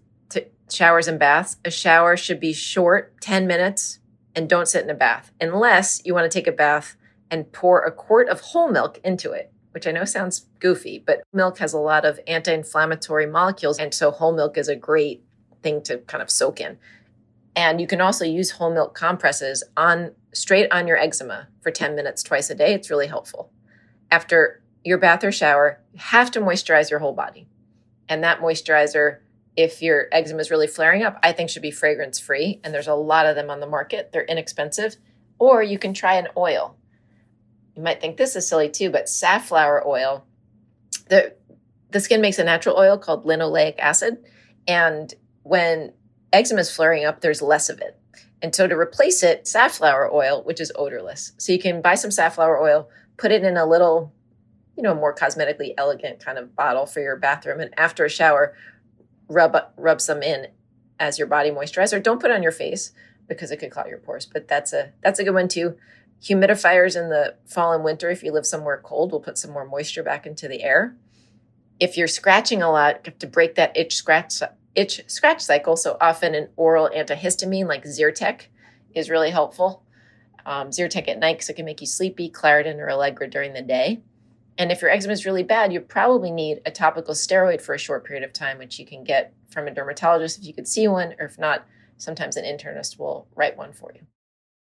showers 0.70 1.06
and 1.06 1.18
baths. 1.18 1.58
A 1.66 1.70
shower 1.70 2.16
should 2.16 2.40
be 2.40 2.54
short, 2.54 3.20
10 3.20 3.46
minutes, 3.46 3.98
and 4.34 4.48
don't 4.48 4.68
sit 4.68 4.84
in 4.84 4.90
a 4.90 4.94
bath 4.94 5.32
unless 5.38 6.00
you 6.02 6.14
want 6.14 6.24
to 6.24 6.34
take 6.34 6.46
a 6.46 6.52
bath 6.52 6.96
and 7.30 7.52
pour 7.52 7.82
a 7.82 7.92
quart 7.92 8.30
of 8.30 8.40
whole 8.40 8.70
milk 8.70 9.00
into 9.04 9.32
it, 9.32 9.52
which 9.72 9.86
I 9.86 9.92
know 9.92 10.06
sounds 10.06 10.46
goofy, 10.60 10.98
but 11.04 11.24
milk 11.34 11.58
has 11.58 11.74
a 11.74 11.78
lot 11.78 12.06
of 12.06 12.18
anti 12.26 12.54
inflammatory 12.54 13.26
molecules. 13.26 13.78
And 13.78 13.92
so 13.92 14.12
whole 14.12 14.34
milk 14.34 14.56
is 14.56 14.68
a 14.68 14.76
great 14.76 15.22
thing 15.62 15.82
to 15.82 15.98
kind 15.98 16.22
of 16.22 16.30
soak 16.30 16.58
in. 16.58 16.78
And 17.54 17.80
you 17.80 17.86
can 17.86 18.00
also 18.00 18.24
use 18.24 18.52
whole 18.52 18.72
milk 18.72 18.94
compresses 18.94 19.62
on 19.76 20.12
straight 20.32 20.72
on 20.72 20.86
your 20.86 20.96
eczema 20.96 21.48
for 21.60 21.70
10 21.70 21.94
minutes 21.94 22.22
twice 22.22 22.48
a 22.50 22.54
day. 22.54 22.72
It's 22.72 22.90
really 22.90 23.06
helpful. 23.06 23.52
After 24.10 24.62
your 24.84 24.98
bath 24.98 25.22
or 25.22 25.32
shower, 25.32 25.80
you 25.92 26.00
have 26.00 26.30
to 26.32 26.40
moisturize 26.40 26.90
your 26.90 27.00
whole 27.00 27.12
body. 27.12 27.48
And 28.08 28.24
that 28.24 28.40
moisturizer, 28.40 29.18
if 29.56 29.82
your 29.82 30.08
eczema 30.12 30.40
is 30.40 30.50
really 30.50 30.66
flaring 30.66 31.02
up, 31.02 31.18
I 31.22 31.32
think 31.32 31.50
should 31.50 31.62
be 31.62 31.70
fragrance 31.70 32.18
free. 32.18 32.60
And 32.64 32.72
there's 32.72 32.88
a 32.88 32.94
lot 32.94 33.26
of 33.26 33.36
them 33.36 33.50
on 33.50 33.60
the 33.60 33.66
market. 33.66 34.10
They're 34.12 34.24
inexpensive. 34.24 34.96
Or 35.38 35.62
you 35.62 35.78
can 35.78 35.92
try 35.92 36.14
an 36.14 36.28
oil. 36.36 36.76
You 37.76 37.82
might 37.82 38.00
think 38.00 38.16
this 38.16 38.36
is 38.36 38.48
silly 38.48 38.70
too, 38.70 38.90
but 38.90 39.08
safflower 39.08 39.86
oil, 39.86 40.24
the 41.08 41.34
the 41.90 42.00
skin 42.00 42.20
makes 42.20 42.38
a 42.38 42.44
natural 42.44 42.78
oil 42.78 42.96
called 42.98 43.26
linoleic 43.26 43.78
acid. 43.78 44.24
And 44.66 45.12
when 45.42 45.92
eczema 46.32 46.60
is 46.60 46.74
flaring 46.74 47.04
up, 47.04 47.20
there's 47.20 47.42
less 47.42 47.68
of 47.68 47.80
it. 47.80 47.98
And 48.40 48.54
so 48.54 48.66
to 48.66 48.76
replace 48.76 49.22
it, 49.22 49.46
safflower 49.46 50.12
oil, 50.12 50.42
which 50.42 50.60
is 50.60 50.72
odorless. 50.74 51.32
So 51.38 51.52
you 51.52 51.58
can 51.58 51.80
buy 51.80 51.94
some 51.94 52.10
safflower 52.10 52.60
oil, 52.60 52.88
put 53.16 53.30
it 53.30 53.44
in 53.44 53.56
a 53.56 53.66
little, 53.66 54.12
you 54.76 54.82
know, 54.82 54.94
more 54.94 55.14
cosmetically 55.14 55.74
elegant 55.78 56.24
kind 56.24 56.38
of 56.38 56.56
bottle 56.56 56.86
for 56.86 57.00
your 57.00 57.16
bathroom. 57.16 57.60
And 57.60 57.72
after 57.78 58.04
a 58.04 58.10
shower, 58.10 58.54
rub 59.28 59.56
rub 59.76 60.00
some 60.00 60.22
in 60.22 60.48
as 60.98 61.18
your 61.18 61.28
body 61.28 61.50
moisturizer. 61.50 62.02
Don't 62.02 62.20
put 62.20 62.30
it 62.30 62.34
on 62.34 62.42
your 62.42 62.52
face 62.52 62.92
because 63.28 63.50
it 63.50 63.58
could 63.58 63.70
clog 63.70 63.88
your 63.88 63.98
pores. 63.98 64.26
But 64.26 64.48
that's 64.48 64.72
a 64.72 64.92
that's 65.02 65.20
a 65.20 65.24
good 65.24 65.34
one 65.34 65.48
too. 65.48 65.76
Humidifiers 66.20 67.00
in 67.00 67.08
the 67.10 67.36
fall 67.46 67.72
and 67.72 67.82
winter, 67.84 68.10
if 68.10 68.22
you 68.22 68.32
live 68.32 68.46
somewhere 68.46 68.80
cold, 68.82 69.12
will 69.12 69.20
put 69.20 69.38
some 69.38 69.52
more 69.52 69.64
moisture 69.64 70.02
back 70.02 70.26
into 70.26 70.48
the 70.48 70.62
air. 70.62 70.96
If 71.80 71.96
you're 71.96 72.08
scratching 72.08 72.62
a 72.62 72.70
lot, 72.70 72.96
you 73.04 73.10
have 73.10 73.18
to 73.18 73.26
break 73.26 73.56
that 73.56 73.76
itch 73.76 73.96
scratch 73.96 74.40
itch 74.74 75.02
scratch 75.06 75.40
cycle. 75.40 75.76
So 75.76 75.96
often 76.00 76.34
an 76.34 76.48
oral 76.56 76.90
antihistamine 76.94 77.66
like 77.66 77.84
Zyrtec 77.84 78.46
is 78.94 79.10
really 79.10 79.30
helpful. 79.30 79.82
Um, 80.44 80.70
Zyrtec 80.70 81.08
at 81.08 81.18
night 81.18 81.34
because 81.34 81.50
it 81.50 81.54
can 81.54 81.64
make 81.64 81.80
you 81.80 81.86
sleepy, 81.86 82.30
Claritin 82.30 82.78
or 82.78 82.90
Allegra 82.90 83.28
during 83.28 83.52
the 83.52 83.62
day. 83.62 84.02
And 84.58 84.70
if 84.70 84.82
your 84.82 84.90
eczema 84.90 85.12
is 85.12 85.24
really 85.24 85.42
bad, 85.42 85.72
you 85.72 85.80
probably 85.80 86.30
need 86.30 86.60
a 86.66 86.70
topical 86.70 87.14
steroid 87.14 87.62
for 87.62 87.74
a 87.74 87.78
short 87.78 88.04
period 88.04 88.24
of 88.24 88.32
time, 88.32 88.58
which 88.58 88.78
you 88.78 88.84
can 88.84 89.02
get 89.02 89.32
from 89.48 89.66
a 89.66 89.70
dermatologist 89.70 90.38
if 90.38 90.44
you 90.44 90.52
could 90.52 90.68
see 90.68 90.88
one, 90.88 91.14
or 91.18 91.26
if 91.26 91.38
not, 91.38 91.66
sometimes 91.96 92.36
an 92.36 92.44
internist 92.44 92.98
will 92.98 93.26
write 93.34 93.56
one 93.56 93.72
for 93.72 93.92
you. 93.94 94.02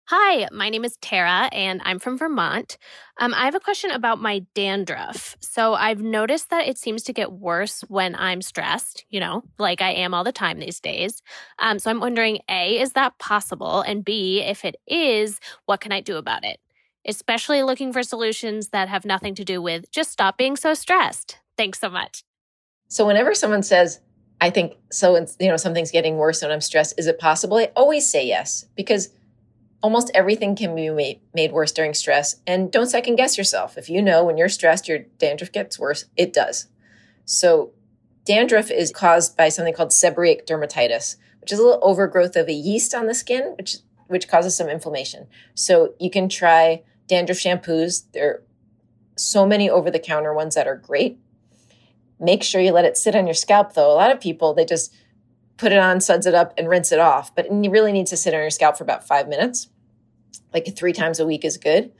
Hi, 0.09 0.47
my 0.53 0.69
name 0.69 0.85
is 0.85 0.95
Tara 1.01 1.49
and 1.51 1.81
I'm 1.83 1.99
from 1.99 2.17
Vermont. 2.17 2.77
Um, 3.19 3.33
I 3.33 3.43
have 3.43 3.55
a 3.55 3.59
question 3.59 3.91
about 3.91 4.21
my 4.21 4.45
dandruff. 4.55 5.35
So 5.41 5.73
I've 5.73 6.01
noticed 6.01 6.49
that 6.49 6.65
it 6.65 6.77
seems 6.77 7.03
to 7.03 7.13
get 7.13 7.33
worse 7.33 7.81
when 7.89 8.15
I'm 8.15 8.41
stressed, 8.41 9.03
you 9.09 9.19
know, 9.19 9.43
like 9.59 9.81
I 9.81 9.91
am 9.91 10.13
all 10.13 10.23
the 10.23 10.31
time 10.31 10.59
these 10.59 10.79
days. 10.79 11.21
Um, 11.59 11.77
so 11.77 11.89
I'm 11.89 11.99
wondering 11.99 12.39
A, 12.49 12.79
is 12.79 12.93
that 12.93 13.19
possible? 13.19 13.81
And 13.81 14.05
B, 14.05 14.41
if 14.41 14.63
it 14.63 14.77
is, 14.87 15.41
what 15.65 15.81
can 15.81 15.91
I 15.91 15.99
do 15.99 16.15
about 16.15 16.45
it? 16.45 16.61
Especially 17.05 17.61
looking 17.61 17.91
for 17.91 18.01
solutions 18.01 18.69
that 18.69 18.87
have 18.87 19.03
nothing 19.03 19.35
to 19.35 19.43
do 19.43 19.61
with 19.61 19.91
just 19.91 20.11
stop 20.13 20.37
being 20.37 20.55
so 20.55 20.73
stressed. 20.73 21.39
Thanks 21.57 21.81
so 21.81 21.89
much. 21.89 22.23
So 22.87 23.05
whenever 23.05 23.35
someone 23.35 23.61
says, 23.61 23.99
I 24.39 24.51
think 24.51 24.77
so, 24.89 25.17
you 25.37 25.49
know, 25.49 25.57
something's 25.57 25.91
getting 25.91 26.15
worse 26.15 26.41
when 26.41 26.51
I'm 26.51 26.61
stressed, 26.61 26.93
is 26.97 27.07
it 27.07 27.19
possible? 27.19 27.57
I 27.57 27.71
always 27.75 28.09
say 28.09 28.25
yes 28.25 28.63
because 28.77 29.09
almost 29.81 30.11
everything 30.13 30.55
can 30.55 30.75
be 30.75 30.89
made, 30.89 31.51
worse 31.51 31.71
during 31.71 31.93
stress. 31.93 32.37
And 32.45 32.71
don't 32.71 32.87
second 32.87 33.15
guess 33.15 33.37
yourself. 33.37 33.77
If 33.77 33.89
you 33.89 34.01
know 34.01 34.23
when 34.23 34.37
you're 34.37 34.49
stressed, 34.49 34.87
your 34.87 34.99
dandruff 35.19 35.51
gets 35.51 35.79
worse, 35.79 36.05
it 36.15 36.33
does. 36.33 36.67
So, 37.25 37.71
dandruff 38.25 38.71
is 38.71 38.91
caused 38.91 39.37
by 39.37 39.49
something 39.49 39.73
called 39.73 39.89
seborrheic 39.89 40.45
dermatitis, 40.45 41.17
which 41.41 41.51
is 41.51 41.59
a 41.59 41.63
little 41.63 41.79
overgrowth 41.81 42.35
of 42.35 42.47
a 42.47 42.53
yeast 42.53 42.95
on 42.95 43.07
the 43.07 43.13
skin, 43.13 43.53
which 43.57 43.77
which 44.07 44.29
causes 44.29 44.55
some 44.55 44.69
inflammation. 44.69 45.27
So, 45.53 45.93
you 45.99 46.09
can 46.09 46.29
try 46.29 46.83
dandruff 47.07 47.37
shampoos. 47.37 48.03
There 48.13 48.29
are 48.29 48.43
so 49.15 49.45
many 49.45 49.69
over 49.69 49.91
the 49.91 49.99
counter 49.99 50.33
ones 50.33 50.55
that 50.55 50.67
are 50.67 50.77
great. 50.77 51.19
Make 52.19 52.43
sure 52.43 52.61
you 52.61 52.71
let 52.71 52.85
it 52.85 52.97
sit 52.97 53.15
on 53.15 53.27
your 53.27 53.33
scalp 53.33 53.73
though. 53.73 53.91
A 53.91 53.93
lot 53.93 54.11
of 54.11 54.19
people 54.19 54.53
they 54.53 54.65
just 54.65 54.93
put 55.57 55.71
it 55.71 55.79
on, 55.79 55.99
suds 55.99 56.25
it 56.25 56.33
up, 56.33 56.53
and 56.57 56.69
rinse 56.69 56.91
it 56.91 56.99
off. 56.99 57.33
But 57.35 57.47
it 57.47 57.69
really 57.69 57.91
needs 57.91 58.11
to 58.11 58.17
sit 58.17 58.33
on 58.33 58.41
your 58.41 58.49
scalp 58.49 58.77
for 58.77 58.83
about 58.83 59.07
five 59.07 59.27
minutes. 59.27 59.69
Like 60.53 60.75
three 60.75 60.93
times 60.93 61.19
a 61.19 61.25
week 61.25 61.45
is 61.45 61.57
good. 61.57 61.91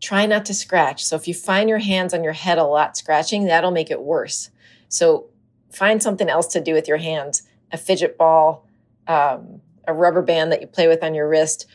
Try 0.00 0.26
not 0.26 0.44
to 0.46 0.54
scratch. 0.54 1.04
So 1.04 1.16
if 1.16 1.26
you 1.26 1.34
find 1.34 1.68
your 1.68 1.78
hands 1.78 2.14
on 2.14 2.22
your 2.22 2.32
head 2.32 2.58
a 2.58 2.64
lot 2.64 2.96
scratching, 2.96 3.44
that'll 3.44 3.70
make 3.70 3.90
it 3.90 4.02
worse. 4.02 4.50
So 4.88 5.26
find 5.70 6.02
something 6.02 6.28
else 6.28 6.46
to 6.48 6.60
do 6.60 6.72
with 6.74 6.88
your 6.88 6.98
hands 6.98 7.42
a 7.70 7.76
fidget 7.76 8.16
ball, 8.16 8.66
um, 9.06 9.60
a 9.86 9.92
rubber 9.92 10.22
band 10.22 10.52
that 10.52 10.60
you 10.60 10.66
play 10.66 10.88
with 10.88 11.02
on 11.02 11.14
your 11.14 11.28
wrist, 11.28 11.66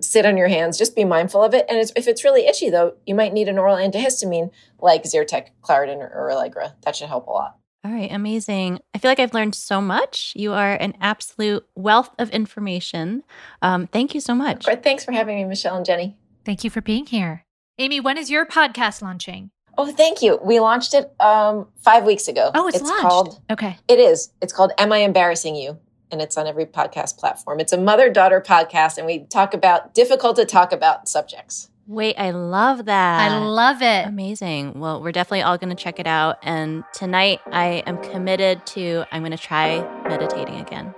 sit 0.00 0.26
on 0.26 0.36
your 0.36 0.48
hands, 0.48 0.78
just 0.78 0.96
be 0.96 1.04
mindful 1.04 1.42
of 1.42 1.54
it. 1.54 1.66
And 1.68 1.78
it's, 1.78 1.92
if 1.96 2.08
it's 2.08 2.24
really 2.24 2.46
itchy 2.46 2.70
though, 2.70 2.94
you 3.06 3.14
might 3.14 3.32
need 3.32 3.48
an 3.48 3.58
oral 3.58 3.76
antihistamine 3.76 4.50
like 4.78 5.04
Zyrtec, 5.04 5.48
Claritin, 5.62 5.96
or, 5.96 6.10
or 6.14 6.30
Allegra. 6.32 6.74
That 6.82 6.96
should 6.96 7.08
help 7.08 7.26
a 7.26 7.30
lot. 7.30 7.58
All 7.84 7.90
right, 7.90 8.12
amazing. 8.12 8.78
I 8.94 8.98
feel 8.98 9.10
like 9.10 9.18
I've 9.18 9.34
learned 9.34 9.56
so 9.56 9.80
much. 9.80 10.32
You 10.36 10.52
are 10.52 10.74
an 10.74 10.94
absolute 11.00 11.66
wealth 11.74 12.10
of 12.16 12.30
information. 12.30 13.24
Um, 13.60 13.88
thank 13.88 14.14
you 14.14 14.20
so 14.20 14.36
much. 14.36 14.66
Thanks 14.84 15.04
for 15.04 15.10
having 15.10 15.36
me, 15.36 15.44
Michelle 15.44 15.76
and 15.76 15.84
Jenny. 15.84 16.16
Thank 16.44 16.62
you 16.62 16.70
for 16.70 16.80
being 16.80 17.06
here. 17.06 17.44
Amy, 17.78 17.98
when 17.98 18.18
is 18.18 18.30
your 18.30 18.46
podcast 18.46 19.02
launching? 19.02 19.50
Oh, 19.76 19.90
thank 19.90 20.22
you. 20.22 20.38
We 20.44 20.60
launched 20.60 20.94
it 20.94 21.12
um, 21.18 21.66
five 21.80 22.04
weeks 22.04 22.28
ago. 22.28 22.52
Oh, 22.54 22.68
it's, 22.68 22.76
it's 22.76 22.86
launched. 22.86 23.02
called. 23.02 23.40
Okay. 23.50 23.76
It 23.88 23.98
is. 23.98 24.30
It's 24.40 24.52
called 24.52 24.72
"Am 24.78 24.92
I 24.92 24.98
Embarrassing 24.98 25.56
You?" 25.56 25.78
and 26.12 26.20
it's 26.20 26.36
on 26.36 26.46
every 26.46 26.66
podcast 26.66 27.16
platform. 27.16 27.58
It's 27.58 27.72
a 27.72 27.78
mother-daughter 27.78 28.42
podcast, 28.42 28.98
and 28.98 29.06
we 29.06 29.20
talk 29.24 29.54
about 29.54 29.94
difficult 29.94 30.36
to 30.36 30.44
talk 30.44 30.70
about 30.70 31.08
subjects. 31.08 31.70
Wait, 31.86 32.14
I 32.16 32.30
love 32.30 32.84
that. 32.84 33.30
I 33.30 33.38
love 33.38 33.82
it. 33.82 34.06
Amazing. 34.06 34.78
Well, 34.78 35.02
we're 35.02 35.12
definitely 35.12 35.42
all 35.42 35.58
going 35.58 35.74
to 35.74 35.82
check 35.82 35.98
it 35.98 36.06
out. 36.06 36.38
And 36.42 36.84
tonight, 36.94 37.40
I 37.50 37.82
am 37.86 38.00
committed 38.02 38.64
to, 38.66 39.04
I'm 39.10 39.22
going 39.22 39.32
to 39.32 39.38
try 39.38 39.80
meditating 40.08 40.60
again. 40.60 40.94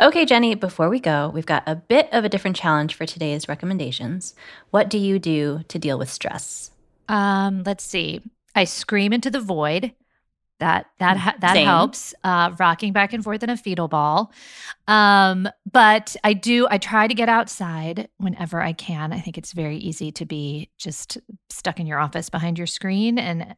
Okay, 0.00 0.24
Jenny, 0.24 0.54
before 0.54 0.88
we 0.88 1.00
go, 1.00 1.28
we've 1.34 1.46
got 1.46 1.64
a 1.66 1.74
bit 1.74 2.08
of 2.12 2.24
a 2.24 2.28
different 2.28 2.56
challenge 2.56 2.94
for 2.94 3.04
today's 3.04 3.48
recommendations. 3.48 4.34
What 4.70 4.88
do 4.88 4.96
you 4.96 5.18
do 5.18 5.62
to 5.66 5.78
deal 5.78 5.98
with 5.98 6.08
stress? 6.08 6.70
Um, 7.08 7.64
let's 7.64 7.82
see. 7.82 8.22
I 8.54 8.64
scream 8.64 9.12
into 9.12 9.30
the 9.30 9.40
void. 9.40 9.92
That 10.60 10.86
that 10.98 11.16
ha- 11.16 11.36
that 11.40 11.52
Same. 11.52 11.66
helps. 11.66 12.14
Uh, 12.24 12.50
rocking 12.58 12.92
back 12.92 13.12
and 13.12 13.22
forth 13.22 13.42
in 13.42 13.50
a 13.50 13.56
fetal 13.56 13.86
ball. 13.86 14.32
Um, 14.88 15.48
but 15.70 16.16
I 16.24 16.32
do. 16.32 16.66
I 16.68 16.78
try 16.78 17.06
to 17.06 17.14
get 17.14 17.28
outside 17.28 18.08
whenever 18.16 18.60
I 18.60 18.72
can. 18.72 19.12
I 19.12 19.20
think 19.20 19.38
it's 19.38 19.52
very 19.52 19.76
easy 19.76 20.10
to 20.12 20.26
be 20.26 20.70
just 20.76 21.18
stuck 21.48 21.78
in 21.78 21.86
your 21.86 22.00
office 22.00 22.28
behind 22.28 22.58
your 22.58 22.66
screen, 22.66 23.18
and 23.18 23.54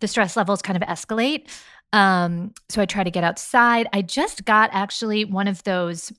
the 0.00 0.08
stress 0.08 0.36
levels 0.36 0.60
kind 0.60 0.76
of 0.76 0.86
escalate. 0.86 1.48
Um, 1.94 2.52
so 2.68 2.82
I 2.82 2.86
try 2.86 3.04
to 3.04 3.10
get 3.10 3.24
outside. 3.24 3.86
I 3.92 4.02
just 4.02 4.44
got 4.44 4.68
actually 4.72 5.24
one 5.24 5.48
of 5.48 5.62
those 5.62 6.12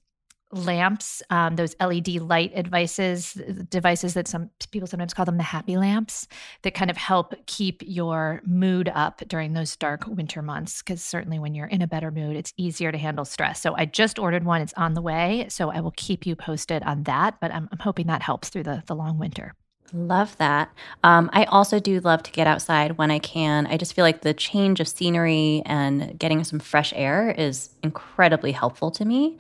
lamps, 0.56 1.22
um, 1.30 1.56
those 1.56 1.76
LED 1.80 2.08
light 2.22 2.56
devices, 2.56 3.34
devices 3.70 4.14
that 4.14 4.28
some 4.28 4.50
people 4.72 4.88
sometimes 4.88 5.14
call 5.14 5.26
them 5.26 5.38
the 5.38 5.44
happy 5.44 5.78
lamps, 5.78 6.28
that 6.64 6.74
kind 6.74 6.90
of 6.90 6.98
help 6.98 7.36
keep 7.46 7.84
your 7.86 8.42
mood 8.46 8.90
up 8.94 9.22
during 9.28 9.54
those 9.54 9.76
dark 9.76 10.08
winter 10.08 10.42
months. 10.42 10.82
Because 10.82 11.04
certainly 11.04 11.40
when 11.40 11.54
you're 11.54 11.68
in 11.68 11.82
a 11.82 11.88
better 11.88 12.12
mood, 12.12 12.36
it's 12.36 12.54
easier 12.58 12.92
to 12.92 12.98
handle 12.98 13.26
stress. 13.26 13.62
So 13.62 13.76
I 13.76 13.86
just 13.86 14.18
ordered 14.18 14.46
one; 14.46 14.62
it's 14.62 14.74
on 14.74 14.94
the 14.94 15.02
way. 15.02 15.48
So 15.50 15.70
I 15.70 15.82
will 15.82 15.94
keep 15.96 16.26
you 16.26 16.36
posted 16.36 16.84
on 16.84 17.04
that. 17.04 17.40
But 17.42 17.54
I'm, 17.54 17.68
I'm 17.72 17.80
hoping 17.80 18.08
that 18.08 18.22
helps 18.22 18.50
through 18.50 18.64
the 18.64 18.84
the 18.88 18.96
long 18.96 19.20
winter. 19.20 19.54
Love 19.94 20.36
that. 20.38 20.74
Um, 21.04 21.30
I 21.32 21.46
also 21.46 21.80
do 21.80 22.00
love 22.00 22.24
to 22.24 22.32
get 22.32 22.48
outside 22.48 22.98
when 22.98 23.12
I 23.12 23.20
can. 23.20 23.68
I 23.68 23.78
just 23.78 23.94
feel 23.94 24.04
like 24.04 24.22
the 24.22 24.34
change 24.34 24.80
of 24.80 24.88
scenery 24.88 25.62
and 25.66 26.18
getting 26.18 26.44
some 26.44 26.60
fresh 26.60 26.92
air 26.96 27.30
is 27.30 27.70
incredibly 27.84 28.52
helpful 28.52 28.90
to 28.92 29.06
me. 29.06 29.38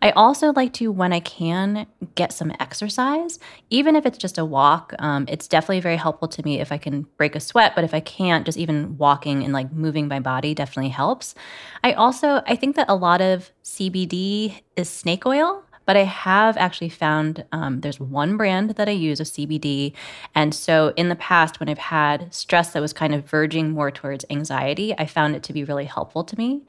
I 0.00 0.10
also 0.10 0.52
like 0.52 0.72
to, 0.74 0.92
when 0.92 1.12
I 1.12 1.18
can, 1.18 1.86
get 2.14 2.32
some 2.32 2.52
exercise, 2.60 3.40
even 3.70 3.96
if 3.96 4.06
it's 4.06 4.18
just 4.18 4.38
a 4.38 4.44
walk. 4.44 4.94
Um, 5.00 5.26
it's 5.28 5.48
definitely 5.48 5.80
very 5.80 5.96
helpful 5.96 6.28
to 6.28 6.44
me 6.44 6.60
if 6.60 6.70
I 6.70 6.78
can 6.78 7.02
break 7.16 7.34
a 7.34 7.40
sweat, 7.40 7.72
but 7.74 7.82
if 7.82 7.92
I 7.92 8.00
can't, 8.00 8.46
just 8.46 8.56
even 8.56 8.96
walking 8.98 9.42
and 9.42 9.52
like 9.52 9.72
moving 9.72 10.06
my 10.06 10.20
body 10.20 10.54
definitely 10.54 10.90
helps. 10.90 11.34
I 11.82 11.92
also, 11.94 12.42
I 12.46 12.54
think 12.54 12.76
that 12.76 12.88
a 12.88 12.94
lot 12.94 13.20
of 13.20 13.50
CBD 13.64 14.62
is 14.76 14.88
snake 14.88 15.26
oil 15.26 15.64
but 15.88 15.96
I 15.96 16.04
have 16.04 16.58
actually 16.58 16.90
found 16.90 17.46
um, 17.50 17.80
there's 17.80 17.98
one 17.98 18.36
brand 18.36 18.72
that 18.72 18.90
I 18.90 18.92
use 18.92 19.20
of 19.20 19.26
CBD. 19.26 19.94
And 20.34 20.54
so 20.54 20.92
in 20.98 21.08
the 21.08 21.16
past, 21.16 21.60
when 21.60 21.70
I've 21.70 21.78
had 21.78 22.34
stress 22.34 22.74
that 22.74 22.82
was 22.82 22.92
kind 22.92 23.14
of 23.14 23.24
verging 23.24 23.70
more 23.70 23.90
towards 23.90 24.26
anxiety, 24.28 24.94
I 24.98 25.06
found 25.06 25.34
it 25.34 25.42
to 25.44 25.54
be 25.54 25.64
really 25.64 25.86
helpful 25.86 26.24
to 26.24 26.36
me. 26.36 26.60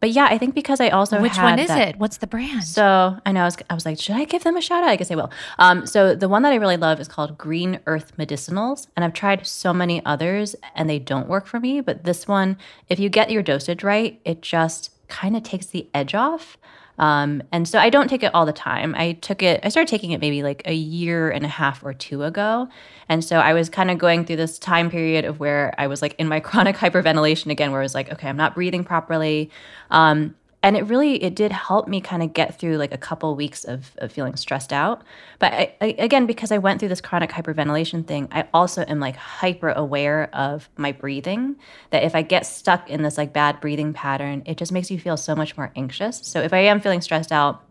But 0.00 0.10
yeah, 0.10 0.24
I 0.28 0.38
think 0.38 0.56
because 0.56 0.80
I 0.80 0.88
also 0.88 1.20
Which 1.22 1.38
one 1.38 1.60
is 1.60 1.68
that- 1.68 1.90
it? 1.90 1.98
What's 1.98 2.16
the 2.16 2.26
brand? 2.26 2.64
So 2.64 3.16
I 3.24 3.30
know 3.30 3.42
I 3.42 3.44
was, 3.44 3.56
I 3.70 3.74
was 3.74 3.86
like, 3.86 4.00
should 4.00 4.16
I 4.16 4.24
give 4.24 4.42
them 4.42 4.56
a 4.56 4.60
shout 4.60 4.82
out? 4.82 4.90
I 4.90 4.96
guess 4.96 5.12
I 5.12 5.14
will. 5.14 5.30
Um, 5.60 5.86
so 5.86 6.16
the 6.16 6.28
one 6.28 6.42
that 6.42 6.52
I 6.52 6.56
really 6.56 6.76
love 6.76 6.98
is 6.98 7.06
called 7.06 7.38
Green 7.38 7.78
Earth 7.86 8.16
Medicinals, 8.18 8.88
and 8.96 9.04
I've 9.04 9.12
tried 9.14 9.46
so 9.46 9.72
many 9.72 10.04
others 10.04 10.56
and 10.74 10.90
they 10.90 10.98
don't 10.98 11.28
work 11.28 11.46
for 11.46 11.60
me. 11.60 11.80
But 11.80 12.02
this 12.02 12.26
one, 12.26 12.56
if 12.88 12.98
you 12.98 13.08
get 13.08 13.30
your 13.30 13.40
dosage 13.44 13.84
right, 13.84 14.20
it 14.24 14.42
just 14.42 14.90
kind 15.06 15.36
of 15.36 15.44
takes 15.44 15.66
the 15.66 15.86
edge 15.94 16.12
off. 16.16 16.58
Um, 16.98 17.42
and 17.50 17.66
so 17.66 17.78
I 17.78 17.90
don't 17.90 18.08
take 18.08 18.22
it 18.22 18.34
all 18.34 18.46
the 18.46 18.52
time. 18.52 18.94
I 18.96 19.12
took 19.12 19.42
it, 19.42 19.60
I 19.62 19.68
started 19.68 19.88
taking 19.88 20.12
it 20.12 20.20
maybe 20.20 20.42
like 20.42 20.62
a 20.64 20.74
year 20.74 21.30
and 21.30 21.44
a 21.44 21.48
half 21.48 21.84
or 21.84 21.92
two 21.92 22.22
ago. 22.22 22.68
And 23.08 23.24
so 23.24 23.38
I 23.38 23.52
was 23.52 23.68
kind 23.68 23.90
of 23.90 23.98
going 23.98 24.24
through 24.24 24.36
this 24.36 24.58
time 24.58 24.90
period 24.90 25.24
of 25.24 25.40
where 25.40 25.74
I 25.76 25.86
was 25.86 26.02
like 26.02 26.14
in 26.18 26.28
my 26.28 26.40
chronic 26.54 26.76
hyperventilation 26.76 27.50
again, 27.50 27.72
where 27.72 27.80
I 27.80 27.84
was 27.84 27.94
like, 27.94 28.12
okay, 28.12 28.28
I'm 28.28 28.36
not 28.36 28.54
breathing 28.54 28.84
properly. 28.84 29.50
Um, 29.90 30.34
and 30.64 30.78
it 30.78 30.82
really 30.84 31.22
it 31.22 31.36
did 31.36 31.52
help 31.52 31.86
me 31.86 32.00
kind 32.00 32.22
of 32.22 32.32
get 32.32 32.58
through 32.58 32.78
like 32.78 32.92
a 32.92 32.96
couple 32.96 33.36
weeks 33.36 33.64
of, 33.64 33.92
of 33.98 34.10
feeling 34.10 34.34
stressed 34.34 34.72
out. 34.72 35.02
But 35.38 35.52
I, 35.52 35.74
I, 35.82 35.86
again 35.98 36.24
because 36.24 36.50
i 36.50 36.58
went 36.58 36.80
through 36.80 36.88
this 36.88 37.02
chronic 37.02 37.30
hyperventilation 37.30 38.06
thing 38.06 38.28
i 38.32 38.48
also 38.54 38.82
am 38.88 38.98
like 38.98 39.14
hyper 39.14 39.70
aware 39.70 40.30
of 40.32 40.70
my 40.78 40.92
breathing 40.92 41.56
that 41.90 42.02
if 42.02 42.14
i 42.14 42.22
get 42.22 42.46
stuck 42.46 42.88
in 42.88 43.02
this 43.02 43.18
like 43.18 43.32
bad 43.34 43.60
breathing 43.60 43.92
pattern 43.92 44.42
it 44.46 44.56
just 44.56 44.72
makes 44.72 44.90
you 44.90 44.98
feel 44.98 45.16
so 45.18 45.36
much 45.36 45.56
more 45.56 45.70
anxious. 45.76 46.20
So 46.22 46.40
if 46.40 46.54
i 46.54 46.58
am 46.58 46.80
feeling 46.80 47.02
stressed 47.02 47.30
out 47.30 47.62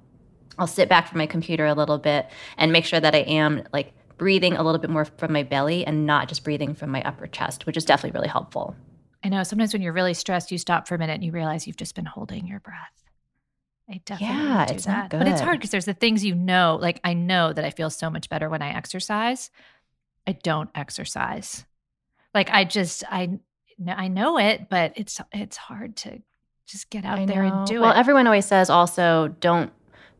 i'll 0.60 0.68
sit 0.68 0.88
back 0.88 1.08
from 1.08 1.18
my 1.18 1.26
computer 1.26 1.66
a 1.66 1.74
little 1.74 1.98
bit 1.98 2.30
and 2.58 2.72
make 2.72 2.86
sure 2.86 3.00
that 3.00 3.16
i 3.16 3.20
am 3.20 3.64
like 3.74 3.92
breathing 4.18 4.56
a 4.56 4.62
little 4.62 4.80
bit 4.80 4.92
more 4.92 5.06
from 5.06 5.34
my 5.34 5.42
belly 5.42 5.84
and 5.86 6.06
not 6.06 6.28
just 6.28 6.44
breathing 6.44 6.76
from 6.76 6.92
my 6.92 7.02
upper 7.04 7.26
chest 7.26 7.66
which 7.66 7.76
is 7.76 7.86
definitely 7.86 8.16
really 8.16 8.30
helpful 8.30 8.76
I 9.24 9.30
know 9.30 9.44
sometimes 9.44 9.74
when 9.74 9.82
you're 9.82 9.94
really 9.94 10.14
stressed, 10.14 10.52
you 10.52 10.58
stop 10.58 10.88
for 10.88 10.96
a 10.96 10.98
minute 10.98 11.14
and 11.14 11.24
you 11.24 11.32
realize 11.32 11.66
you've 11.66 11.78
just 11.78 11.96
been 11.96 12.06
holding 12.06 12.46
your 12.46 12.60
breath. 12.60 13.04
I 13.90 14.02
definitely 14.06 14.36
Yeah, 14.36 14.66
do 14.66 14.74
it's 14.76 14.86
that. 14.86 15.12
not 15.14 15.20
But 15.20 15.28
it's 15.28 15.42
hard 15.42 15.60
because 15.60 15.72
there's 15.72 15.86
the 15.86 15.94
things 15.94 16.24
you 16.24 16.36
know. 16.36 16.78
Like 16.82 17.00
I 17.04 17.14
know 17.14 17.52
that 17.54 17.66
I 17.66 17.70
feel 17.70 17.90
so 17.90 18.10
much 18.10 18.30
better 18.30 18.50
when 18.50 18.62
I 18.62 18.74
exercise. 18.76 19.50
I 20.26 20.34
don't 20.34 20.70
exercise. 20.74 21.66
Like 22.34 22.50
I 22.50 22.64
just 22.64 23.04
I 23.10 23.40
I 23.88 24.08
know 24.08 24.38
it, 24.40 24.70
but 24.70 24.94
it's 24.96 25.20
it's 25.34 25.58
hard 25.58 25.96
to 25.98 26.22
just 26.66 26.90
get 26.90 27.04
out 27.06 27.20
I 27.20 27.26
there 27.26 27.44
know. 27.44 27.58
and 27.60 27.68
do 27.68 27.82
well, 27.82 27.90
it. 27.90 27.94
Well, 27.94 28.00
everyone 28.00 28.26
always 28.28 28.46
says 28.46 28.70
also 28.70 29.36
don't 29.40 29.72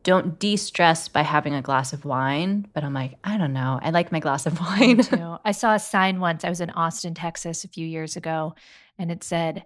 don't 0.02 0.38
de-stress 0.38 1.08
by 1.08 1.22
having 1.22 1.54
a 1.54 1.62
glass 1.62 1.94
of 1.94 2.04
wine, 2.04 2.68
but 2.74 2.84
I'm 2.84 2.92
like, 2.92 3.14
I 3.24 3.38
don't 3.38 3.54
know. 3.54 3.80
I 3.82 3.88
like 3.88 4.12
my 4.12 4.20
glass 4.20 4.44
of 4.44 4.60
wine. 4.60 4.98
Too. 4.98 5.38
I 5.42 5.52
saw 5.52 5.74
a 5.74 5.78
sign 5.78 6.20
once. 6.20 6.44
I 6.44 6.50
was 6.50 6.60
in 6.60 6.68
Austin, 6.70 7.14
Texas 7.14 7.64
a 7.64 7.68
few 7.68 7.86
years 7.86 8.14
ago, 8.14 8.54
and 8.98 9.10
it 9.10 9.24
said, 9.24 9.64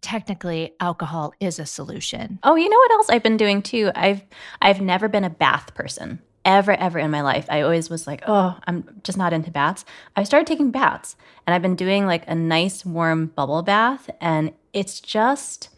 technically 0.00 0.74
alcohol 0.80 1.32
is 1.40 1.58
a 1.58 1.66
solution. 1.66 2.38
oh, 2.42 2.56
you 2.56 2.68
know 2.68 2.76
what 2.76 2.90
else 2.92 3.08
I've 3.08 3.22
been 3.22 3.36
doing 3.36 3.62
too? 3.62 3.90
I've 3.94 4.22
I've 4.60 4.80
never 4.80 5.08
been 5.08 5.24
a 5.24 5.30
bath 5.30 5.74
person. 5.74 6.20
Ever, 6.44 6.72
ever 6.72 6.98
in 6.98 7.12
my 7.12 7.20
life. 7.20 7.46
I 7.48 7.60
always 7.60 7.88
was 7.88 8.08
like, 8.08 8.24
oh, 8.26 8.58
I'm 8.66 9.00
just 9.04 9.16
not 9.16 9.32
into 9.32 9.52
baths. 9.52 9.84
I 10.16 10.24
started 10.24 10.48
taking 10.48 10.72
baths 10.72 11.14
and 11.46 11.54
I've 11.54 11.62
been 11.62 11.76
doing 11.76 12.04
like 12.04 12.24
a 12.26 12.34
nice 12.34 12.84
warm 12.84 13.26
bubble 13.26 13.62
bath. 13.62 14.10
And 14.20 14.52
it's 14.72 14.98
just, 15.00 15.68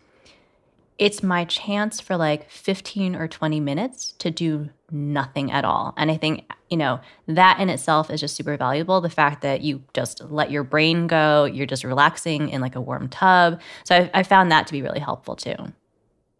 it's 0.98 1.22
my 1.22 1.44
chance 1.44 2.00
for 2.00 2.16
like 2.16 2.48
15 2.50 3.16
or 3.16 3.26
20 3.26 3.60
minutes 3.60 4.12
to 4.18 4.30
do 4.30 4.70
nothing 4.90 5.50
at 5.50 5.64
all. 5.64 5.92
And 5.96 6.10
I 6.10 6.16
think, 6.16 6.50
you 6.70 6.76
know, 6.76 7.00
that 7.26 7.58
in 7.58 7.68
itself 7.68 8.10
is 8.10 8.20
just 8.20 8.36
super 8.36 8.56
valuable. 8.56 9.00
The 9.00 9.10
fact 9.10 9.42
that 9.42 9.62
you 9.62 9.82
just 9.92 10.22
let 10.22 10.50
your 10.50 10.62
brain 10.62 11.08
go, 11.08 11.46
you're 11.46 11.66
just 11.66 11.82
relaxing 11.82 12.48
in 12.48 12.60
like 12.60 12.76
a 12.76 12.80
warm 12.80 13.08
tub. 13.08 13.60
So 13.84 13.96
I, 13.96 14.10
I 14.14 14.22
found 14.22 14.52
that 14.52 14.68
to 14.68 14.72
be 14.72 14.82
really 14.82 15.00
helpful 15.00 15.34
too. 15.34 15.56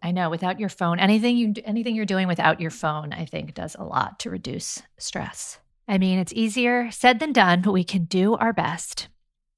I 0.01 0.11
know 0.11 0.29
without 0.29 0.59
your 0.59 0.69
phone, 0.69 0.99
anything 0.99 1.35
you 1.35 1.53
anything 1.65 1.95
you're 1.95 2.05
doing 2.05 2.27
without 2.27 2.61
your 2.61 2.69
phone, 2.69 3.11
I 3.11 3.25
think 3.25 3.55
does 3.55 3.75
a 3.75 3.83
lot 3.83 4.19
to 4.19 4.29
reduce 4.29 4.83
stress. 4.99 5.59
I 5.87 5.97
mean, 5.97 6.19
it's 6.19 6.33
easier 6.33 6.91
said 6.91 7.19
than 7.19 7.33
done, 7.33 7.61
but 7.61 7.71
we 7.71 7.83
can 7.83 8.05
do 8.05 8.35
our 8.35 8.53
best. 8.53 9.07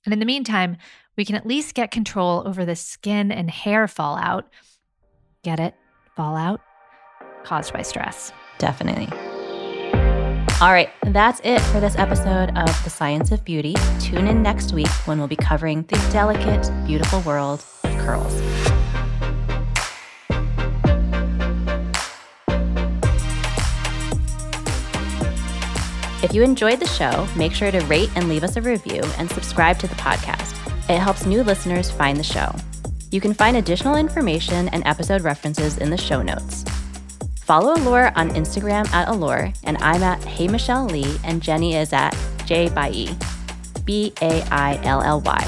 And 0.06 0.14
in 0.14 0.20
the 0.20 0.26
meantime, 0.26 0.78
we 1.18 1.26
can 1.26 1.36
at 1.36 1.46
least 1.46 1.76
get 1.76 1.92
control 1.92 2.44
over 2.48 2.64
the 2.64 2.76
skin 2.78 3.32
and 3.32 3.52
hair 3.52 3.88
fallout. 3.88 4.50
Get 5.44 5.60
it? 5.60 5.76
Fallout 6.16 6.62
caused 7.44 7.72
by 7.74 7.82
stress. 7.82 8.32
Definitely. 8.58 9.08
All 10.60 10.72
right, 10.72 10.90
that's 11.04 11.40
it 11.44 11.62
for 11.62 11.80
this 11.80 11.96
episode 11.98 12.50
of 12.58 12.84
The 12.84 12.90
Science 12.90 13.32
of 13.32 13.46
Beauty. 13.46 13.76
Tune 14.00 14.28
in 14.28 14.42
next 14.42 14.74
week 14.74 14.90
when 15.06 15.20
we'll 15.20 15.28
be 15.28 15.36
covering 15.36 15.84
the 15.84 15.96
delicate, 16.12 16.70
beautiful 16.88 17.22
world 17.22 17.64
of 17.84 17.92
curls. 18.00 18.34
If 26.24 26.34
you 26.34 26.42
enjoyed 26.42 26.80
the 26.80 26.88
show, 26.88 27.28
make 27.38 27.54
sure 27.54 27.70
to 27.70 27.80
rate 27.82 28.10
and 28.16 28.28
leave 28.28 28.44
us 28.44 28.58
a 28.58 28.62
review 28.62 29.02
and 29.20 29.30
subscribe 29.30 29.78
to 29.80 29.88
the 29.88 29.96
podcast. 29.96 30.56
It 30.90 31.00
helps 31.00 31.28
new 31.28 31.44
listeners 31.44 31.92
find 31.92 32.18
the 32.18 32.24
show. 32.24 32.52
You 33.18 33.22
can 33.22 33.34
find 33.34 33.58
additional 33.58 33.96
information 33.96 34.70
and 34.70 34.86
episode 34.86 35.24
references 35.24 35.80
in 35.80 35.90
the 35.90 35.98
show 35.98 36.22
notes. 36.22 36.64
Follow 37.42 37.74
Allure 37.74 38.12
on 38.16 38.30
Instagram 38.30 38.88
at 38.94 39.08
Allure, 39.08 39.52
and 39.64 39.76
I'm 39.80 40.04
at 40.04 40.24
Hey 40.24 40.48
Michelle 40.48 40.86
Lee, 40.86 41.18
and 41.24 41.42
Jenny 41.42 41.76
is 41.76 41.94
at 41.94 42.16
J 42.46 42.70
E, 42.92 43.10
B 43.86 44.14
A 44.22 44.44
I 44.52 44.80
L 44.84 45.02
L 45.02 45.22
Y. 45.22 45.48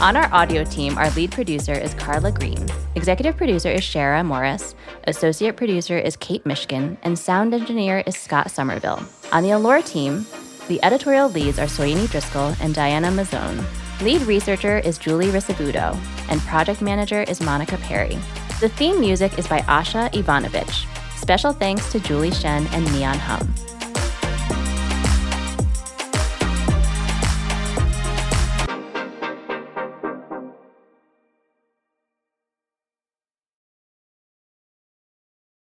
On 0.00 0.16
our 0.16 0.32
audio 0.32 0.64
team, 0.64 0.96
our 0.96 1.10
lead 1.10 1.32
producer 1.32 1.74
is 1.74 1.92
Carla 1.92 2.32
Green. 2.32 2.66
Executive 2.94 3.36
producer 3.36 3.68
is 3.68 3.82
Shara 3.82 4.24
Morris. 4.24 4.74
Associate 5.06 5.54
producer 5.54 5.98
is 5.98 6.16
Kate 6.16 6.44
Mishkin. 6.44 6.96
And 7.02 7.18
sound 7.18 7.52
engineer 7.52 8.02
is 8.06 8.16
Scott 8.16 8.50
Somerville. 8.50 9.02
On 9.32 9.42
the 9.42 9.50
Allure 9.50 9.82
team, 9.82 10.24
the 10.68 10.82
editorial 10.82 11.28
leads 11.28 11.58
are 11.58 11.66
Soyini 11.66 12.10
Driscoll 12.10 12.54
and 12.58 12.74
Diana 12.74 13.08
Mazzone. 13.08 13.62
Lead 14.02 14.22
researcher 14.22 14.78
is 14.78 14.98
Julie 14.98 15.28
Risabudo. 15.28 15.96
And 16.28 16.40
project 16.42 16.82
manager 16.82 17.22
is 17.22 17.40
Monica 17.40 17.76
Perry. 17.78 18.18
The 18.60 18.68
theme 18.68 18.98
music 18.98 19.38
is 19.38 19.46
by 19.46 19.60
Asha 19.62 20.12
Ivanovich. 20.12 20.86
Special 21.16 21.52
thanks 21.52 21.90
to 21.92 22.00
Julie 22.00 22.32
Shen 22.32 22.66
and 22.68 22.84
Neon 22.92 23.18
Hum. 23.18 23.73